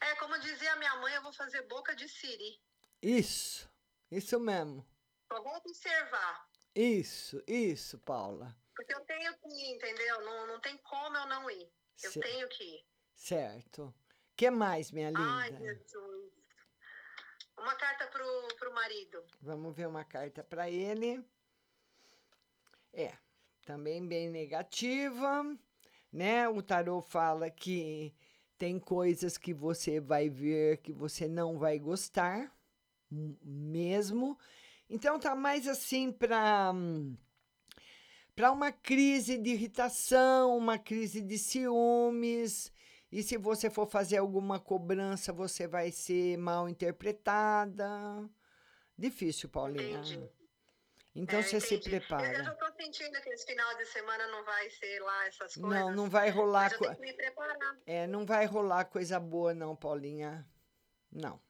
É, 0.00 0.14
como 0.16 0.38
dizia 0.38 0.76
minha 0.76 0.94
mãe, 0.96 1.14
eu 1.14 1.22
vou 1.22 1.32
fazer 1.32 1.62
boca 1.62 1.94
de 1.94 2.08
siri. 2.08 2.60
Isso, 3.02 3.68
isso 4.10 4.38
mesmo. 4.38 4.86
Só 5.32 5.42
vou 5.42 5.56
observar. 5.56 6.48
Isso, 6.74 7.42
isso, 7.46 7.98
Paula. 7.98 8.56
Porque 8.74 8.94
eu 8.94 9.00
tenho 9.00 9.36
que 9.38 9.48
ir, 9.48 9.74
entendeu? 9.74 10.20
Não, 10.24 10.46
não 10.46 10.60
tem 10.60 10.76
como 10.78 11.16
eu 11.16 11.26
não 11.26 11.50
ir. 11.50 11.68
Eu 12.02 12.12
tenho 12.12 12.48
que 12.48 12.62
ir. 12.62 12.86
Certo. 13.16 13.92
que 14.36 14.48
mais, 14.50 14.92
minha 14.92 15.10
Ai, 15.16 15.50
linda? 15.50 15.74
Jesus. 15.74 16.37
Uma 17.60 17.74
carta 17.74 18.06
pro, 18.06 18.48
pro 18.58 18.74
marido. 18.74 19.22
Vamos 19.40 19.74
ver 19.74 19.86
uma 19.86 20.04
carta 20.04 20.42
para 20.42 20.70
ele. 20.70 21.24
É, 22.92 23.12
também 23.64 24.06
bem 24.06 24.28
negativa, 24.28 25.44
né? 26.12 26.48
O 26.48 26.62
tarô 26.62 27.02
fala 27.02 27.50
que 27.50 28.14
tem 28.56 28.78
coisas 28.78 29.38
que 29.38 29.52
você 29.52 30.00
vai 30.00 30.28
ver 30.28 30.78
que 30.78 30.92
você 30.92 31.28
não 31.28 31.58
vai 31.58 31.78
gostar, 31.78 32.52
mesmo. 33.10 34.38
Então 34.90 35.18
tá 35.18 35.34
mais 35.34 35.68
assim 35.68 36.10
para 36.10 36.72
para 38.34 38.52
uma 38.52 38.70
crise 38.70 39.36
de 39.36 39.50
irritação, 39.50 40.56
uma 40.56 40.78
crise 40.78 41.20
de 41.20 41.36
ciúmes. 41.36 42.72
E 43.10 43.22
se 43.22 43.36
você 43.38 43.70
for 43.70 43.86
fazer 43.88 44.18
alguma 44.18 44.60
cobrança, 44.60 45.32
você 45.32 45.66
vai 45.66 45.90
ser 45.90 46.36
mal 46.36 46.68
interpretada. 46.68 47.88
Difícil, 48.96 49.48
Paulinha. 49.48 49.98
Entendi. 50.00 50.30
Então 51.14 51.40
É, 51.40 51.42
você 51.42 51.60
se 51.60 51.74
entendi. 51.76 51.96
Eu, 51.96 52.00
já 52.00 52.06
prepara. 52.06 52.54
tô 52.56 52.72
sentindo 52.82 53.20
que 53.22 53.30
esse 53.30 53.46
final 53.46 53.76
de 53.76 53.86
semana 53.86 54.26
não 54.28 54.44
vai 54.44 54.68
ser 54.70 55.00
lá 55.00 55.26
essas 55.26 55.54
coisas. 55.54 55.70
Não, 55.80 55.90
não 55.92 56.10
vai 56.10 56.30
rolar. 56.30 56.64
Mas 56.64 56.72
eu 56.72 56.78
co-. 56.78 57.02
É, 57.86 58.06
não 58.06 58.26
vai 58.26 58.44
rolar 58.46 58.84
coisa 58.84 59.18
boa, 59.18 59.54
não, 59.54 59.74
Paulinha. 59.74 60.46
Não. 61.10 61.40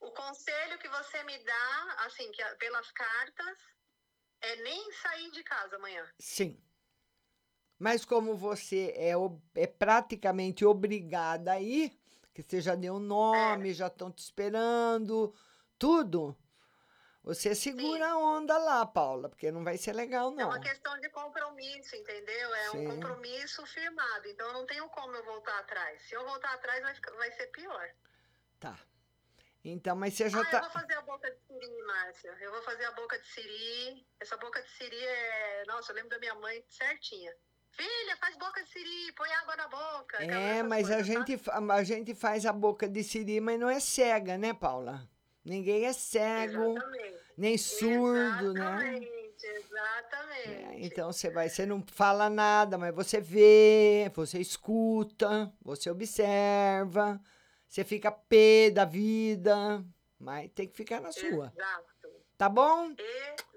O 0.00 0.10
conselho 0.12 0.78
que 0.78 0.88
você 0.88 1.22
me 1.24 1.36
dá, 1.44 1.96
assim, 2.06 2.30
que 2.30 2.40
a- 2.40 2.54
pelas 2.56 2.90
cartas, 2.92 3.58
é 4.40 4.56
nem 4.62 4.92
sair 4.92 5.30
de 5.32 5.42
casa 5.42 5.76
amanhã. 5.76 6.06
Sim. 6.18 6.62
Mas 7.78 8.04
como 8.04 8.34
você 8.36 8.92
é, 8.96 9.12
é 9.54 9.66
praticamente 9.66 10.64
obrigada 10.64 11.52
a 11.52 11.60
ir, 11.60 11.98
que 12.34 12.42
você 12.42 12.60
já 12.60 12.74
deu 12.74 12.94
o 12.94 13.00
nome, 13.00 13.74
já 13.74 13.86
estão 13.88 14.10
te 14.10 14.22
esperando, 14.22 15.34
tudo, 15.78 16.36
você 17.22 17.56
segura 17.56 18.10
a 18.10 18.16
onda 18.18 18.56
lá, 18.56 18.86
Paula, 18.86 19.28
porque 19.28 19.50
não 19.50 19.64
vai 19.64 19.76
ser 19.76 19.92
legal, 19.92 20.30
É 20.32 20.34
não. 20.36 20.48
uma 20.48 20.60
questão 20.60 20.96
de 21.00 21.10
compromisso, 21.10 21.96
entendeu? 21.96 22.54
É 22.54 22.70
Sim. 22.70 22.86
um 22.86 22.94
compromisso 22.94 23.66
firmado. 23.66 24.28
Então 24.28 24.46
eu 24.46 24.52
não 24.52 24.64
tenho 24.64 24.88
como 24.90 25.14
eu 25.16 25.24
voltar 25.24 25.58
atrás. 25.58 26.00
Se 26.02 26.14
eu 26.14 26.24
voltar 26.24 26.54
atrás, 26.54 26.80
vai, 26.82 26.94
ficar- 26.94 27.12
vai 27.16 27.30
ser 27.32 27.46
pior. 27.48 27.90
Tá. 28.60 28.78
Então, 29.64 29.96
mas 29.96 30.14
você 30.14 30.30
já 30.30 30.38
ah, 30.38 30.42
eu 30.42 30.50
tá. 30.52 30.60
vou 30.60 30.70
fazer 30.70 30.94
a 30.94 31.02
boca 31.02 31.28
de 31.28 31.40
siri, 31.40 31.82
Márcia. 31.82 32.36
Eu 32.40 32.52
vou 32.52 32.62
fazer 32.62 32.84
a 32.84 32.92
boca 32.92 33.18
de 33.18 33.26
siri. 33.26 34.06
Essa 34.20 34.36
boca 34.36 34.62
de 34.62 34.70
siri 34.70 35.04
é. 35.04 35.64
Nossa, 35.66 35.90
eu 35.90 35.96
lembro 35.96 36.10
da 36.10 36.20
minha 36.20 36.34
mãe 36.36 36.64
certinha. 36.68 37.34
Filha, 37.76 38.16
faz 38.16 38.34
boca 38.36 38.62
de 38.62 38.70
siri, 38.70 39.12
põe 39.12 39.30
água 39.34 39.56
na 39.56 39.68
boca. 39.68 40.16
É, 40.22 40.62
mas 40.62 40.90
a 40.90 41.02
gente, 41.02 41.38
a 41.70 41.84
gente 41.84 42.14
faz 42.14 42.46
a 42.46 42.52
boca 42.52 42.88
de 42.88 43.04
siri, 43.04 43.38
mas 43.38 43.60
não 43.60 43.68
é 43.68 43.78
cega, 43.78 44.38
né, 44.38 44.54
Paula? 44.54 45.06
Ninguém 45.44 45.84
é 45.84 45.92
cego, 45.92 46.72
Exatamente. 46.72 47.14
nem 47.36 47.58
surdo, 47.58 48.54
né? 48.54 48.98
Exatamente, 48.98 49.46
exatamente. 49.46 50.48
É, 50.48 50.86
então 50.86 51.12
você 51.12 51.30
vai, 51.30 51.50
você 51.50 51.66
não 51.66 51.84
fala 51.86 52.30
nada, 52.30 52.78
mas 52.78 52.94
você 52.94 53.20
vê, 53.20 54.10
você 54.14 54.38
escuta, 54.40 55.52
você 55.62 55.90
observa, 55.90 57.20
você 57.68 57.84
fica 57.84 58.10
pé 58.10 58.70
da 58.70 58.86
vida, 58.86 59.84
mas 60.18 60.50
tem 60.54 60.66
que 60.66 60.76
ficar 60.76 61.00
na 61.00 61.12
sua. 61.12 61.52
Exato. 61.54 61.86
Tá 62.38 62.48
bom? 62.48 62.94
Exato. 62.98 63.55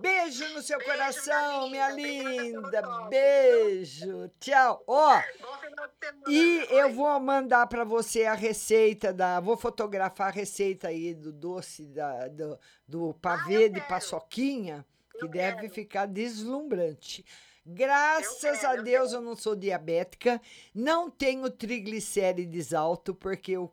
Beijo 0.00 0.48
no 0.54 0.62
seu 0.62 0.82
coração, 0.84 1.68
minha 1.68 1.90
linda. 1.90 2.80
linda. 2.80 3.08
Beijo. 3.08 4.30
Tchau. 4.38 4.82
Ó, 4.86 5.20
semana. 5.20 6.22
e 6.28 6.66
eu 6.70 6.92
vou 6.92 7.18
mandar 7.20 7.66
para 7.66 7.84
você 7.84 8.24
a 8.24 8.34
receita 8.34 9.12
da. 9.12 9.40
Vou 9.40 9.56
fotografar 9.56 10.28
a 10.28 10.32
receita 10.32 10.88
aí 10.88 11.14
do 11.14 11.32
doce 11.32 11.86
da, 11.86 12.28
do, 12.28 12.58
do 12.86 13.14
pavê 13.14 13.68
de 13.68 13.80
paçoquinha, 13.82 14.84
que 15.18 15.28
deve 15.28 15.68
ficar 15.68 16.06
deslumbrante. 16.06 17.24
Graças 17.64 18.64
a 18.64 18.76
Deus 18.76 19.12
eu 19.12 19.20
não 19.20 19.36
sou 19.36 19.54
diabética, 19.54 20.40
não 20.74 21.10
tenho 21.10 21.48
triglicérides 21.50 22.72
alto, 22.72 23.14
porque 23.14 23.52
eu, 23.52 23.70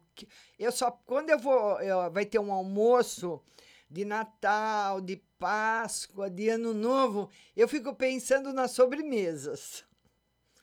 eu 0.59 0.71
só. 0.71 0.91
Quando 1.05 1.29
eu 1.29 1.39
vou. 1.39 1.79
eu- 1.81 2.11
vai 2.11 2.25
ter 2.25 2.39
um 2.39 2.51
almoço 2.51 3.41
de 3.89 4.05
Natal, 4.05 5.01
de 5.01 5.17
Páscoa, 5.39 6.29
de 6.29 6.49
Ano 6.49 6.73
Novo, 6.73 7.29
eu 7.55 7.67
fico 7.67 7.93
pensando 7.95 8.51
nas 8.51 8.71
sobremesas. 8.71 9.85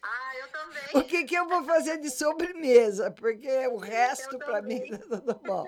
Ah, 0.03 0.37
eu 0.39 0.49
também. 0.49 1.03
O 1.03 1.05
que, 1.05 1.25
que 1.25 1.35
eu 1.35 1.49
vou 1.49 1.65
fazer 1.65 1.99
de 1.99 2.11
sobremesa? 2.11 3.11
Porque 3.11 3.67
o 3.69 3.79
resto 3.79 4.39
para 4.39 4.61
mim 4.61 4.81
tá 4.87 4.99
tudo 4.99 5.35
bom. 5.43 5.65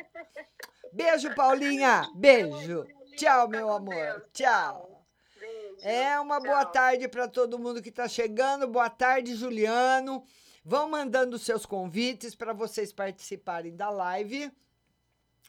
Beijo, 0.92 1.34
Paulinha. 1.34 2.10
Beijo. 2.14 2.86
Tchau, 3.16 3.48
meu 3.48 3.70
amor. 3.70 4.28
Tchau. 4.32 5.06
É 5.82 6.18
uma 6.20 6.40
boa 6.40 6.64
tarde 6.66 7.08
para 7.08 7.28
todo 7.28 7.58
mundo 7.58 7.82
que 7.82 7.88
está 7.88 8.08
chegando. 8.08 8.66
Boa 8.68 8.90
tarde, 8.90 9.34
Juliano. 9.34 10.24
Vão 10.64 10.90
mandando 10.90 11.38
seus 11.38 11.64
convites 11.64 12.34
para 12.34 12.52
vocês 12.52 12.92
participarem 12.92 13.74
da 13.74 13.88
live. 13.88 14.50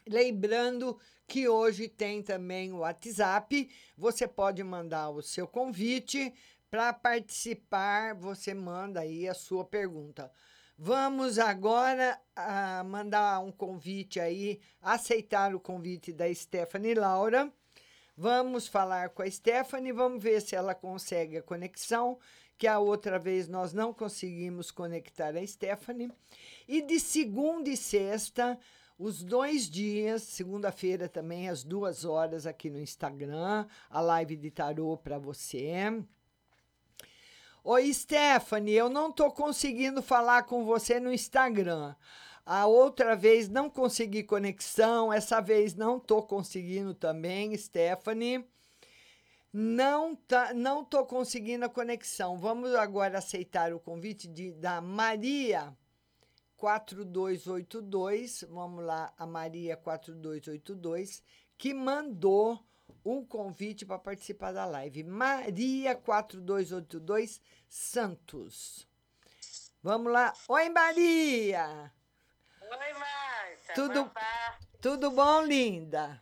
Lembrando 0.08 0.98
que 1.26 1.46
hoje 1.46 1.88
tem 1.88 2.22
também 2.22 2.72
o 2.72 2.78
WhatsApp. 2.78 3.68
Você 3.96 4.26
pode 4.26 4.64
mandar 4.64 5.10
o 5.10 5.22
seu 5.22 5.46
convite 5.46 6.32
para 6.70 6.92
participar. 6.92 8.14
Você 8.14 8.54
manda 8.54 9.00
aí 9.00 9.28
a 9.28 9.34
sua 9.34 9.64
pergunta. 9.64 10.32
Vamos 10.78 11.38
agora 11.38 12.18
ah, 12.34 12.82
mandar 12.84 13.40
um 13.40 13.50
convite 13.50 14.20
aí, 14.20 14.60
aceitar 14.80 15.54
o 15.54 15.60
convite 15.60 16.12
da 16.12 16.32
Stephanie 16.32 16.94
Laura. 16.94 17.52
Vamos 18.16 18.66
falar 18.66 19.10
com 19.10 19.22
a 19.22 19.30
Stephanie, 19.30 19.92
vamos 19.92 20.22
ver 20.22 20.40
se 20.40 20.56
ela 20.56 20.74
consegue 20.74 21.36
a 21.36 21.42
conexão, 21.42 22.18
que 22.56 22.66
a 22.66 22.78
outra 22.78 23.18
vez 23.18 23.46
nós 23.46 23.72
não 23.72 23.92
conseguimos 23.92 24.70
conectar 24.70 25.36
a 25.36 25.46
Stephanie. 25.46 26.10
E 26.66 26.80
de 26.80 26.98
segunda 26.98 27.68
e 27.68 27.76
sexta, 27.76 28.58
os 28.98 29.22
dois 29.22 29.70
dias, 29.70 30.22
segunda-feira 30.22 31.08
também, 31.08 31.48
às 31.48 31.62
duas 31.62 32.04
horas 32.04 32.46
aqui 32.46 32.68
no 32.68 32.80
Instagram, 32.80 33.64
a 33.88 34.00
live 34.00 34.34
de 34.34 34.50
tarô 34.50 34.96
para 34.96 35.18
você. 35.18 36.02
Oi, 37.62 37.94
Stephanie, 37.94 38.74
eu 38.74 38.88
não 38.88 39.10
estou 39.10 39.30
conseguindo 39.30 40.02
falar 40.02 40.42
com 40.44 40.64
você 40.64 40.98
no 40.98 41.12
Instagram. 41.12 41.94
A 42.44 42.66
outra 42.66 43.14
vez 43.14 43.48
não 43.48 43.70
consegui 43.70 44.24
conexão, 44.24 45.12
essa 45.12 45.40
vez 45.40 45.76
não 45.76 45.98
estou 45.98 46.22
conseguindo 46.22 46.92
também, 46.92 47.56
Stephanie. 47.56 48.44
Não 49.52 50.16
tá, 50.16 50.52
não 50.52 50.84
tô 50.84 51.06
conseguindo 51.06 51.64
a 51.64 51.68
conexão. 51.68 52.36
Vamos 52.36 52.74
agora 52.74 53.18
aceitar 53.18 53.72
o 53.72 53.78
convite 53.78 54.26
de, 54.26 54.50
da 54.52 54.80
Maria 54.80 55.76
4282. 56.58 58.44
Vamos 58.50 58.84
lá, 58.84 59.12
a 59.16 59.24
Maria 59.26 59.76
4282, 59.76 61.22
que 61.56 61.72
mandou 61.72 62.62
um 63.04 63.24
convite 63.24 63.86
para 63.86 63.98
participar 63.98 64.52
da 64.52 64.64
live. 64.66 65.04
Maria 65.04 65.94
4282 65.94 67.40
Santos. 67.68 68.86
Vamos 69.82 70.12
lá. 70.12 70.32
Oi, 70.48 70.68
Maria. 70.68 71.92
Oi, 72.60 72.92
Márcia. 72.94 73.74
Tudo, 73.74 73.94
Boa 74.04 74.08
tarde. 74.10 74.66
tudo 74.80 75.10
bom, 75.12 75.42
linda? 75.42 76.20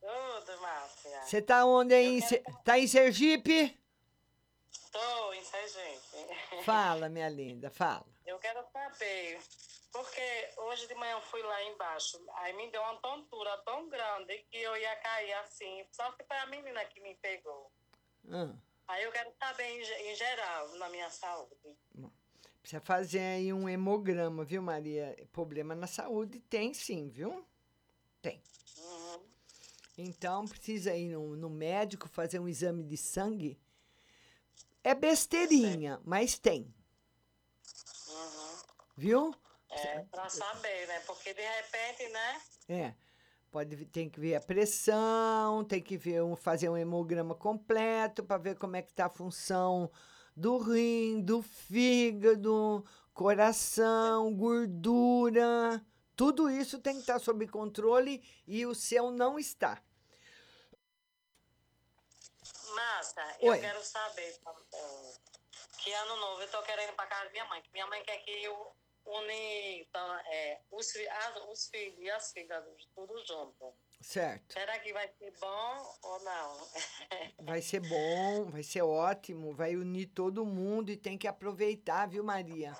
Tudo, 0.00 0.60
Márcia. 0.60 1.22
Você 1.22 1.40
tá 1.40 1.64
onde 1.64 1.94
aí? 1.94 2.20
Ser- 2.22 2.42
Tá 2.64 2.78
em 2.78 2.86
Sergipe? 2.86 3.78
Tô 4.90 5.32
em 5.34 5.44
Sergipe. 5.44 6.64
Fala, 6.64 7.08
minha 7.08 7.28
linda, 7.28 7.70
fala. 7.70 8.04
Eu 8.26 8.38
quero 8.38 8.62
saber, 8.72 9.38
porque 9.92 10.48
hoje 10.58 10.86
de 10.86 10.94
manhã 10.94 11.12
eu 11.12 11.22
fui 11.22 11.42
lá 11.42 11.62
embaixo, 11.64 12.18
aí 12.36 12.52
me 12.54 12.70
deu 12.70 12.80
uma 12.82 12.96
tontura 13.00 13.56
tão 13.64 13.88
grande 13.88 14.38
que 14.50 14.56
eu 14.58 14.76
ia 14.76 14.96
cair 14.96 15.32
assim, 15.34 15.84
só 15.92 16.10
que 16.12 16.24
foi 16.24 16.36
a 16.38 16.46
menina 16.46 16.84
que 16.86 17.00
me 17.00 17.14
pegou. 17.16 17.70
Ah, 18.30 18.54
Aí 18.88 19.04
eu 19.04 19.12
quero 19.12 19.32
saber 19.38 19.64
em, 19.64 19.84
ge- 19.84 19.94
em 20.10 20.14
geral, 20.16 20.68
na 20.76 20.88
minha 20.88 21.08
saúde. 21.10 21.54
precisa 22.60 22.80
fazer 22.80 23.20
aí 23.20 23.52
um 23.52 23.68
hemograma, 23.68 24.44
viu, 24.44 24.60
Maria? 24.62 25.16
Problema 25.32 25.74
na 25.74 25.86
saúde 25.86 26.40
tem 26.40 26.74
sim, 26.74 27.08
viu? 27.08 27.46
Tem. 28.20 28.42
Uhum. 28.78 29.22
Então, 29.96 30.46
precisa 30.46 30.94
ir 30.94 31.08
no, 31.10 31.36
no 31.36 31.48
médico 31.50 32.08
fazer 32.08 32.38
um 32.40 32.48
exame 32.48 32.82
de 32.82 32.96
sangue. 32.96 33.60
É 34.82 34.94
besteirinha, 34.94 36.00
mas 36.04 36.38
tem, 36.38 36.72
Uhum. 38.08 38.58
viu? 38.96 39.34
É, 39.70 40.00
pra 40.10 40.28
saber, 40.28 40.86
né? 40.88 41.00
Porque 41.06 41.32
de 41.32 41.42
repente, 41.42 42.08
né? 42.08 42.42
É. 42.68 42.94
Pode, 43.50 43.84
tem 43.86 44.08
que 44.08 44.20
ver 44.20 44.36
a 44.36 44.40
pressão, 44.40 45.64
tem 45.64 45.82
que 45.82 45.96
ver 45.96 46.22
um, 46.22 46.36
fazer 46.36 46.68
um 46.68 46.76
hemograma 46.76 47.34
completo 47.34 48.22
para 48.22 48.38
ver 48.38 48.56
como 48.56 48.76
é 48.76 48.82
que 48.82 48.92
tá 48.92 49.06
a 49.06 49.10
função 49.10 49.90
do 50.36 50.58
rim, 50.58 51.20
do 51.20 51.42
fígado, 51.42 52.84
coração, 53.12 54.32
gordura. 54.36 55.84
Tudo 56.14 56.48
isso 56.48 56.78
tem 56.78 56.94
que 56.94 57.00
estar 57.00 57.18
sob 57.18 57.46
controle 57.48 58.22
e 58.46 58.64
o 58.66 58.74
seu 58.74 59.10
não 59.10 59.36
está. 59.36 59.82
Massa, 62.74 63.36
Oi. 63.40 63.56
eu 63.56 63.60
quero 63.60 63.82
saber 63.82 64.38
é, 64.72 65.12
que 65.78 65.92
ano 65.92 66.16
novo 66.16 66.42
eu 66.42 66.50
tô 66.50 66.62
querendo 66.62 66.90
ir 66.90 66.94
pra 66.94 67.06
casa 67.06 67.24
da 67.24 67.30
minha 67.30 67.44
mãe. 67.46 67.60
que 67.62 67.72
Minha 67.72 67.86
mãe 67.88 68.02
quer 68.04 68.18
que 68.18 68.30
eu 68.44 68.76
uni 69.18 69.80
então, 69.82 70.14
é, 70.26 70.60
os, 70.70 70.94
as- 70.96 71.42
os 71.50 71.68
filhos 71.68 71.98
e 71.98 72.10
as 72.10 72.32
filhas, 72.32 72.64
tudo 72.94 73.14
junto. 73.26 73.74
Certo. 74.00 74.52
Será 74.54 74.78
que 74.78 74.92
vai 74.92 75.08
ser 75.18 75.30
bom 75.38 75.98
ou 76.02 76.20
não? 76.24 76.68
Vai 77.44 77.60
ser 77.60 77.80
bom, 77.80 78.44
vai 78.50 78.62
ser 78.62 78.82
ótimo, 78.82 79.52
vai 79.54 79.76
unir 79.76 80.06
todo 80.06 80.44
mundo 80.46 80.90
e 80.90 80.96
tem 80.96 81.18
que 81.18 81.26
aproveitar, 81.28 82.06
viu, 82.08 82.22
Maria? 82.24 82.74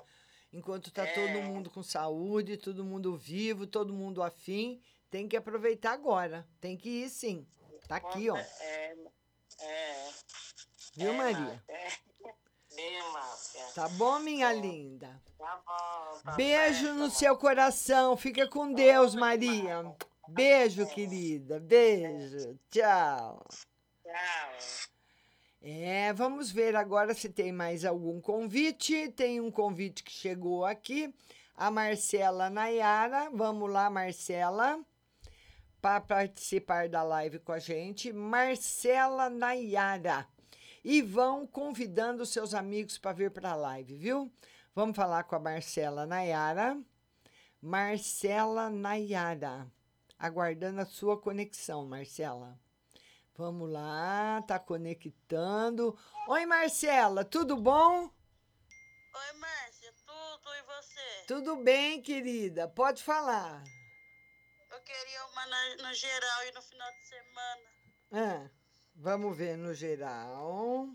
Enquanto 0.53 0.91
tá 0.91 1.05
todo 1.05 1.29
É. 1.37 1.41
mundo 1.41 1.69
com 1.69 1.83
saúde, 1.83 2.57
todo 2.57 2.83
mundo 2.83 3.15
vivo, 3.17 3.65
todo 3.67 3.93
mundo 3.93 4.21
afim, 4.23 4.81
tem 5.09 5.27
que 5.27 5.37
aproveitar 5.37 5.93
agora. 5.93 6.47
Tem 6.59 6.75
que 6.77 6.89
ir 6.89 7.09
sim. 7.09 7.47
Tá 7.87 7.97
aqui, 7.97 8.29
ó. 8.29 8.37
É, 8.37 8.95
é, 9.59 10.09
Viu, 10.95 11.11
é, 11.11 11.17
Maria? 11.17 11.63
É. 11.67 11.87
Márcia? 13.11 13.65
Tá 13.75 13.89
bom, 13.89 14.19
minha 14.19 14.51
linda? 14.53 15.21
Tá 15.37 15.61
bom. 15.65 16.19
Tá 16.23 16.31
Beijo 16.33 16.85
certo, 16.85 16.95
no 16.95 17.09
seu 17.09 17.37
coração. 17.37 18.15
Fica 18.15 18.47
com 18.47 18.71
Deus, 18.71 19.13
Maria. 19.13 19.93
Beijo, 20.27 20.87
querida. 20.87 21.59
Beijo. 21.59 22.57
Tchau. 22.69 23.45
Tchau. 24.03 24.87
É, 25.61 26.11
vamos 26.13 26.51
ver 26.51 26.75
agora 26.75 27.13
se 27.13 27.29
tem 27.29 27.51
mais 27.51 27.85
algum 27.85 28.19
convite. 28.21 29.09
Tem 29.09 29.39
um 29.41 29.51
convite 29.51 30.03
que 30.03 30.11
chegou 30.11 30.65
aqui. 30.65 31.13
A 31.55 31.69
Marcela 31.69 32.49
Nayara. 32.49 33.29
Vamos 33.31 33.69
lá, 33.69 33.89
Marcela, 33.89 34.79
para 35.81 36.01
participar 36.01 36.87
da 36.87 37.03
live 37.03 37.39
com 37.39 37.51
a 37.51 37.59
gente. 37.59 38.11
Marcela 38.13 39.29
Nayara. 39.29 40.27
E 40.83 41.01
vão 41.01 41.45
convidando 41.45 42.25
seus 42.25 42.53
amigos 42.53 42.97
para 42.97 43.13
vir 43.13 43.31
para 43.31 43.51
a 43.51 43.55
live, 43.55 43.95
viu? 43.97 44.31
Vamos 44.73 44.95
falar 44.95 45.23
com 45.25 45.35
a 45.35 45.39
Marcela 45.39 46.05
Nayara. 46.05 46.79
Marcela 47.61 48.69
Nayara. 48.69 49.71
Aguardando 50.17 50.81
a 50.81 50.85
sua 50.85 51.19
conexão, 51.19 51.85
Marcela. 51.85 52.59
Vamos 53.35 53.69
lá, 53.71 54.41
tá 54.47 54.59
conectando. 54.59 55.97
Oi, 56.27 56.45
Marcela, 56.45 57.23
tudo 57.23 57.55
bom? 57.57 58.03
Oi, 59.13 59.33
Márcia, 59.39 59.93
tudo 60.05 60.49
e 60.53 60.61
você? 60.63 61.25
Tudo 61.27 61.55
bem, 61.63 62.01
querida? 62.01 62.67
Pode 62.67 63.03
falar. 63.03 63.63
Eu 64.69 64.79
queria 64.81 65.25
uma 65.27 65.45
na- 65.47 65.75
no 65.87 65.93
geral 65.93 66.45
e 66.47 66.51
no 66.53 66.61
final 66.61 66.91
de 66.91 67.03
semana. 67.07 67.61
Ah, 68.11 68.49
vamos 69.01 69.35
ver 69.35 69.57
no 69.57 69.73
geral. 69.73 70.87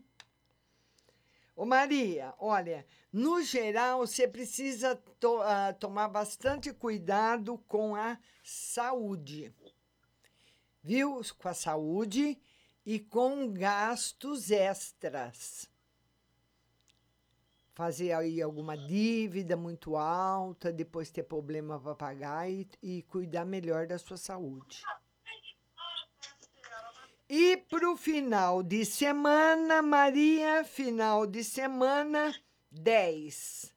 Ô 1.57 1.65
Maria, 1.65 2.35
olha, 2.39 2.87
no 3.13 3.43
geral 3.43 4.07
você 4.07 4.29
precisa 4.29 4.95
to- 5.19 5.41
ah, 5.43 5.73
tomar 5.73 6.09
bastante 6.09 6.73
cuidado 6.73 7.59
com 7.67 7.97
a 7.97 8.19
saúde, 8.45 9.53
viu? 10.83 11.21
Com 11.39 11.49
a 11.49 11.55
saúde 11.55 12.39
e 12.85 13.01
com 13.01 13.53
gastos 13.53 14.51
extras. 14.51 15.69
Fazer 17.75 18.13
aí 18.13 18.41
alguma 18.41 18.77
dívida 18.77 19.57
muito 19.57 19.97
alta, 19.97 20.73
depois 20.73 21.11
ter 21.11 21.25
problema 21.25 21.79
para 21.79 21.95
pagar 21.95 22.51
e, 22.51 22.67
e 22.83 23.03
cuidar 23.03 23.45
melhor 23.45 23.87
da 23.87 23.99
sua 23.99 24.17
saúde. 24.17 24.83
E 27.29 27.57
para 27.57 27.91
o 27.91 27.97
final 27.97 28.63
de 28.63 28.85
semana, 28.85 29.83
Maria, 29.83 30.63
final 30.63 31.27
de 31.27 31.43
semana, 31.43 32.33
10. 32.71 33.75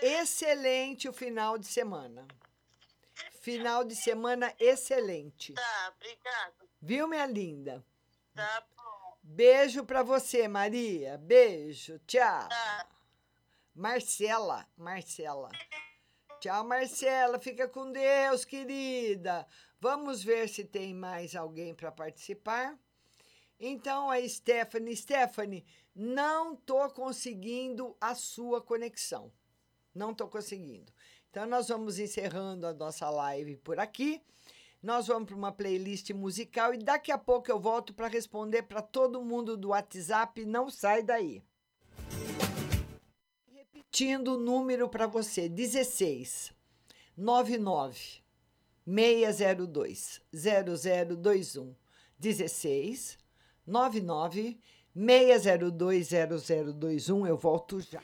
Excelente 0.00 1.06
o 1.06 1.12
final 1.12 1.58
de 1.58 1.66
semana. 1.66 2.26
Final 3.40 3.84
de 3.84 3.94
semana 3.94 4.54
excelente. 4.58 5.52
Tá, 5.52 5.94
obrigada. 5.94 6.54
Viu, 6.80 7.06
minha 7.06 7.26
linda? 7.26 7.84
Tá 8.34 8.64
bom. 8.74 9.18
Beijo 9.22 9.84
para 9.84 10.02
você, 10.02 10.48
Maria. 10.48 11.18
Beijo. 11.18 11.98
Tchau. 12.06 12.48
Tá. 12.48 12.86
Marcela, 13.74 14.66
Marcela. 14.76 15.50
Tchau, 16.40 16.64
Marcela. 16.64 17.38
Fica 17.38 17.68
com 17.68 17.92
Deus, 17.92 18.44
querida. 18.44 19.46
Vamos 19.82 20.22
ver 20.22 20.48
se 20.48 20.62
tem 20.62 20.94
mais 20.94 21.34
alguém 21.34 21.74
para 21.74 21.90
participar. 21.90 22.78
Então, 23.58 24.12
a 24.12 24.28
Stephanie. 24.28 24.94
Stephanie, 24.94 25.64
não 25.92 26.54
tô 26.54 26.88
conseguindo 26.90 27.96
a 28.00 28.14
sua 28.14 28.62
conexão. 28.62 29.32
Não 29.92 30.14
tô 30.14 30.28
conseguindo. 30.28 30.92
Então, 31.28 31.46
nós 31.46 31.66
vamos 31.66 31.98
encerrando 31.98 32.64
a 32.64 32.72
nossa 32.72 33.10
live 33.10 33.56
por 33.56 33.80
aqui. 33.80 34.22
Nós 34.80 35.08
vamos 35.08 35.26
para 35.26 35.34
uma 35.34 35.50
playlist 35.50 36.10
musical 36.10 36.72
e 36.72 36.78
daqui 36.78 37.10
a 37.10 37.18
pouco 37.18 37.50
eu 37.50 37.58
volto 37.58 37.92
para 37.92 38.06
responder 38.06 38.62
para 38.62 38.82
todo 38.82 39.24
mundo 39.24 39.56
do 39.56 39.70
WhatsApp. 39.70 40.46
Não 40.46 40.70
sai 40.70 41.02
daí. 41.02 41.42
Repetindo 43.52 44.36
o 44.36 44.38
número 44.38 44.88
para 44.88 45.08
você: 45.08 45.48
16 45.48 46.52
99 47.16 48.21
602 48.86 50.20
0021 50.32 51.74
16 52.18 53.18
99 53.66 54.58
602 54.94 56.08
0021. 56.08 57.26
Eu 57.26 57.36
volto 57.36 57.80
já. 57.80 58.00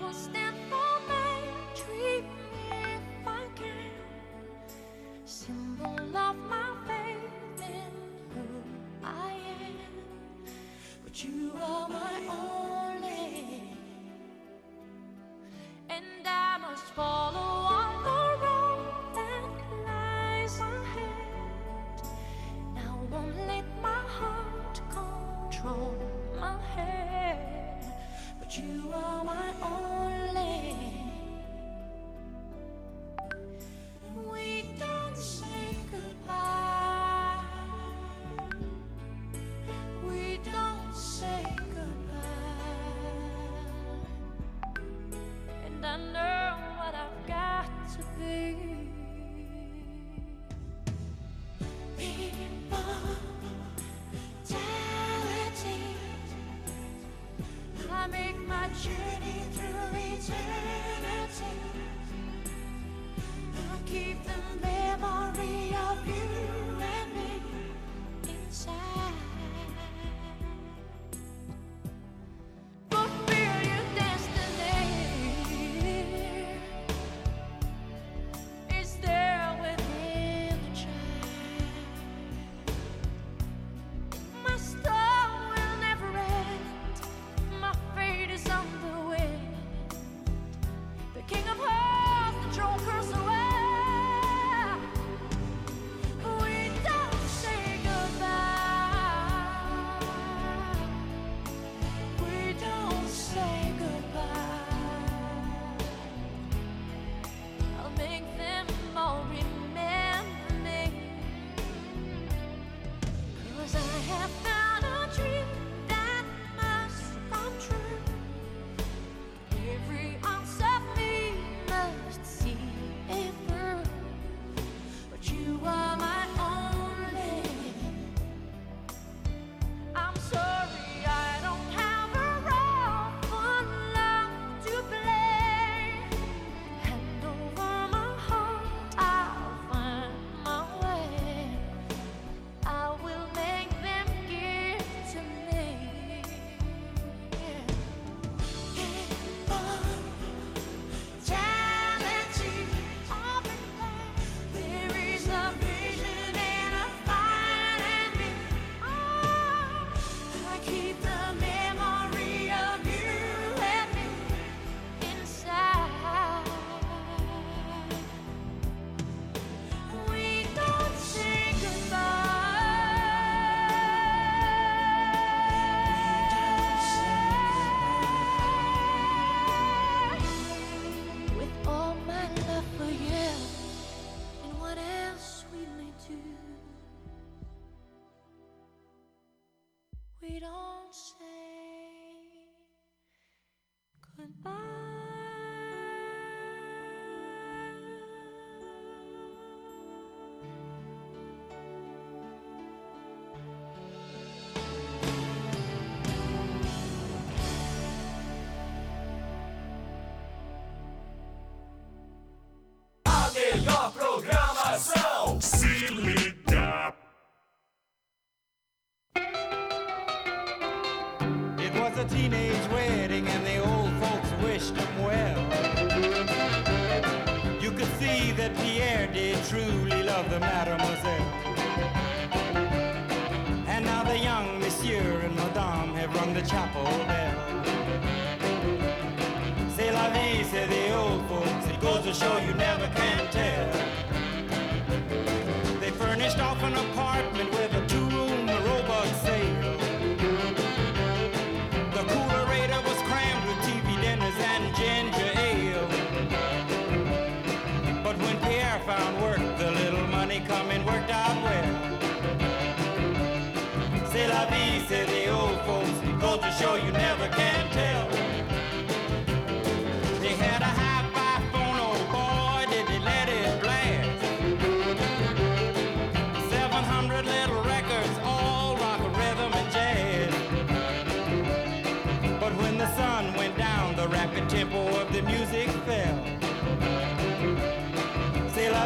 And 0.00 0.36
I 0.36 0.47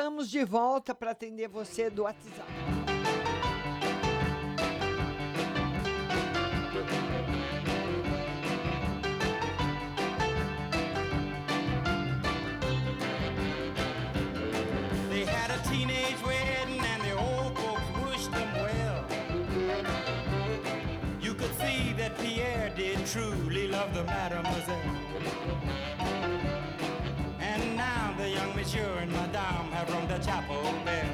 Estamos 0.00 0.30
de 0.30 0.42
volta 0.46 0.94
para 0.94 1.10
atender 1.10 1.46
você 1.46 1.90
do 1.90 2.04
WhatsApp. 2.04 2.48
Teenage 15.68 16.20
wedding 16.26 16.80
and 16.80 17.02
the 17.02 17.12
old 17.12 17.56
folks 17.56 17.82
wished 18.04 18.32
them 18.32 18.48
well. 18.54 19.04
You 21.20 21.34
could 21.34 21.54
see 21.60 21.92
that 21.92 22.18
Pierre 22.18 22.72
did 22.74 23.06
truly 23.06 23.68
love 23.68 23.94
the 23.94 24.02
mademoiselle. 24.02 25.00
Monsieur 28.70 28.98
and 29.02 29.10
madame 29.12 29.72
have 29.72 29.92
rung 29.92 30.06
the 30.06 30.18
chapel 30.20 30.62
bell. 30.84 31.04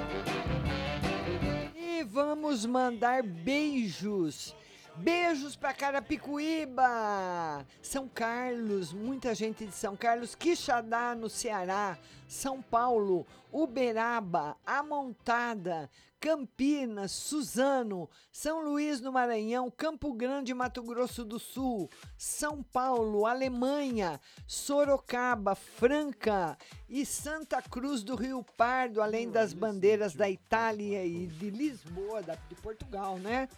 E 1.75 2.03
vamos 2.05 2.67
mandar 2.67 3.23
beijos. 3.23 4.55
Beijos 4.99 5.57
para 5.57 5.75
Carapicuíba, 5.75 7.67
São 7.83 8.09
Carlos, 8.09 8.95
muita 8.95 9.35
gente 9.35 9.67
de 9.67 9.73
São 9.73 9.95
Carlos, 9.95 10.35
Quixadá, 10.35 11.15
no 11.15 11.29
Ceará, 11.29 11.99
São 12.27 12.63
Paulo, 12.63 13.27
Uberaba, 13.53 14.57
Amontada, 14.65 15.91
Campinas, 16.21 17.13
Suzano, 17.13 18.09
São 18.33 18.63
Luís 18.63 19.01
no 19.01 19.13
Maranhão, 19.13 19.71
Campo 19.71 20.13
Grande, 20.13 20.55
Mato 20.55 20.83
Grosso 20.83 21.25
do 21.25 21.39
Sul, 21.39 21.91
São 22.17 22.63
Paulo, 22.63 23.27
Alemanha, 23.27 24.21
Sorocaba, 24.47 25.55
Franca 25.55 26.57
e 26.89 27.05
Santa 27.05 27.61
Cruz 27.63 28.03
do 28.03 28.17
Rio 28.17 28.45
Pardo, 28.57 29.01
além 29.01 29.31
das 29.31 29.53
bandeiras 29.53 30.15
da 30.15 30.29
Itália 30.29 31.05
e 31.05 31.27
de 31.27 31.51
Lisboa, 31.51 32.23
de 32.23 32.55
Portugal, 32.57 33.19
né? 33.19 33.49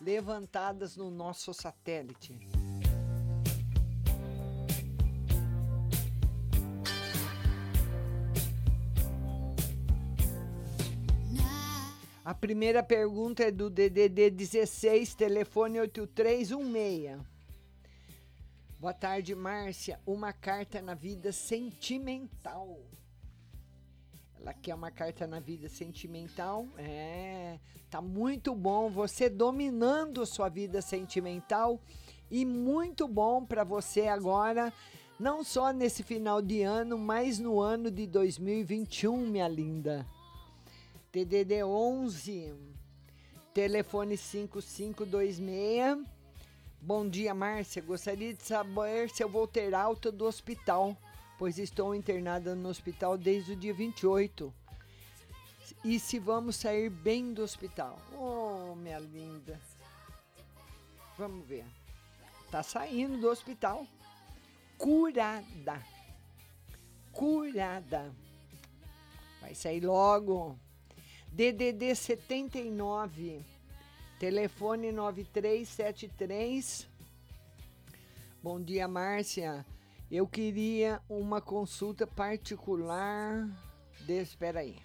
Levantadas 0.00 0.96
no 0.96 1.10
nosso 1.10 1.52
satélite. 1.52 2.63
A 12.24 12.32
primeira 12.32 12.82
pergunta 12.82 13.42
é 13.42 13.50
do 13.50 13.68
DDD 13.68 14.30
16, 14.30 15.14
telefone 15.14 15.78
8316. 15.80 17.20
Boa 18.80 18.94
tarde, 18.94 19.34
Márcia. 19.34 20.00
Uma 20.06 20.32
carta 20.32 20.80
na 20.80 20.94
vida 20.94 21.32
sentimental. 21.32 22.80
Ela 24.40 24.54
quer 24.54 24.74
uma 24.74 24.90
carta 24.90 25.26
na 25.26 25.38
vida 25.38 25.68
sentimental. 25.68 26.66
É, 26.78 27.58
tá 27.90 28.00
muito 28.00 28.54
bom 28.54 28.88
você 28.88 29.28
dominando 29.28 30.24
sua 30.24 30.48
vida 30.48 30.80
sentimental 30.80 31.78
e 32.30 32.46
muito 32.46 33.06
bom 33.06 33.44
para 33.44 33.64
você 33.64 34.08
agora, 34.08 34.72
não 35.20 35.44
só 35.44 35.74
nesse 35.74 36.02
final 36.02 36.40
de 36.40 36.62
ano, 36.62 36.96
mas 36.96 37.38
no 37.38 37.60
ano 37.60 37.90
de 37.90 38.06
2021, 38.06 39.14
minha 39.26 39.46
linda. 39.46 40.06
TDD 41.14 41.62
11, 41.62 42.52
telefone 43.54 44.16
5526. 44.16 46.04
Bom 46.80 47.08
dia, 47.08 47.32
Márcia. 47.32 47.80
Gostaria 47.80 48.34
de 48.34 48.42
saber 48.42 49.08
se 49.08 49.22
eu 49.22 49.28
vou 49.28 49.46
ter 49.46 49.76
alta 49.76 50.10
do 50.10 50.24
hospital, 50.24 50.96
pois 51.38 51.56
estou 51.56 51.94
internada 51.94 52.56
no 52.56 52.68
hospital 52.68 53.16
desde 53.16 53.52
o 53.52 53.56
dia 53.56 53.72
28. 53.72 54.52
E 55.84 56.00
se 56.00 56.18
vamos 56.18 56.56
sair 56.56 56.90
bem 56.90 57.32
do 57.32 57.44
hospital? 57.44 57.96
Oh, 58.18 58.74
minha 58.74 58.98
linda. 58.98 59.60
Vamos 61.16 61.46
ver. 61.46 61.64
Tá 62.50 62.60
saindo 62.60 63.18
do 63.18 63.28
hospital. 63.28 63.86
Curada. 64.76 65.80
Curada. 67.12 68.12
Vai 69.40 69.54
sair 69.54 69.78
logo. 69.78 70.58
DDD 71.34 71.96
79, 71.96 73.44
telefone 74.20 74.92
9373. 74.92 76.88
Bom 78.40 78.62
dia, 78.62 78.86
Márcia. 78.86 79.66
Eu 80.08 80.28
queria 80.28 81.02
uma 81.08 81.40
consulta 81.40 82.06
particular. 82.06 83.48
De, 84.06 84.22
espera 84.22 84.60
aí. 84.60 84.76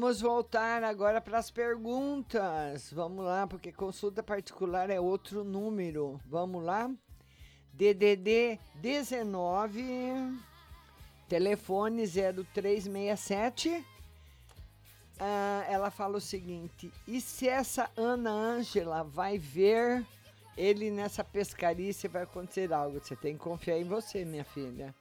Vamos 0.00 0.22
voltar 0.22 0.82
agora 0.82 1.20
para 1.20 1.36
as 1.36 1.50
perguntas. 1.50 2.90
Vamos 2.90 3.22
lá, 3.22 3.46
porque 3.46 3.70
consulta 3.70 4.22
particular 4.22 4.88
é 4.88 4.98
outro 4.98 5.44
número. 5.44 6.18
Vamos 6.24 6.64
lá. 6.64 6.90
DDD 7.74 8.58
19, 8.76 10.40
telefone 11.28 12.06
0367. 12.06 13.84
Ah, 15.18 15.66
ela 15.68 15.90
fala 15.90 16.16
o 16.16 16.20
seguinte: 16.20 16.90
e 17.06 17.20
se 17.20 17.46
essa 17.46 17.90
Ana 17.94 18.30
Ângela 18.30 19.04
vai 19.04 19.36
ver 19.36 20.02
ele 20.56 20.90
nessa 20.90 21.22
pescaria, 21.22 21.92
se 21.92 22.08
vai 22.08 22.22
acontecer 22.22 22.72
algo? 22.72 22.98
Você 22.98 23.14
tem 23.14 23.34
que 23.34 23.40
confiar 23.40 23.78
em 23.78 23.84
você, 23.84 24.24
minha 24.24 24.44
filha 24.44 24.94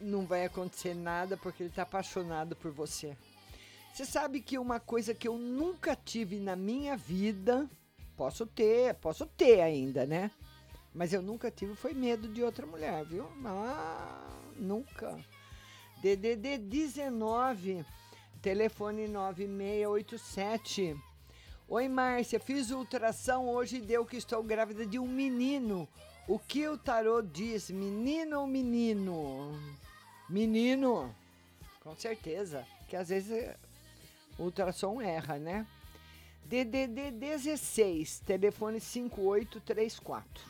não 0.00 0.26
vai 0.26 0.44
acontecer 0.44 0.94
nada 0.94 1.36
porque 1.36 1.62
ele 1.62 1.70
está 1.70 1.82
apaixonado 1.82 2.54
por 2.56 2.70
você. 2.70 3.16
Você 3.92 4.04
sabe 4.04 4.40
que 4.40 4.58
uma 4.58 4.78
coisa 4.78 5.14
que 5.14 5.26
eu 5.26 5.38
nunca 5.38 5.96
tive 5.96 6.38
na 6.38 6.54
minha 6.54 6.96
vida, 6.96 7.68
posso 8.16 8.44
ter, 8.44 8.94
posso 8.96 9.24
ter 9.24 9.60
ainda, 9.62 10.04
né? 10.04 10.30
Mas 10.94 11.12
eu 11.12 11.22
nunca 11.22 11.50
tive 11.50 11.74
foi 11.74 11.94
medo 11.94 12.28
de 12.28 12.42
outra 12.42 12.66
mulher, 12.66 13.04
viu? 13.04 13.26
Ah, 13.44 14.28
nunca. 14.56 15.18
DDD 16.02 16.58
19, 16.58 17.84
telefone 18.42 19.08
9687. 19.08 20.96
Oi, 21.68 21.88
Márcia, 21.88 22.38
fiz 22.38 22.70
ultrassom 22.70 23.48
hoje 23.48 23.78
e 23.78 23.80
deu 23.80 24.04
que 24.04 24.16
estou 24.16 24.42
grávida 24.42 24.86
de 24.86 24.98
um 24.98 25.08
menino. 25.08 25.88
O 26.28 26.38
que 26.38 26.68
o 26.68 26.76
tarô 26.76 27.22
diz, 27.22 27.70
menino 27.70 28.40
ou 28.40 28.46
menino? 28.46 29.58
Menino, 30.28 31.14
com 31.80 31.94
certeza, 31.94 32.66
que 32.88 32.96
às 32.96 33.10
vezes 33.10 33.30
é, 33.30 33.56
o 34.36 34.44
ultrassom 34.44 35.00
erra, 35.00 35.38
né? 35.38 35.64
DDD 36.44 37.12
16, 37.12 38.20
telefone 38.20 38.80
5834. 38.80 40.44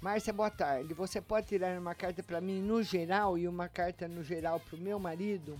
Márcia, 0.00 0.32
boa 0.32 0.50
tarde. 0.50 0.94
Você 0.94 1.20
pode 1.20 1.48
tirar 1.48 1.78
uma 1.78 1.94
carta 1.94 2.22
para 2.22 2.40
mim 2.40 2.62
no 2.62 2.82
geral 2.82 3.36
e 3.36 3.46
uma 3.46 3.68
carta 3.68 4.08
no 4.08 4.24
geral 4.24 4.58
para 4.58 4.76
o 4.76 4.80
meu 4.80 4.98
marido? 4.98 5.58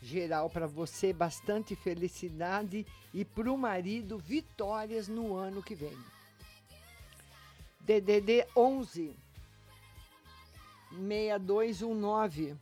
Geral 0.00 0.48
para 0.48 0.66
você, 0.66 1.12
bastante 1.12 1.76
felicidade 1.76 2.86
e 3.12 3.26
para 3.26 3.52
o 3.52 3.58
marido, 3.58 4.18
vitórias 4.18 5.06
no 5.06 5.36
ano 5.36 5.62
que 5.62 5.74
vem. 5.74 5.96
DDD 7.80 8.46
11 8.56 9.27
6219. 10.90 12.56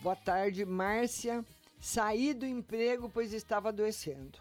Boa 0.00 0.16
tarde, 0.16 0.64
Márcia. 0.64 1.44
Saí 1.80 2.32
do 2.34 2.46
emprego 2.46 3.08
pois 3.08 3.32
estava 3.32 3.68
adoecendo. 3.68 4.38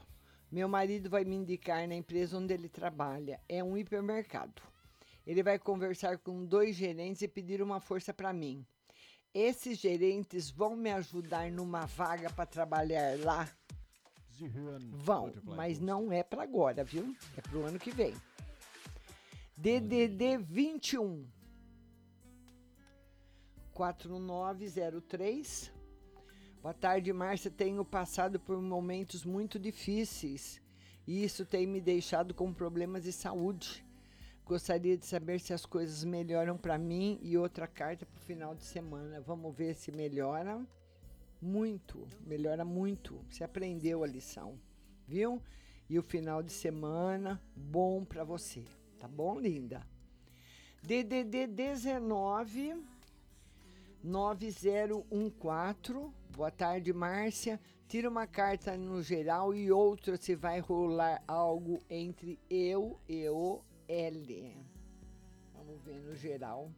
Meu 0.52 0.68
marido 0.68 1.10
vai 1.10 1.24
me 1.24 1.36
indicar 1.36 1.88
na 1.88 1.96
empresa 1.96 2.38
onde 2.38 2.54
ele 2.54 2.70
trabalha. 2.70 3.40
É 3.50 3.64
um 3.64 3.78
hipermercado. 3.78 4.62
Ele 5.26 5.42
vai 5.42 5.58
conversar 5.58 6.18
com 6.18 6.46
dois 6.46 6.76
gerentes 6.76 7.22
e 7.22 7.28
pedir 7.28 7.62
uma 7.62 7.80
força 7.80 8.14
para 8.14 8.34
mim. 8.34 8.66
Esses 9.34 9.80
gerentes 9.80 10.52
vão 10.52 10.76
me 10.76 10.92
ajudar 10.92 11.52
numa 11.52 11.86
vaga 11.86 12.30
para 12.30 12.46
trabalhar 12.46 13.18
lá? 13.20 13.50
Vão, 14.92 15.34
mas 15.44 15.74
Hosting. 15.74 15.86
não 15.86 16.12
é 16.12 16.24
para 16.24 16.44
agora, 16.44 16.84
viu? 16.84 17.16
É 17.38 17.42
para 17.42 17.58
o 17.58 17.66
ano 17.66 17.80
que 17.80 17.92
vem. 17.92 18.14
DDD 19.58 20.38
21 20.38 21.26
4903. 23.74 25.72
Boa 26.62 26.74
tarde, 26.74 27.12
Márcia. 27.12 27.52
Tenho 27.52 27.84
passado 27.84 28.40
por 28.40 28.62
momentos 28.62 29.26
muito 29.26 29.60
difíceis 29.60 30.62
e 31.06 31.24
isso 31.24 31.46
tem 31.46 31.68
me 31.68 31.82
deixado 31.82 32.34
com 32.34 32.54
problemas 32.54 33.04
de 33.04 33.12
saúde. 33.12 33.86
Gostaria 34.46 34.98
de 34.98 35.06
saber 35.06 35.40
se 35.40 35.54
as 35.54 35.66
coisas 35.66 36.04
melhoram 36.04 36.58
para 36.58 36.78
mim 36.78 37.20
e 37.22 37.38
outra 37.38 37.68
carta 37.68 38.06
para 38.06 38.18
o 38.18 38.22
final 38.26 38.54
de 38.54 38.64
semana. 38.64 39.20
Vamos 39.22 39.56
ver 39.56 39.74
se 39.74 39.92
melhora. 39.92 40.66
Muito, 41.42 42.08
melhora 42.26 42.64
muito. 42.64 43.20
Você 43.30 43.44
aprendeu 43.44 44.04
a 44.04 44.08
lição, 44.08 44.60
viu? 45.08 45.42
E 45.90 45.98
o 45.98 46.04
final 46.04 46.44
de 46.44 46.54
semana 46.54 47.42
bom 47.56 48.06
para 48.06 48.24
você, 48.24 48.64
tá 49.00 49.08
bom, 49.08 49.40
linda? 49.40 49.86
DDD 50.82 51.48
19 51.48 52.93
9014. 54.04 56.12
Boa 56.36 56.52
tarde, 56.52 56.92
Márcia. 56.92 57.58
Tira 57.88 58.10
uma 58.10 58.28
carta 58.28 58.76
no 58.76 59.02
geral 59.02 59.56
e 59.56 59.72
outra 59.72 60.18
se 60.18 60.36
vai 60.36 60.60
rolar 60.60 61.24
algo 61.26 61.80
entre 61.90 62.38
eu 62.50 63.00
e 63.08 63.30
o 63.30 63.62
L. 63.88 64.58
Vamos 65.54 65.82
ver 65.84 66.02
no 66.02 66.14
geral. 66.16 66.70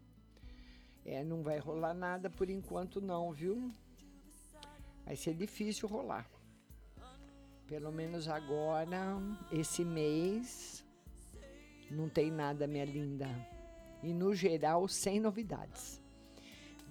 É, 1.04 1.24
não 1.24 1.42
vai 1.42 1.58
rolar 1.58 1.96
nada 1.96 2.30
por 2.30 2.48
enquanto 2.50 3.02
não, 3.02 3.32
viu? 3.32 3.74
Vai 5.04 5.16
ser 5.16 5.34
difícil 5.34 5.88
rolar. 5.88 6.30
Pelo 7.66 7.92
menos 7.92 8.28
agora, 8.28 9.18
esse 9.52 9.84
mês, 9.84 10.86
não 11.90 12.08
tem 12.08 12.30
nada, 12.30 12.68
minha 12.68 12.86
linda. 12.86 13.28
E 14.04 14.14
no 14.14 14.36
geral, 14.36 14.88
sem 14.88 15.20
novidades. 15.20 16.05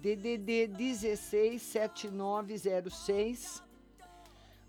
DDD 0.05 0.67
167906. 0.67 3.63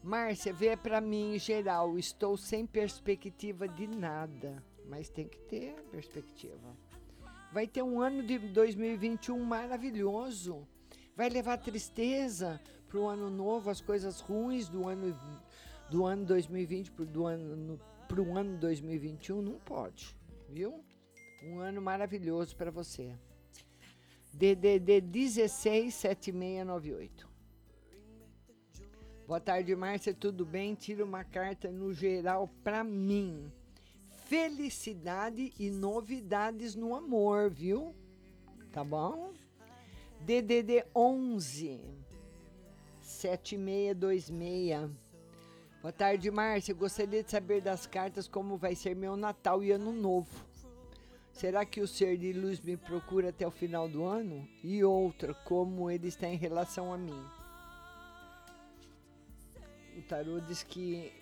Márcia, 0.03 0.51
vê 0.51 0.75
para 0.79 0.99
mim 0.99 1.35
em 1.35 1.39
geral. 1.39 1.99
Estou 1.99 2.39
sem 2.39 2.65
perspectiva 2.65 3.69
de 3.69 3.87
nada, 3.87 4.65
mas 4.89 5.11
tem 5.11 5.29
que 5.29 5.39
ter 5.41 5.75
perspectiva. 5.91 6.75
Vai 7.53 7.67
ter 7.67 7.83
um 7.83 8.01
ano 8.01 8.23
de 8.23 8.39
2021 8.39 9.39
maravilhoso. 9.45 10.67
Vai 11.15 11.29
levar 11.29 11.59
tristeza 11.59 12.59
para 12.89 12.99
o 12.99 13.07
ano 13.07 13.29
novo, 13.29 13.69
as 13.69 13.83
coisas 13.83 14.21
ruins 14.21 14.71
do 14.71 14.89
ano 14.89 15.15
do 15.91 16.07
ano 16.07 16.25
2020 16.25 16.93
para 16.93 17.05
do 17.05 17.27
ano 17.27 17.79
para 18.09 18.23
o 18.23 18.39
ano 18.39 18.57
2021 18.57 19.43
não 19.43 19.59
pode, 19.59 20.17
viu? 20.49 20.83
Um 21.43 21.59
ano 21.59 21.83
maravilhoso 21.83 22.57
para 22.57 22.71
você. 22.71 23.13
DDD 24.39 25.01
167698. 25.01 27.27
Boa 29.27 29.41
tarde, 29.41 29.75
Márcia, 29.75 30.13
tudo 30.13 30.45
bem? 30.45 30.75
Tira 30.75 31.03
uma 31.05 31.25
carta 31.25 31.73
no 31.73 31.95
geral 31.95 32.51
para 32.63 32.85
mim. 32.85 33.51
Felicidade 34.27 35.55
e 35.59 35.71
novidades 35.71 36.75
no 36.75 36.95
amor, 36.95 37.49
viu? 37.51 37.95
Tá 38.71 38.85
bom? 38.85 39.33
DDD 40.21 40.85
11 40.95 41.81
7626. 43.01 44.91
Boa 45.81 45.93
tarde, 45.93 46.31
Márcia. 46.31 46.75
Gostaria 46.75 47.23
de 47.23 47.31
saber 47.31 47.63
das 47.63 47.87
cartas 47.87 48.29
como 48.29 48.59
vai 48.59 48.75
ser 48.75 48.95
meu 48.95 49.17
Natal 49.17 49.65
e 49.65 49.73
Ano 49.73 49.93
Novo. 49.93 50.46
Será 51.37 51.67
que 51.67 51.83
o 51.83 51.87
ser 51.87 52.17
de 52.17 52.33
luz 52.33 52.59
me 52.61 52.79
procura 52.79 53.29
até 53.29 53.47
o 53.47 53.51
final 53.51 53.87
do 53.87 54.07
ano? 54.07 54.49
E 54.65 54.83
outra, 54.83 55.35
como 55.35 55.91
ele 55.91 56.09
está 56.09 56.27
em 56.27 56.39
relação 56.39 56.91
a 56.91 56.97
mim? 56.97 57.23
O 59.99 60.03
tarô 60.09 60.41
diz 60.41 60.63
que 60.63 61.13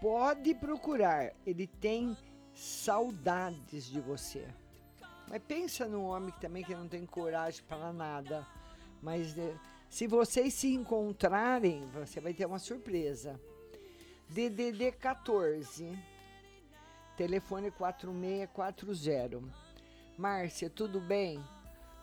pode 0.00 0.54
procurar, 0.54 1.30
ele 1.46 1.66
tem 1.66 2.16
saudades 2.54 3.84
de 3.84 4.00
você. 4.00 4.48
Mas 5.28 5.42
pensa 5.46 5.86
num 5.86 6.06
homem 6.06 6.30
que 6.30 6.40
também 6.40 6.64
que 6.64 6.74
não 6.74 6.88
tem 6.88 7.04
coragem 7.04 7.62
para 7.68 7.92
nada. 7.92 8.46
Mas 9.02 9.36
eh, 9.36 9.54
se 9.90 10.06
vocês 10.06 10.54
se 10.54 10.72
encontrarem, 10.72 11.86
você 11.92 12.18
vai 12.18 12.32
ter 12.32 12.46
uma 12.46 12.58
surpresa. 12.58 13.38
DDD 14.26 14.92
14 14.92 16.13
telefone 17.16 17.70
4640. 17.70 19.42
Márcia, 20.16 20.70
tudo 20.70 21.00
bem? 21.00 21.42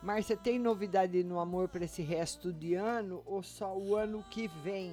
Márcia, 0.02 0.36
tem 0.36 0.58
novidade 0.58 1.24
no 1.24 1.40
amor 1.40 1.70
para 1.70 1.86
esse 1.86 2.02
resto 2.02 2.52
de 2.52 2.74
ano 2.74 3.22
ou 3.26 3.44
só 3.44 3.78
o 3.78 3.96
ano 3.96 4.24
que 4.32 4.48
vem? 4.48 4.92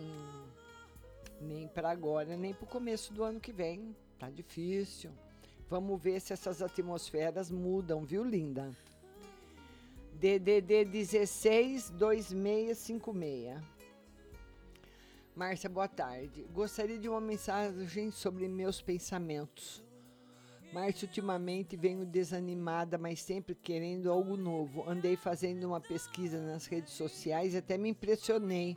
Nem 1.40 1.66
para 1.68 1.90
agora, 1.90 2.36
nem 2.36 2.52
para 2.52 2.64
o 2.64 2.68
começo 2.68 3.12
do 3.12 3.24
ano 3.24 3.40
que 3.40 3.52
vem. 3.52 3.96
Tá 4.18 4.28
difícil. 4.28 5.10
Vamos 5.68 6.00
ver 6.00 6.20
se 6.20 6.32
essas 6.32 6.60
atmosferas 6.62 7.50
mudam, 7.50 8.04
viu, 8.04 8.24
linda? 8.24 8.70
DDD 10.14 10.84
16 10.84 11.90
2656. 11.90 13.62
Márcia, 15.34 15.70
boa 15.70 15.86
tarde. 15.86 16.44
Gostaria 16.52 16.98
de 16.98 17.08
uma 17.08 17.20
mensagem 17.20 18.10
sobre 18.10 18.48
meus 18.48 18.82
pensamentos. 18.82 19.88
Márcia, 20.72 21.06
ultimamente 21.06 21.76
venho 21.76 22.04
desanimada, 22.04 22.98
mas 22.98 23.22
sempre 23.22 23.54
querendo 23.54 24.10
algo 24.10 24.36
novo. 24.36 24.88
Andei 24.88 25.16
fazendo 25.16 25.64
uma 25.64 25.80
pesquisa 25.80 26.40
nas 26.40 26.66
redes 26.66 26.92
sociais 26.92 27.54
e 27.54 27.56
até 27.56 27.78
me 27.78 27.88
impressionei. 27.88 28.76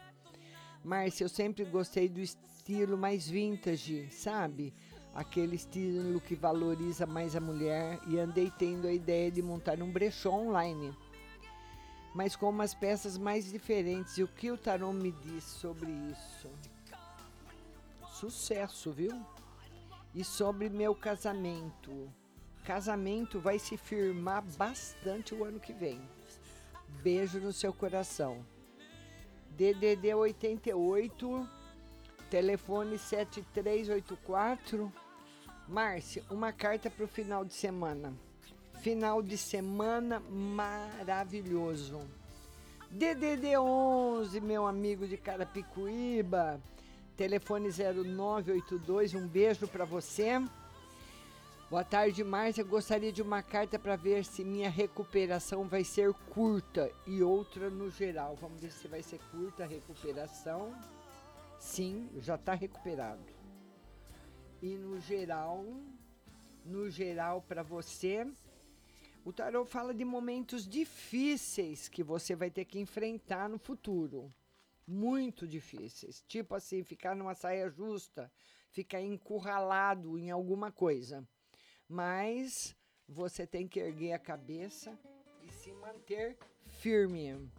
Márcia, 0.83 1.25
eu 1.25 1.29
sempre 1.29 1.65
gostei 1.65 2.07
do 2.07 2.21
estilo 2.21 2.97
mais 2.97 3.27
vintage, 3.27 4.09
sabe? 4.09 4.73
Aquele 5.13 5.57
estilo 5.57 6.21
que 6.21 6.33
valoriza 6.33 7.05
mais 7.05 7.35
a 7.35 7.41
mulher 7.41 7.99
e 8.07 8.17
andei 8.17 8.49
tendo 8.57 8.87
a 8.87 8.93
ideia 8.93 9.29
de 9.29 9.41
montar 9.41 9.81
um 9.81 9.91
brechó 9.91 10.31
online. 10.31 10.95
Mas 12.15 12.37
com 12.37 12.49
umas 12.49 12.73
peças 12.73 13.17
mais 13.17 13.51
diferentes. 13.51 14.17
E 14.17 14.23
o 14.23 14.27
que 14.29 14.49
o 14.49 14.57
tarô 14.57 14.93
me 14.93 15.11
diz 15.11 15.43
sobre 15.43 15.91
isso? 15.91 16.49
Sucesso, 18.13 18.91
viu? 18.91 19.11
E 20.13 20.23
sobre 20.23 20.69
meu 20.69 20.93
casamento. 20.93 22.11
Casamento 22.63 23.39
vai 23.39 23.57
se 23.57 23.77
firmar 23.77 24.43
bastante 24.57 25.33
o 25.33 25.43
ano 25.43 25.59
que 25.59 25.73
vem. 25.73 26.01
Beijo 27.01 27.39
no 27.39 27.53
seu 27.53 27.73
coração. 27.73 28.45
DDD 29.51 30.13
88, 30.13 31.47
telefone 32.29 32.97
7384. 32.97 34.91
Márcia, 35.67 36.23
uma 36.29 36.51
carta 36.51 36.89
para 36.89 37.05
o 37.05 37.07
final 37.07 37.45
de 37.45 37.53
semana. 37.53 38.13
Final 38.81 39.21
de 39.21 39.37
semana 39.37 40.19
maravilhoso. 40.19 42.01
DDD 42.89 43.57
11, 43.57 44.41
meu 44.41 44.67
amigo 44.67 45.07
de 45.07 45.15
Carapicuíba. 45.15 46.59
Telefone 47.15 47.69
0982, 47.69 49.13
um 49.13 49.27
beijo 49.27 49.67
para 49.67 49.85
você. 49.85 50.41
Boa 51.69 51.83
tarde, 51.83 52.23
Márcia. 52.23 52.63
Gostaria 52.63 53.11
de 53.11 53.21
uma 53.21 53.43
carta 53.43 53.77
para 53.77 53.95
ver 53.95 54.25
se 54.25 54.43
minha 54.43 54.69
recuperação 54.69 55.67
vai 55.67 55.83
ser 55.83 56.13
curta 56.33 56.91
e 57.05 57.21
outra 57.21 57.69
no 57.69 57.89
geral. 57.89 58.35
Vamos 58.35 58.61
ver 58.61 58.71
se 58.71 58.87
vai 58.87 59.03
ser 59.03 59.19
curta 59.31 59.63
a 59.63 59.67
recuperação. 59.67 60.73
Sim, 61.59 62.09
já 62.19 62.35
está 62.35 62.53
recuperado. 62.53 63.23
E 64.61 64.75
no 64.75 64.99
geral, 64.99 65.65
no 66.65 66.89
geral 66.89 67.41
para 67.41 67.61
você, 67.61 68.27
o 69.23 69.31
tarot 69.31 69.69
fala 69.69 69.93
de 69.93 70.03
momentos 70.03 70.67
difíceis 70.67 71.87
que 71.87 72.03
você 72.03 72.35
vai 72.35 72.49
ter 72.49 72.65
que 72.65 72.79
enfrentar 72.79 73.47
no 73.47 73.59
futuro. 73.59 74.33
Muito 74.91 75.47
difíceis. 75.47 76.21
Tipo 76.27 76.53
assim, 76.53 76.83
ficar 76.83 77.15
numa 77.15 77.33
saia 77.33 77.69
justa, 77.69 78.29
ficar 78.71 78.99
encurralado 78.99 80.17
em 80.19 80.29
alguma 80.29 80.69
coisa. 80.69 81.25
Mas 81.87 82.75
você 83.07 83.47
tem 83.47 83.69
que 83.69 83.79
erguer 83.79 84.11
a 84.11 84.19
cabeça 84.19 84.99
e 85.41 85.49
se 85.49 85.71
manter 85.71 86.37
firme. 86.67 87.49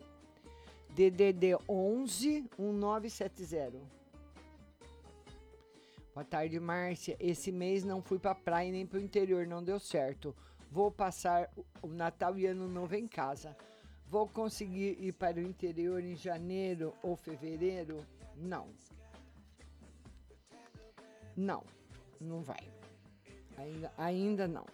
DDD 0.91 1.57
11 1.67 2.51
1970. 2.59 3.81
Boa 6.15 6.25
tarde, 6.27 6.61
Márcia. 6.61 7.17
Esse 7.19 7.51
mês 7.51 7.83
não 7.83 8.03
fui 8.03 8.19
pra 8.19 8.35
praia 8.35 8.71
nem 8.71 8.87
pro 8.87 9.01
interior, 9.01 9.47
não 9.47 9.65
deu 9.65 9.81
certo. 9.81 10.37
Vou 10.71 10.91
passar 10.91 11.51
o- 11.83 11.87
Natal 11.89 12.39
e 12.39 12.45
Ano 12.45 12.69
Novo 12.69 12.95
em 12.95 13.09
casa. 13.09 13.57
Vou 14.13 14.29
conseguir 14.29 14.99
ir 15.03 15.13
para 15.15 15.39
o 15.39 15.43
interior 15.43 16.05
em 16.05 16.15
janeiro 16.15 16.93
ou 17.03 17.17
fevereiro? 17.17 18.05
Não. 18.37 18.69
Não, 21.35 21.65
não 22.21 22.43
vai. 22.43 22.61
Ainda, 23.57 23.91
ainda 23.97 24.47
não. 24.47 24.67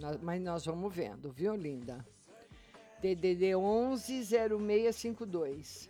Nó- 0.00 0.18
Mas 0.20 0.42
nós 0.42 0.64
vamos 0.66 0.92
vendo, 0.92 1.30
viu, 1.30 1.54
linda? 1.54 2.04
DDD 3.00 3.54
11 3.54 4.24
0652. 4.24 5.88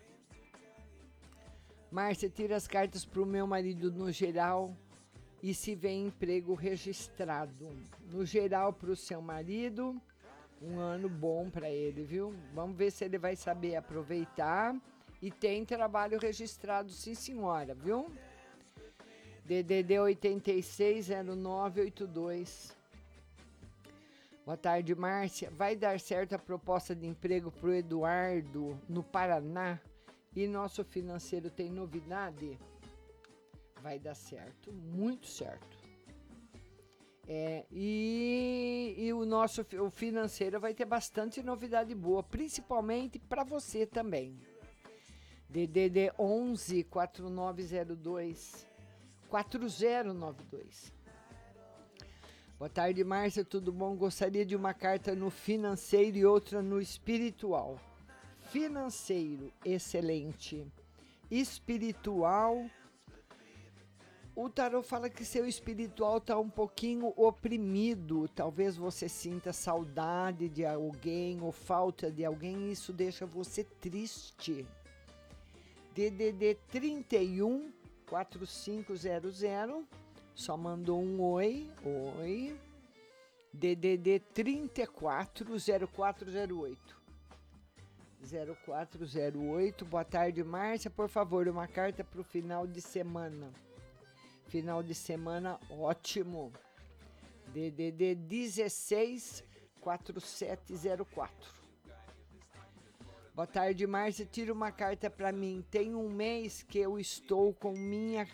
Márcia, 1.91 2.28
tira 2.28 2.57
as 2.57 2.69
cartas 2.69 3.07
pro 3.07 3.24
meu 3.24 3.47
marido 3.47 3.91
no 3.91 4.12
geral 4.12 4.77
e 5.43 5.55
se 5.55 5.74
vem 5.74 6.09
emprego 6.09 6.53
registrado. 6.53 7.70
No 8.12 8.27
geral, 8.27 8.70
pro 8.70 8.95
seu 8.95 9.23
marido, 9.23 9.99
um 10.61 10.78
ano 10.78 11.09
bom 11.09 11.49
para 11.49 11.70
ele, 11.70 12.05
viu? 12.05 12.35
Vamos 12.53 12.77
ver 12.77 12.91
se 12.91 13.03
ele 13.05 13.16
vai 13.19 13.37
saber 13.37 13.77
aproveitar. 13.77 14.77
E 15.23 15.31
tem 15.31 15.65
trabalho 15.65 16.19
registrado, 16.19 16.91
sim, 16.91 17.15
senhora, 17.15 17.73
viu? 17.74 18.12
DDD 19.45 19.99
860982. 19.99 22.77
Boa 24.45 24.57
tarde, 24.57 24.95
Márcia. 24.95 25.51
Vai 25.51 25.74
dar 25.77 26.01
certo 26.01 26.35
a 26.35 26.39
proposta 26.39 26.95
de 26.95 27.07
emprego 27.07 27.51
pro 27.51 27.74
Eduardo 27.74 28.81
no 28.89 29.03
Paraná? 29.03 29.78
E 30.35 30.47
nosso 30.47 30.82
financeiro 30.85 31.51
tem 31.51 31.70
novidade? 31.70 32.59
Vai 33.82 33.99
dar 33.99 34.15
certo, 34.15 34.73
muito 34.73 35.27
certo. 35.27 35.78
É, 37.27 37.65
e 37.70 38.30
o 39.21 39.27
nosso 39.27 39.67
o 39.79 39.91
financeiro 39.91 40.59
vai 40.59 40.73
ter 40.73 40.87
bastante 40.87 41.43
novidade 41.43 41.95
boa, 41.95 42.23
principalmente 42.23 43.19
para 43.19 43.45
você 43.45 43.85
também. 43.87 44.41
DDD 45.49 46.13
11 46.19 46.85
4902 46.85 48.67
4092. 49.29 50.93
Boa 52.59 52.69
tarde, 52.69 53.05
Márcia, 53.05 53.45
tudo 53.45 53.73
bom? 53.73 53.95
Gostaria 53.95 54.45
de 54.45 54.57
uma 54.57 54.75
carta 54.75 55.15
no 55.15 55.31
financeiro 55.31 56.17
e 56.17 56.27
outra 56.27 56.63
no 56.63 56.81
espiritual. 56.81 57.79
Financeiro, 58.51 59.53
excelente. 59.65 60.67
Espiritual, 61.31 62.65
o 64.45 64.49
tarot 64.49 64.87
fala 64.87 65.11
que 65.11 65.25
seu 65.25 65.47
espiritual 65.47 66.17
está 66.17 66.39
um 66.39 66.49
pouquinho 66.49 67.12
oprimido. 67.17 68.27
Talvez 68.29 68.77
você 68.77 69.09
sinta 69.09 69.53
saudade 69.53 70.49
de 70.49 70.65
alguém 70.65 71.41
ou 71.43 71.53
falta 71.53 72.11
de 72.11 72.25
alguém. 72.25 72.73
Isso 72.73 72.93
deixa 72.93 73.27
você 73.27 73.65
triste. 73.65 74.67
DDD 75.95 76.57
31 76.71 77.71
4500. 78.09 79.43
Só 80.35 80.57
mandou 80.57 81.03
um 81.03 81.21
oi. 81.21 81.71
Oi. 82.19 82.59
DDD 83.53 84.21
34 84.33 85.47
0408. 85.61 87.01
0408. 88.23 89.85
Boa 89.85 90.05
tarde, 90.05 90.43
Márcia. 90.43 90.91
Por 90.91 91.09
favor, 91.09 91.47
uma 91.47 91.67
carta 91.67 92.03
para 92.03 92.21
o 92.21 92.25
final 92.25 92.67
de 92.67 92.81
semana. 92.81 93.53
Final 94.51 94.83
de 94.83 94.97
semana 94.97 95.61
ótimo. 95.71 96.53
DDD 97.55 98.17
16 98.17 99.45
4704. 99.81 101.33
Boa 103.33 103.47
tarde, 103.47 103.87
Márcia. 103.87 104.27
Tira 104.27 104.53
uma 104.53 104.73
carta 104.73 105.09
para 105.09 105.31
mim. 105.31 105.65
Tem 105.71 105.95
um 105.95 106.11
mês 106.11 106.65
que 106.65 106.81
eu 106.81 106.99
estou 106.99 107.55
com 107.55 107.75
minha. 107.75 108.27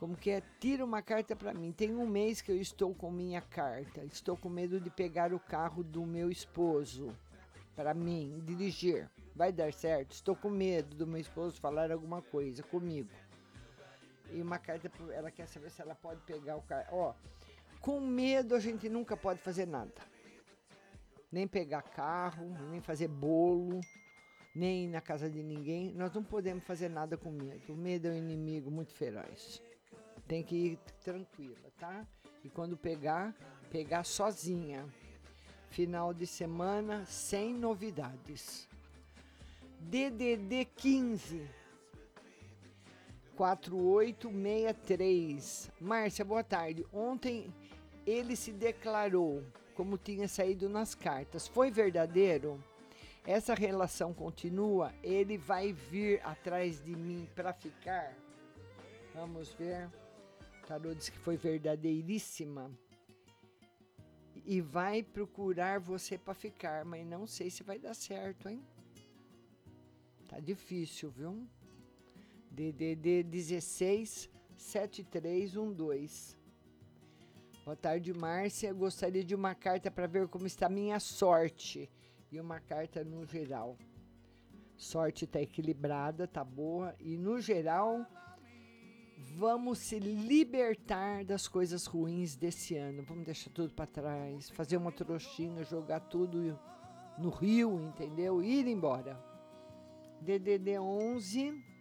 Como 0.00 0.16
que 0.16 0.30
é? 0.30 0.42
Tira 0.58 0.84
uma 0.84 1.00
carta 1.00 1.36
para 1.36 1.54
mim. 1.54 1.70
Tem 1.70 1.94
um 1.94 2.04
mês 2.04 2.42
que 2.42 2.50
eu 2.50 2.60
estou 2.60 2.92
com 2.92 3.12
minha 3.12 3.40
carta. 3.40 4.04
Estou 4.04 4.36
com 4.36 4.48
medo 4.48 4.80
de 4.80 4.90
pegar 4.90 5.32
o 5.32 5.38
carro 5.38 5.84
do 5.84 6.04
meu 6.04 6.32
esposo 6.32 7.16
para 7.76 7.94
mim 7.94 8.42
dirigir. 8.44 9.08
Vai 9.36 9.52
dar 9.52 9.72
certo? 9.72 10.12
Estou 10.12 10.34
com 10.34 10.50
medo 10.50 10.96
do 10.96 11.06
meu 11.06 11.20
esposo 11.20 11.60
falar 11.60 11.92
alguma 11.92 12.20
coisa 12.22 12.60
comigo. 12.64 13.08
E 14.32 14.40
uma 14.42 14.58
carta, 14.58 14.88
pro- 14.90 15.10
ela 15.12 15.30
quer 15.30 15.46
saber 15.46 15.70
se 15.70 15.80
ela 15.82 15.94
pode 15.94 16.20
pegar 16.22 16.56
o 16.56 16.62
carro. 16.62 16.86
Ó, 16.92 17.14
com 17.80 18.00
medo 18.00 18.54
a 18.54 18.60
gente 18.60 18.88
nunca 18.88 19.16
pode 19.16 19.40
fazer 19.40 19.66
nada. 19.66 19.92
Nem 21.30 21.46
pegar 21.46 21.82
carro, 21.82 22.46
nem 22.70 22.80
fazer 22.80 23.08
bolo, 23.08 23.80
nem 24.54 24.84
ir 24.84 24.88
na 24.88 25.00
casa 25.00 25.28
de 25.28 25.42
ninguém. 25.42 25.92
Nós 25.92 26.12
não 26.14 26.22
podemos 26.22 26.64
fazer 26.64 26.88
nada 26.88 27.16
com 27.16 27.30
medo. 27.30 27.72
O 27.72 27.76
medo 27.76 28.08
é 28.08 28.12
um 28.12 28.16
inimigo 28.16 28.70
muito 28.70 28.92
feroz. 28.92 29.60
Tem 30.26 30.42
que 30.42 30.54
ir 30.56 30.78
tranquila, 31.02 31.70
tá? 31.78 32.06
E 32.42 32.48
quando 32.48 32.76
pegar, 32.76 33.34
pegar 33.70 34.04
sozinha. 34.04 34.86
Final 35.70 36.14
de 36.14 36.24
semana 36.26 37.04
sem 37.04 37.52
novidades. 37.52 38.68
DDD 39.80 40.64
15 40.76 41.50
4863. 43.36 45.70
Márcia, 45.80 46.24
boa 46.24 46.44
tarde. 46.44 46.86
Ontem 46.92 47.52
ele 48.06 48.36
se 48.36 48.52
declarou 48.52 49.42
como 49.74 49.98
tinha 49.98 50.28
saído 50.28 50.68
nas 50.68 50.94
cartas. 50.94 51.48
Foi 51.48 51.70
verdadeiro? 51.70 52.62
Essa 53.26 53.54
relação 53.54 54.12
continua? 54.12 54.92
Ele 55.02 55.38
vai 55.38 55.72
vir 55.72 56.20
atrás 56.24 56.84
de 56.84 56.94
mim 56.94 57.28
para 57.34 57.52
ficar? 57.52 58.14
Vamos 59.14 59.52
ver. 59.54 59.88
O 60.62 60.66
tarô 60.66 60.94
disse 60.94 61.10
que 61.10 61.18
foi 61.18 61.36
verdadeiríssima. 61.36 62.70
E 64.46 64.60
vai 64.60 65.02
procurar 65.02 65.80
você 65.80 66.18
para 66.18 66.34
ficar, 66.34 66.84
mas 66.84 67.06
não 67.06 67.26
sei 67.26 67.50
se 67.50 67.62
vai 67.62 67.78
dar 67.78 67.94
certo, 67.94 68.48
hein? 68.48 68.62
Tá 70.28 70.38
difícil, 70.38 71.10
viu? 71.10 71.48
DDD 72.54 73.24
16 73.24 74.30
7312. 74.56 76.36
Boa 77.64 77.76
tarde, 77.76 78.14
Márcia. 78.14 78.72
Gostaria 78.72 79.24
de 79.24 79.34
uma 79.34 79.56
carta 79.56 79.90
para 79.90 80.06
ver 80.06 80.28
como 80.28 80.46
está 80.46 80.68
minha 80.68 81.00
sorte 81.00 81.90
e 82.30 82.38
uma 82.38 82.60
carta 82.60 83.02
no 83.02 83.26
geral. 83.26 83.76
Sorte 84.76 85.26
tá 85.26 85.40
equilibrada, 85.40 86.28
tá 86.28 86.44
boa 86.44 86.94
e 87.00 87.16
no 87.16 87.40
geral 87.40 88.06
vamos 89.36 89.78
se 89.78 89.98
libertar 89.98 91.24
das 91.24 91.48
coisas 91.48 91.86
ruins 91.86 92.36
desse 92.36 92.76
ano. 92.76 93.02
Vamos 93.02 93.24
deixar 93.24 93.50
tudo 93.50 93.74
para 93.74 93.86
trás, 93.86 94.48
fazer 94.50 94.76
uma 94.76 94.92
trouxinha, 94.92 95.64
jogar 95.64 96.00
tudo 96.00 96.56
no 97.18 97.30
rio, 97.30 97.80
entendeu? 97.80 98.40
Ir 98.40 98.68
embora. 98.68 99.18
DDD 100.20 100.78
11 100.78 101.73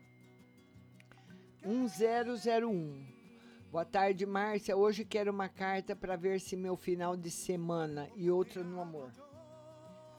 1001. 1.65 3.05
Boa 3.71 3.85
tarde, 3.85 4.25
Márcia. 4.25 4.75
Hoje 4.75 5.05
quero 5.05 5.31
uma 5.31 5.47
carta 5.47 5.95
para 5.95 6.17
ver 6.17 6.41
se 6.41 6.57
meu 6.57 6.75
final 6.75 7.15
de 7.15 7.31
semana 7.31 8.09
e 8.15 8.29
outra 8.29 8.61
no 8.61 8.81
amor. 8.81 9.11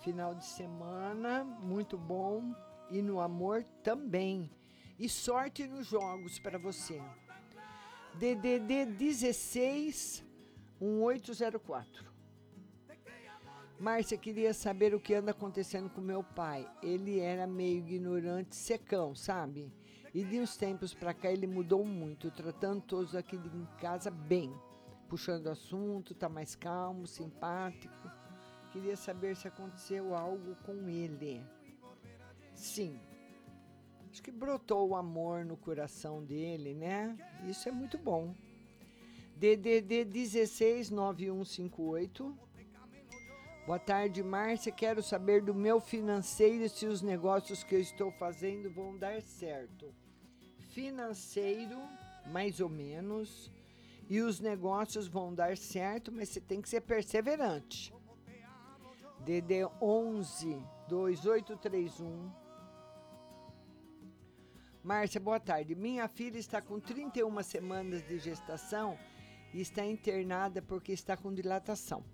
Final 0.01 0.35
de 0.35 0.45
semana, 0.45 1.45
muito 1.45 1.99
bom. 1.99 2.55
E 2.91 3.03
no 3.03 3.21
amor 3.21 3.63
também. 3.83 4.51
E 4.99 5.09
sorte 5.09 5.67
nos 5.67 5.87
jogos 5.87 6.39
para 6.39 6.59
você. 6.59 7.01
DDD 8.15 8.87
16 8.87 10.25
1804. 10.81 12.13
Márcia, 13.79 14.17
queria 14.17 14.55
saber 14.55 14.95
o 14.95 15.01
que 15.01 15.15
anda 15.15 15.33
acontecendo 15.33 15.91
com 15.91 16.01
meu 16.01 16.23
pai. 16.23 16.67
Ele 16.83 17.21
era 17.21 17.47
meio 17.47 17.79
ignorante, 17.79 18.57
secão, 18.57 19.15
sabe? 19.15 19.71
E 20.15 20.23
de 20.23 20.39
uns 20.39 20.57
tempos 20.57 20.95
pra 20.95 21.13
cá 21.13 21.33
ele 21.33 21.47
mudou 21.47 21.85
muito, 21.85 22.31
tratando 22.31 22.81
todos 22.83 23.17
aqui 23.17 23.35
em 23.35 23.67
casa 23.81 24.13
bem. 24.13 24.55
Puxando 25.09 25.49
assunto, 25.49 26.15
tá 26.15 26.29
mais 26.29 26.55
calmo, 26.55 27.05
simpático. 27.05 28.09
Queria 28.71 28.97
saber 28.97 29.35
se 29.35 29.49
aconteceu 29.49 30.15
algo 30.15 30.55
com 30.65 30.89
ele. 30.89 31.45
Sim. 32.55 33.01
Acho 34.09 34.23
que 34.23 34.31
brotou 34.31 34.89
o 34.89 34.95
amor 34.95 35.45
no 35.45 35.57
coração 35.57 36.25
dele, 36.25 36.75
né? 36.75 37.17
Isso 37.49 37.69
é 37.69 37.73
muito 37.73 37.99
bom. 37.99 38.33
DDD 39.37 40.05
169158. 40.05 42.39
Boa 43.67 43.81
tarde, 43.81 44.23
Márcia. 44.23 44.71
Quero 44.71 45.03
saber 45.03 45.43
do 45.43 45.53
meu 45.53 45.81
financeiro 45.81 46.69
se 46.69 46.87
os 46.87 47.03
negócios 47.03 47.65
que 47.65 47.75
eu 47.75 47.81
estou 47.81 48.13
fazendo 48.13 48.71
vão 48.71 48.97
dar 48.97 49.21
certo. 49.21 49.93
Financeiro 50.75 51.81
mais 52.27 52.59
ou 52.59 52.69
menos. 52.69 53.51
E 54.11 54.21
os 54.21 54.41
negócios 54.41 55.07
vão 55.07 55.33
dar 55.33 55.57
certo, 55.57 56.13
mas 56.13 56.29
você 56.29 56.41
tem 56.41 56.61
que 56.61 56.69
ser 56.69 56.81
perseverante. 56.81 57.95
DD 59.21 59.65
11 59.81 60.63
2831 60.89 62.31
Márcia, 64.83 65.19
boa 65.19 65.41
tarde. 65.41 65.75
Minha 65.75 66.07
filha 66.09 66.39
está 66.39 66.61
com 66.61 66.79
31 66.79 67.43
semanas 67.43 68.07
de 68.07 68.19
gestação 68.19 68.99
e 69.55 69.61
está 69.63 69.87
internada 69.87 70.61
porque 70.61 70.93
está 70.93 71.17
com 71.17 71.33
dilatação. 71.33 72.05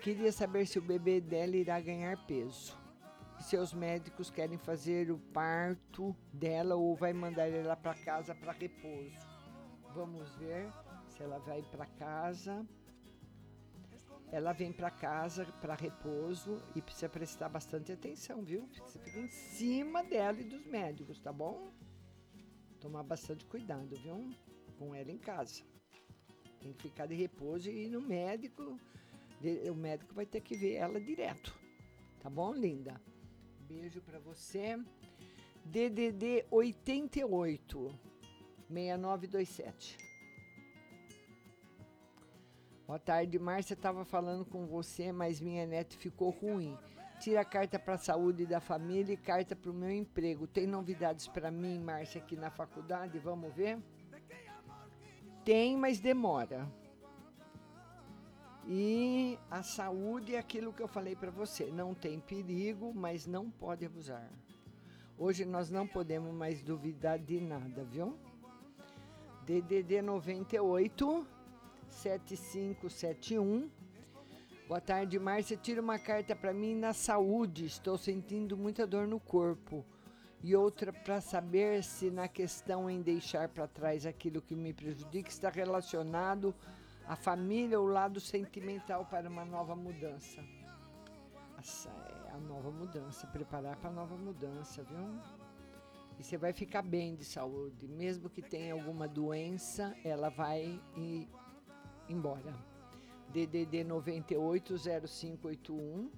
Queria 0.00 0.32
saber 0.32 0.66
se 0.66 0.78
o 0.78 0.82
bebê 0.82 1.20
dela 1.20 1.56
irá 1.56 1.80
ganhar 1.80 2.26
peso. 2.26 2.76
Seus 3.42 3.74
médicos 3.74 4.30
querem 4.30 4.56
fazer 4.56 5.10
o 5.10 5.18
parto 5.18 6.16
dela 6.32 6.76
ou 6.76 6.94
vai 6.94 7.12
mandar 7.12 7.48
ela 7.48 7.76
para 7.76 7.92
casa 7.94 8.34
para 8.34 8.52
repouso. 8.52 9.18
Vamos 9.94 10.34
ver 10.36 10.72
se 11.08 11.22
ela 11.22 11.38
vai 11.40 11.60
para 11.62 11.84
casa. 11.84 12.66
Ela 14.30 14.52
vem 14.52 14.72
para 14.72 14.90
casa 14.90 15.44
para 15.60 15.74
repouso 15.74 16.62
e 16.74 16.80
precisa 16.80 17.08
prestar 17.08 17.50
bastante 17.50 17.92
atenção, 17.92 18.42
viu? 18.42 18.66
Você 18.86 18.98
fica 19.00 19.18
em 19.18 19.28
cima 19.28 20.02
dela 20.02 20.40
e 20.40 20.44
dos 20.44 20.64
médicos, 20.64 21.20
tá 21.20 21.32
bom? 21.32 21.70
Tomar 22.80 23.02
bastante 23.02 23.44
cuidado, 23.44 23.94
viu? 23.96 24.34
Com 24.78 24.94
ela 24.94 25.10
em 25.10 25.18
casa. 25.18 25.62
Tem 26.60 26.72
que 26.72 26.82
ficar 26.84 27.06
de 27.06 27.14
repouso 27.14 27.68
e 27.68 27.86
ir 27.86 27.90
no 27.90 28.00
médico. 28.00 28.78
O 29.70 29.74
médico 29.74 30.14
vai 30.14 30.24
ter 30.24 30.40
que 30.40 30.56
ver 30.56 30.74
ela 30.74 30.98
direto. 30.98 31.52
Tá 32.20 32.30
bom, 32.30 32.54
linda? 32.54 32.98
Beijo 33.72 34.02
para 34.02 34.18
você. 34.18 34.78
DDD 35.64 36.44
88 36.50 37.98
6927. 38.68 39.96
Boa 42.86 42.98
tarde, 42.98 43.38
Márcia. 43.38 43.72
Estava 43.72 44.04
falando 44.04 44.44
com 44.44 44.66
você, 44.66 45.10
mas 45.10 45.40
minha 45.40 45.66
neta 45.66 45.96
ficou 45.96 46.28
ruim. 46.28 46.76
Tira 47.18 47.40
a 47.40 47.44
carta 47.46 47.78
para 47.78 47.96
saúde 47.96 48.44
da 48.44 48.60
família 48.60 49.14
e 49.14 49.16
carta 49.16 49.56
para 49.56 49.70
o 49.70 49.74
meu 49.74 49.90
emprego. 49.90 50.46
Tem 50.46 50.66
novidades 50.66 51.26
para 51.26 51.50
mim, 51.50 51.80
Márcia, 51.80 52.20
aqui 52.20 52.36
na 52.36 52.50
faculdade? 52.50 53.18
Vamos 53.18 53.54
ver? 53.54 53.78
Tem, 55.46 55.78
mas 55.78 55.98
demora. 55.98 56.70
E 58.66 59.38
a 59.50 59.62
saúde 59.62 60.34
é 60.34 60.38
aquilo 60.38 60.72
que 60.72 60.82
eu 60.82 60.88
falei 60.88 61.16
para 61.16 61.30
você. 61.30 61.66
Não 61.66 61.94
tem 61.94 62.20
perigo, 62.20 62.92
mas 62.94 63.26
não 63.26 63.50
pode 63.50 63.84
abusar. 63.84 64.30
Hoje 65.18 65.44
nós 65.44 65.68
não 65.68 65.86
podemos 65.86 66.32
mais 66.32 66.62
duvidar 66.62 67.18
de 67.18 67.40
nada, 67.40 67.84
viu? 67.84 68.16
DDD 69.44 70.00
98 70.02 71.26
7571. 71.90 73.68
Boa 74.68 74.80
tarde, 74.80 75.18
Márcia. 75.18 75.56
Tira 75.56 75.80
uma 75.80 75.98
carta 75.98 76.34
para 76.34 76.52
mim 76.52 76.74
na 76.76 76.92
saúde. 76.92 77.66
Estou 77.66 77.98
sentindo 77.98 78.56
muita 78.56 78.86
dor 78.86 79.06
no 79.06 79.18
corpo. 79.18 79.84
E 80.42 80.56
outra 80.56 80.92
para 80.92 81.20
saber 81.20 81.84
se 81.84 82.10
na 82.10 82.26
questão 82.26 82.88
em 82.88 83.02
deixar 83.02 83.48
para 83.48 83.68
trás 83.68 84.06
aquilo 84.06 84.40
que 84.40 84.56
me 84.56 84.72
prejudica 84.72 85.28
está 85.28 85.50
relacionado 85.50 86.54
à 87.06 87.16
família 87.16 87.80
ou 87.80 87.86
lado 87.86 88.20
sentimental 88.20 89.06
para 89.06 89.28
uma 89.28 89.44
nova 89.44 89.74
mudança. 89.74 90.40
Essa 91.58 91.90
é 91.90 92.30
a 92.32 92.38
nova 92.38 92.70
mudança, 92.70 93.26
preparar 93.26 93.76
para 93.76 93.90
a 93.90 93.92
nova 93.92 94.16
mudança, 94.16 94.82
viu? 94.82 95.20
E 96.18 96.24
você 96.24 96.36
vai 96.36 96.52
ficar 96.52 96.82
bem 96.82 97.14
de 97.14 97.24
saúde, 97.24 97.88
mesmo 97.88 98.28
que 98.28 98.42
tenha 98.42 98.74
alguma 98.74 99.08
doença, 99.08 99.96
ela 100.04 100.28
vai 100.28 100.78
e 100.96 101.26
embora. 102.08 102.52
DDD 103.28 103.84
980581. 103.84 106.10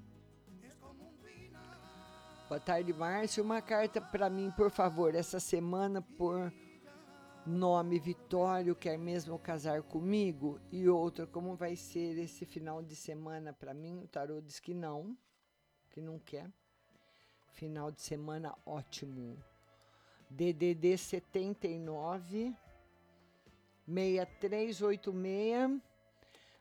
Boa 2.48 2.60
tarde, 2.60 2.92
Márcio. 2.92 3.44
Uma 3.44 3.62
carta 3.62 4.00
para 4.00 4.28
mim, 4.28 4.52
por 4.56 4.70
favor, 4.70 5.14
essa 5.14 5.38
semana 5.40 6.02
por 6.02 6.52
nome 7.46 7.98
Vitório, 7.98 8.74
quer 8.74 8.98
mesmo 8.98 9.38
casar 9.38 9.82
comigo? 9.82 10.58
E 10.72 10.88
outra, 10.88 11.26
como 11.26 11.54
vai 11.54 11.76
ser 11.76 12.18
esse 12.18 12.46
final 12.46 12.82
de 12.82 12.96
semana 12.96 13.52
para 13.52 13.74
mim? 13.74 14.00
O 14.02 14.08
tarô 14.08 14.40
diz 14.40 14.58
que 14.58 14.72
não, 14.72 15.16
que 15.90 16.00
não 16.00 16.18
quer. 16.18 16.50
Final 17.52 17.90
de 17.90 18.00
semana 18.02 18.56
ótimo. 18.64 19.36
DDD 20.30 20.96
79 20.96 22.54
6386. 23.86 25.80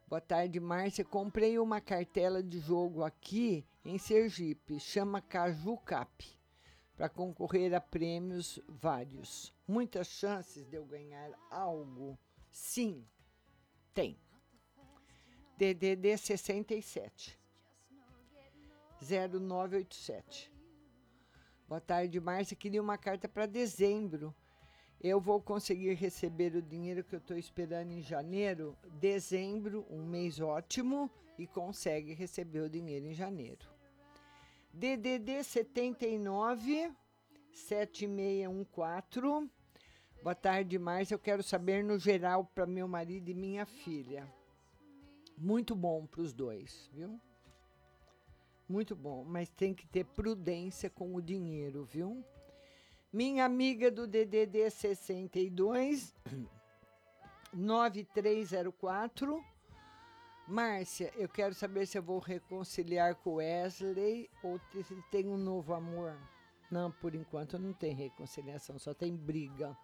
Boa 0.08 0.22
tarde, 0.22 0.60
Márcia. 0.60 1.04
Comprei 1.06 1.58
uma 1.58 1.82
cartela 1.82 2.44
de 2.44 2.60
jogo 2.60 3.04
aqui 3.04 3.66
em 3.84 3.98
Sergipe, 3.98 4.80
chama 4.80 5.22
Caju 5.22 5.78
Cap, 5.78 6.40
para 6.95 7.10
concorrer 7.10 7.74
a 7.74 7.82
prêmios 7.82 8.60
vários. 8.68 9.53
Muitas 9.68 10.07
chances 10.07 10.65
de 10.65 10.76
eu 10.76 10.86
ganhar 10.86 11.32
algo? 11.49 12.18
Sim, 12.52 13.06
tem. 13.94 14.18
DDD 15.57 16.18
67 16.18 17.40
0987. 19.02 20.52
Boa 21.68 21.82
tarde, 21.82 22.20
Márcia. 22.20 22.56
Queria 22.56 22.82
uma 22.82 22.98
carta 22.98 23.28
para 23.28 23.45
dezembro 23.45 24.36
eu 25.03 25.20
vou 25.20 25.41
conseguir 25.41 25.95
receber 25.95 26.56
o 26.56 26.61
dinheiro 26.61 27.03
que 27.03 27.14
eu 27.14 27.20
estou 27.20 27.38
esperando 27.38 27.91
em 27.91 28.02
janeiro, 28.02 28.78
dezembro, 29.02 29.86
um 29.90 30.02
mês 30.02 30.40
ótimo, 30.40 31.11
e 31.38 31.45
consegue 31.45 32.14
receber 32.14 32.61
o 32.61 32.70
dinheiro 32.70 33.07
em 33.07 33.14
janeiro. 33.14 33.73
DDD 34.74 35.44
79 35.44 36.91
7614. 37.54 39.48
Boa 40.24 40.34
tarde, 40.34 40.80
Márcia. 40.80 41.14
Eu 41.14 41.20
quero 41.20 41.44
saber 41.44 41.84
no 41.84 42.00
geral 42.00 42.50
para 42.56 42.66
meu 42.66 42.88
marido 42.88 43.30
e 43.30 43.36
minha 43.36 43.68
filha. 43.68 44.28
Muito 45.38 45.76
bom 45.76 46.08
para 46.08 46.22
os 46.22 46.34
dois, 46.34 46.90
viu? 46.91 47.22
Muito 48.68 48.95
bom, 48.95 49.24
mas 49.24 49.48
tem 49.50 49.76
que 49.76 49.86
ter 49.86 50.06
prudência 50.06 50.90
com 50.90 51.14
o 51.14 51.22
dinheiro, 51.22 51.86
viu? 51.86 52.26
Minha 53.12 53.45
amiga 53.45 53.91
do 53.91 54.08
DDD 54.08 54.72
62 54.72 56.16
9304. 57.54 59.53
Márcia, 60.48 61.11
eu 61.15 61.30
quero 61.30 61.53
saber 61.53 61.86
se 61.86 61.98
eu 61.98 62.03
vou 62.03 62.20
reconciliar 62.20 63.15
com 63.15 63.36
Wesley 63.36 64.30
ou 64.44 64.60
se 64.84 64.95
tem 65.10 65.28
um 65.28 65.38
novo 65.38 65.74
amor. 65.74 66.18
Não, 66.70 66.91
por 66.91 67.15
enquanto 67.15 67.57
não 67.57 67.72
tem 67.72 67.94
reconciliação, 67.94 68.78
só 68.78 68.94
tem 68.94 69.15
briga. 69.15 69.78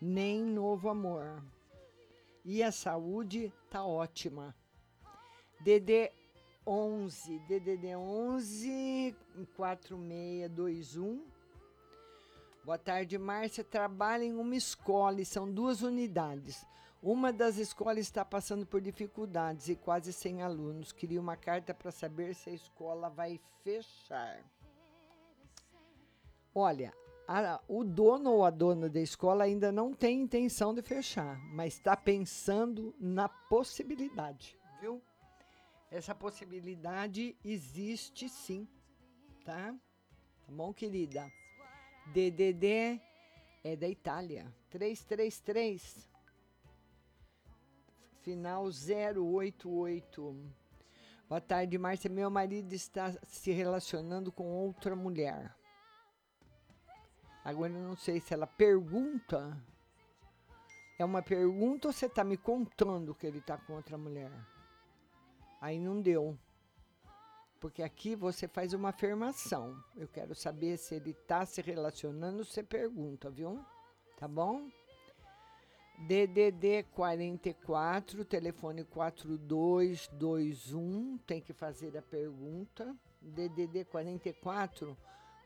Nem 0.00 0.42
novo 0.42 0.88
amor. 0.88 1.42
E 2.44 2.62
a 2.62 2.70
saúde 2.70 3.52
tá 3.68 3.84
ótima. 3.84 4.54
DD 5.60 6.12
11, 6.66 7.38
DDD 7.40 7.96
11 7.96 9.16
4621 9.56 11.32
Boa 12.64 12.78
tarde, 12.78 13.18
Márcia. 13.18 13.64
Trabalha 13.64 14.22
em 14.22 14.34
uma 14.34 14.54
escola 14.54 15.20
e 15.20 15.24
são 15.24 15.52
duas 15.52 15.82
unidades. 15.82 16.64
Uma 17.02 17.32
das 17.32 17.56
escolas 17.56 17.98
está 17.98 18.24
passando 18.24 18.64
por 18.64 18.80
dificuldades 18.80 19.68
e 19.68 19.74
quase 19.74 20.12
sem 20.12 20.40
alunos. 20.40 20.92
Queria 20.92 21.20
uma 21.20 21.36
carta 21.36 21.74
para 21.74 21.90
saber 21.90 22.32
se 22.32 22.48
a 22.48 22.52
escola 22.52 23.10
vai 23.10 23.40
fechar. 23.64 24.40
Olha, 26.54 26.94
a, 27.26 27.60
o 27.66 27.82
dono 27.82 28.30
ou 28.30 28.44
a 28.44 28.50
dona 28.50 28.88
da 28.88 29.00
escola 29.00 29.42
ainda 29.42 29.72
não 29.72 29.92
tem 29.92 30.20
intenção 30.20 30.72
de 30.72 30.80
fechar, 30.80 31.40
mas 31.52 31.74
está 31.74 31.96
pensando 31.96 32.94
na 33.00 33.28
possibilidade, 33.28 34.56
viu? 34.80 35.02
Essa 35.90 36.14
possibilidade 36.14 37.36
existe 37.44 38.28
sim, 38.28 38.68
tá? 39.44 39.74
Tá 40.46 40.52
bom, 40.52 40.72
querida? 40.72 41.28
DDD 42.12 43.00
é 43.64 43.74
da 43.74 43.88
Itália. 43.88 44.54
333. 44.70 46.11
Final 48.22 48.64
088. 48.64 50.36
Boa 51.28 51.40
tarde, 51.40 51.78
Márcia. 51.78 52.10
Meu 52.10 52.30
marido 52.30 52.72
está 52.72 53.12
se 53.26 53.52
relacionando 53.52 54.32
com 54.32 54.44
outra 54.50 54.96
mulher. 54.96 55.54
Agora 57.44 57.72
eu 57.72 57.82
não 57.82 57.96
sei 57.96 58.20
se 58.20 58.32
ela 58.32 58.46
pergunta. 58.46 59.56
É 60.98 61.04
uma 61.04 61.22
pergunta 61.22 61.88
ou 61.88 61.92
você 61.92 62.06
está 62.06 62.22
me 62.24 62.36
contando 62.36 63.14
que 63.14 63.26
ele 63.26 63.38
está 63.38 63.58
com 63.58 63.74
outra 63.74 63.98
mulher? 63.98 64.32
Aí 65.60 65.78
não 65.78 66.00
deu 66.00 66.38
porque 67.62 67.84
aqui 67.84 68.16
você 68.16 68.48
faz 68.48 68.72
uma 68.72 68.88
afirmação. 68.88 69.80
Eu 69.94 70.08
quero 70.08 70.34
saber 70.34 70.76
se 70.76 70.96
ele 70.96 71.10
está 71.10 71.46
se 71.46 71.62
relacionando, 71.62 72.44
você 72.44 72.60
pergunta, 72.60 73.30
viu? 73.30 73.64
Tá 74.16 74.26
bom? 74.26 74.68
DDD 75.98 76.84
44, 76.92 78.24
telefone 78.24 78.84
4221, 78.84 81.18
tem 81.26 81.40
que 81.40 81.52
fazer 81.52 81.96
a 81.96 82.02
pergunta. 82.02 82.96
DDD 83.20 83.84
44 83.84 84.96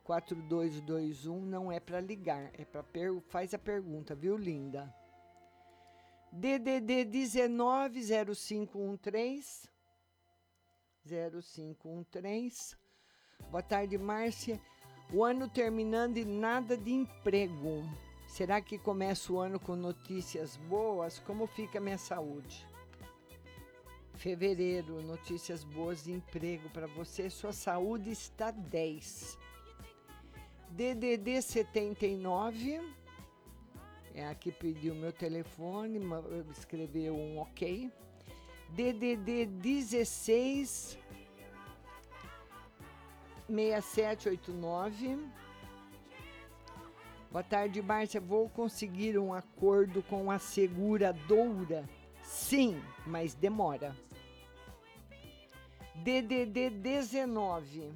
4221 0.03 1.45
não 1.45 1.71
é 1.71 1.79
para 1.81 2.01
ligar, 2.01 2.51
é 2.55 2.65
para 2.65 2.83
per... 2.83 3.21
faz 3.23 3.53
a 3.53 3.59
pergunta, 3.59 4.15
viu, 4.15 4.35
linda? 4.37 4.91
DDD 6.33 7.05
190513 7.07 9.69
0513. 11.05 12.77
Boa 13.51 13.63
tarde, 13.63 13.99
Márcia. 13.99 14.59
O 15.13 15.23
ano 15.25 15.49
terminando 15.49 16.17
e 16.17 16.25
nada 16.25 16.77
de 16.77 16.93
emprego. 16.93 17.85
Será 18.37 18.61
que 18.61 18.77
começa 18.77 19.33
o 19.33 19.39
ano 19.39 19.59
com 19.59 19.75
notícias 19.75 20.59
boas? 20.59 21.19
Como 21.21 21.47
fica 21.47 21.79
a 21.79 21.81
minha 21.81 21.97
saúde? 21.97 22.67
Fevereiro, 24.13 25.01
notícias 25.01 25.65
boas 25.65 26.05
de 26.05 26.13
emprego 26.13 26.69
para 26.69 26.87
você. 26.87 27.31
Sua 27.31 27.55
saúde 27.55 28.11
está 28.11 28.51
10. 28.51 29.39
DDD 30.69 31.41
79. 31.41 32.79
É 34.15 34.27
aqui 34.27 34.53
pediu 34.53 34.95
meu 34.95 35.15
telefone, 35.15 35.99
escreveu 36.53 37.17
um 37.17 37.39
ok. 37.39 37.91
DDD 38.69 39.47
16 39.47 40.99
6789. 43.49 45.46
Boa 47.37 47.45
tarde, 47.45 47.83
Márcia. 47.83 48.19
Vou 48.19 48.49
conseguir 48.49 49.19
um 49.19 49.35
acordo 49.35 50.03
com 50.05 50.31
a 50.31 50.39
seguradora? 50.39 51.87
Sim, 52.23 52.81
mas 53.07 53.35
demora. 53.35 53.95
DDD 55.97 56.71
19. 56.71 57.93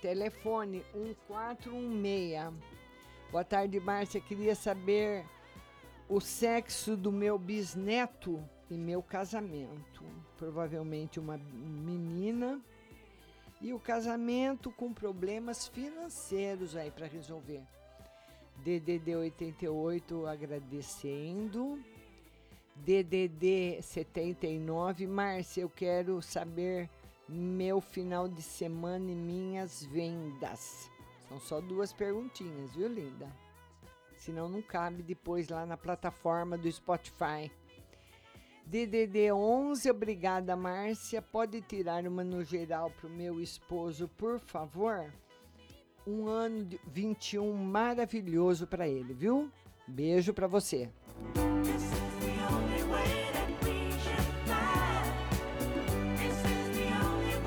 Telefone 0.00 0.84
1416. 0.94 2.54
Boa 3.32 3.42
tarde, 3.42 3.80
Márcia. 3.80 4.20
Queria 4.20 4.54
saber 4.54 5.26
o 6.08 6.20
sexo 6.20 6.96
do 6.96 7.10
meu 7.10 7.36
bisneto 7.36 8.40
e 8.70 8.74
meu 8.74 9.02
casamento. 9.02 10.04
Provavelmente 10.36 11.18
uma 11.18 11.36
menina. 11.36 12.62
E 13.60 13.72
o 13.72 13.80
casamento 13.80 14.70
com 14.70 14.92
problemas 14.92 15.66
financeiros 15.66 16.76
aí 16.76 16.92
para 16.92 17.08
resolver. 17.08 17.64
DDD 18.64 19.16
88 19.16 20.26
agradecendo. 20.26 21.78
DDD 22.76 23.80
79, 23.80 25.06
Márcia, 25.06 25.62
eu 25.62 25.70
quero 25.70 26.20
saber 26.20 26.90
meu 27.28 27.80
final 27.80 28.28
de 28.28 28.42
semana 28.42 29.10
e 29.10 29.14
minhas 29.14 29.84
vendas. 29.84 30.90
São 31.28 31.40
só 31.40 31.60
duas 31.60 31.92
perguntinhas, 31.92 32.74
viu, 32.74 32.88
linda? 32.88 33.28
Senão 34.16 34.48
não 34.48 34.62
cabe 34.62 35.02
depois 35.02 35.48
lá 35.48 35.64
na 35.64 35.76
plataforma 35.76 36.56
do 36.56 36.70
Spotify. 36.70 37.50
DDD 38.66 39.32
11, 39.32 39.90
obrigada, 39.90 40.56
Márcia. 40.56 41.22
Pode 41.22 41.60
tirar 41.62 42.06
uma 42.06 42.24
no 42.24 42.42
geral 42.42 42.90
para 42.90 43.06
o 43.06 43.10
meu 43.10 43.40
esposo, 43.40 44.08
por 44.16 44.40
favor? 44.40 45.12
Um 46.06 46.28
ano 46.28 46.64
de 46.64 46.80
21 46.86 47.52
maravilhoso 47.52 48.66
para 48.66 48.88
ele, 48.88 49.12
viu? 49.12 49.50
Beijo 49.88 50.32
para 50.32 50.46
você. 50.46 50.88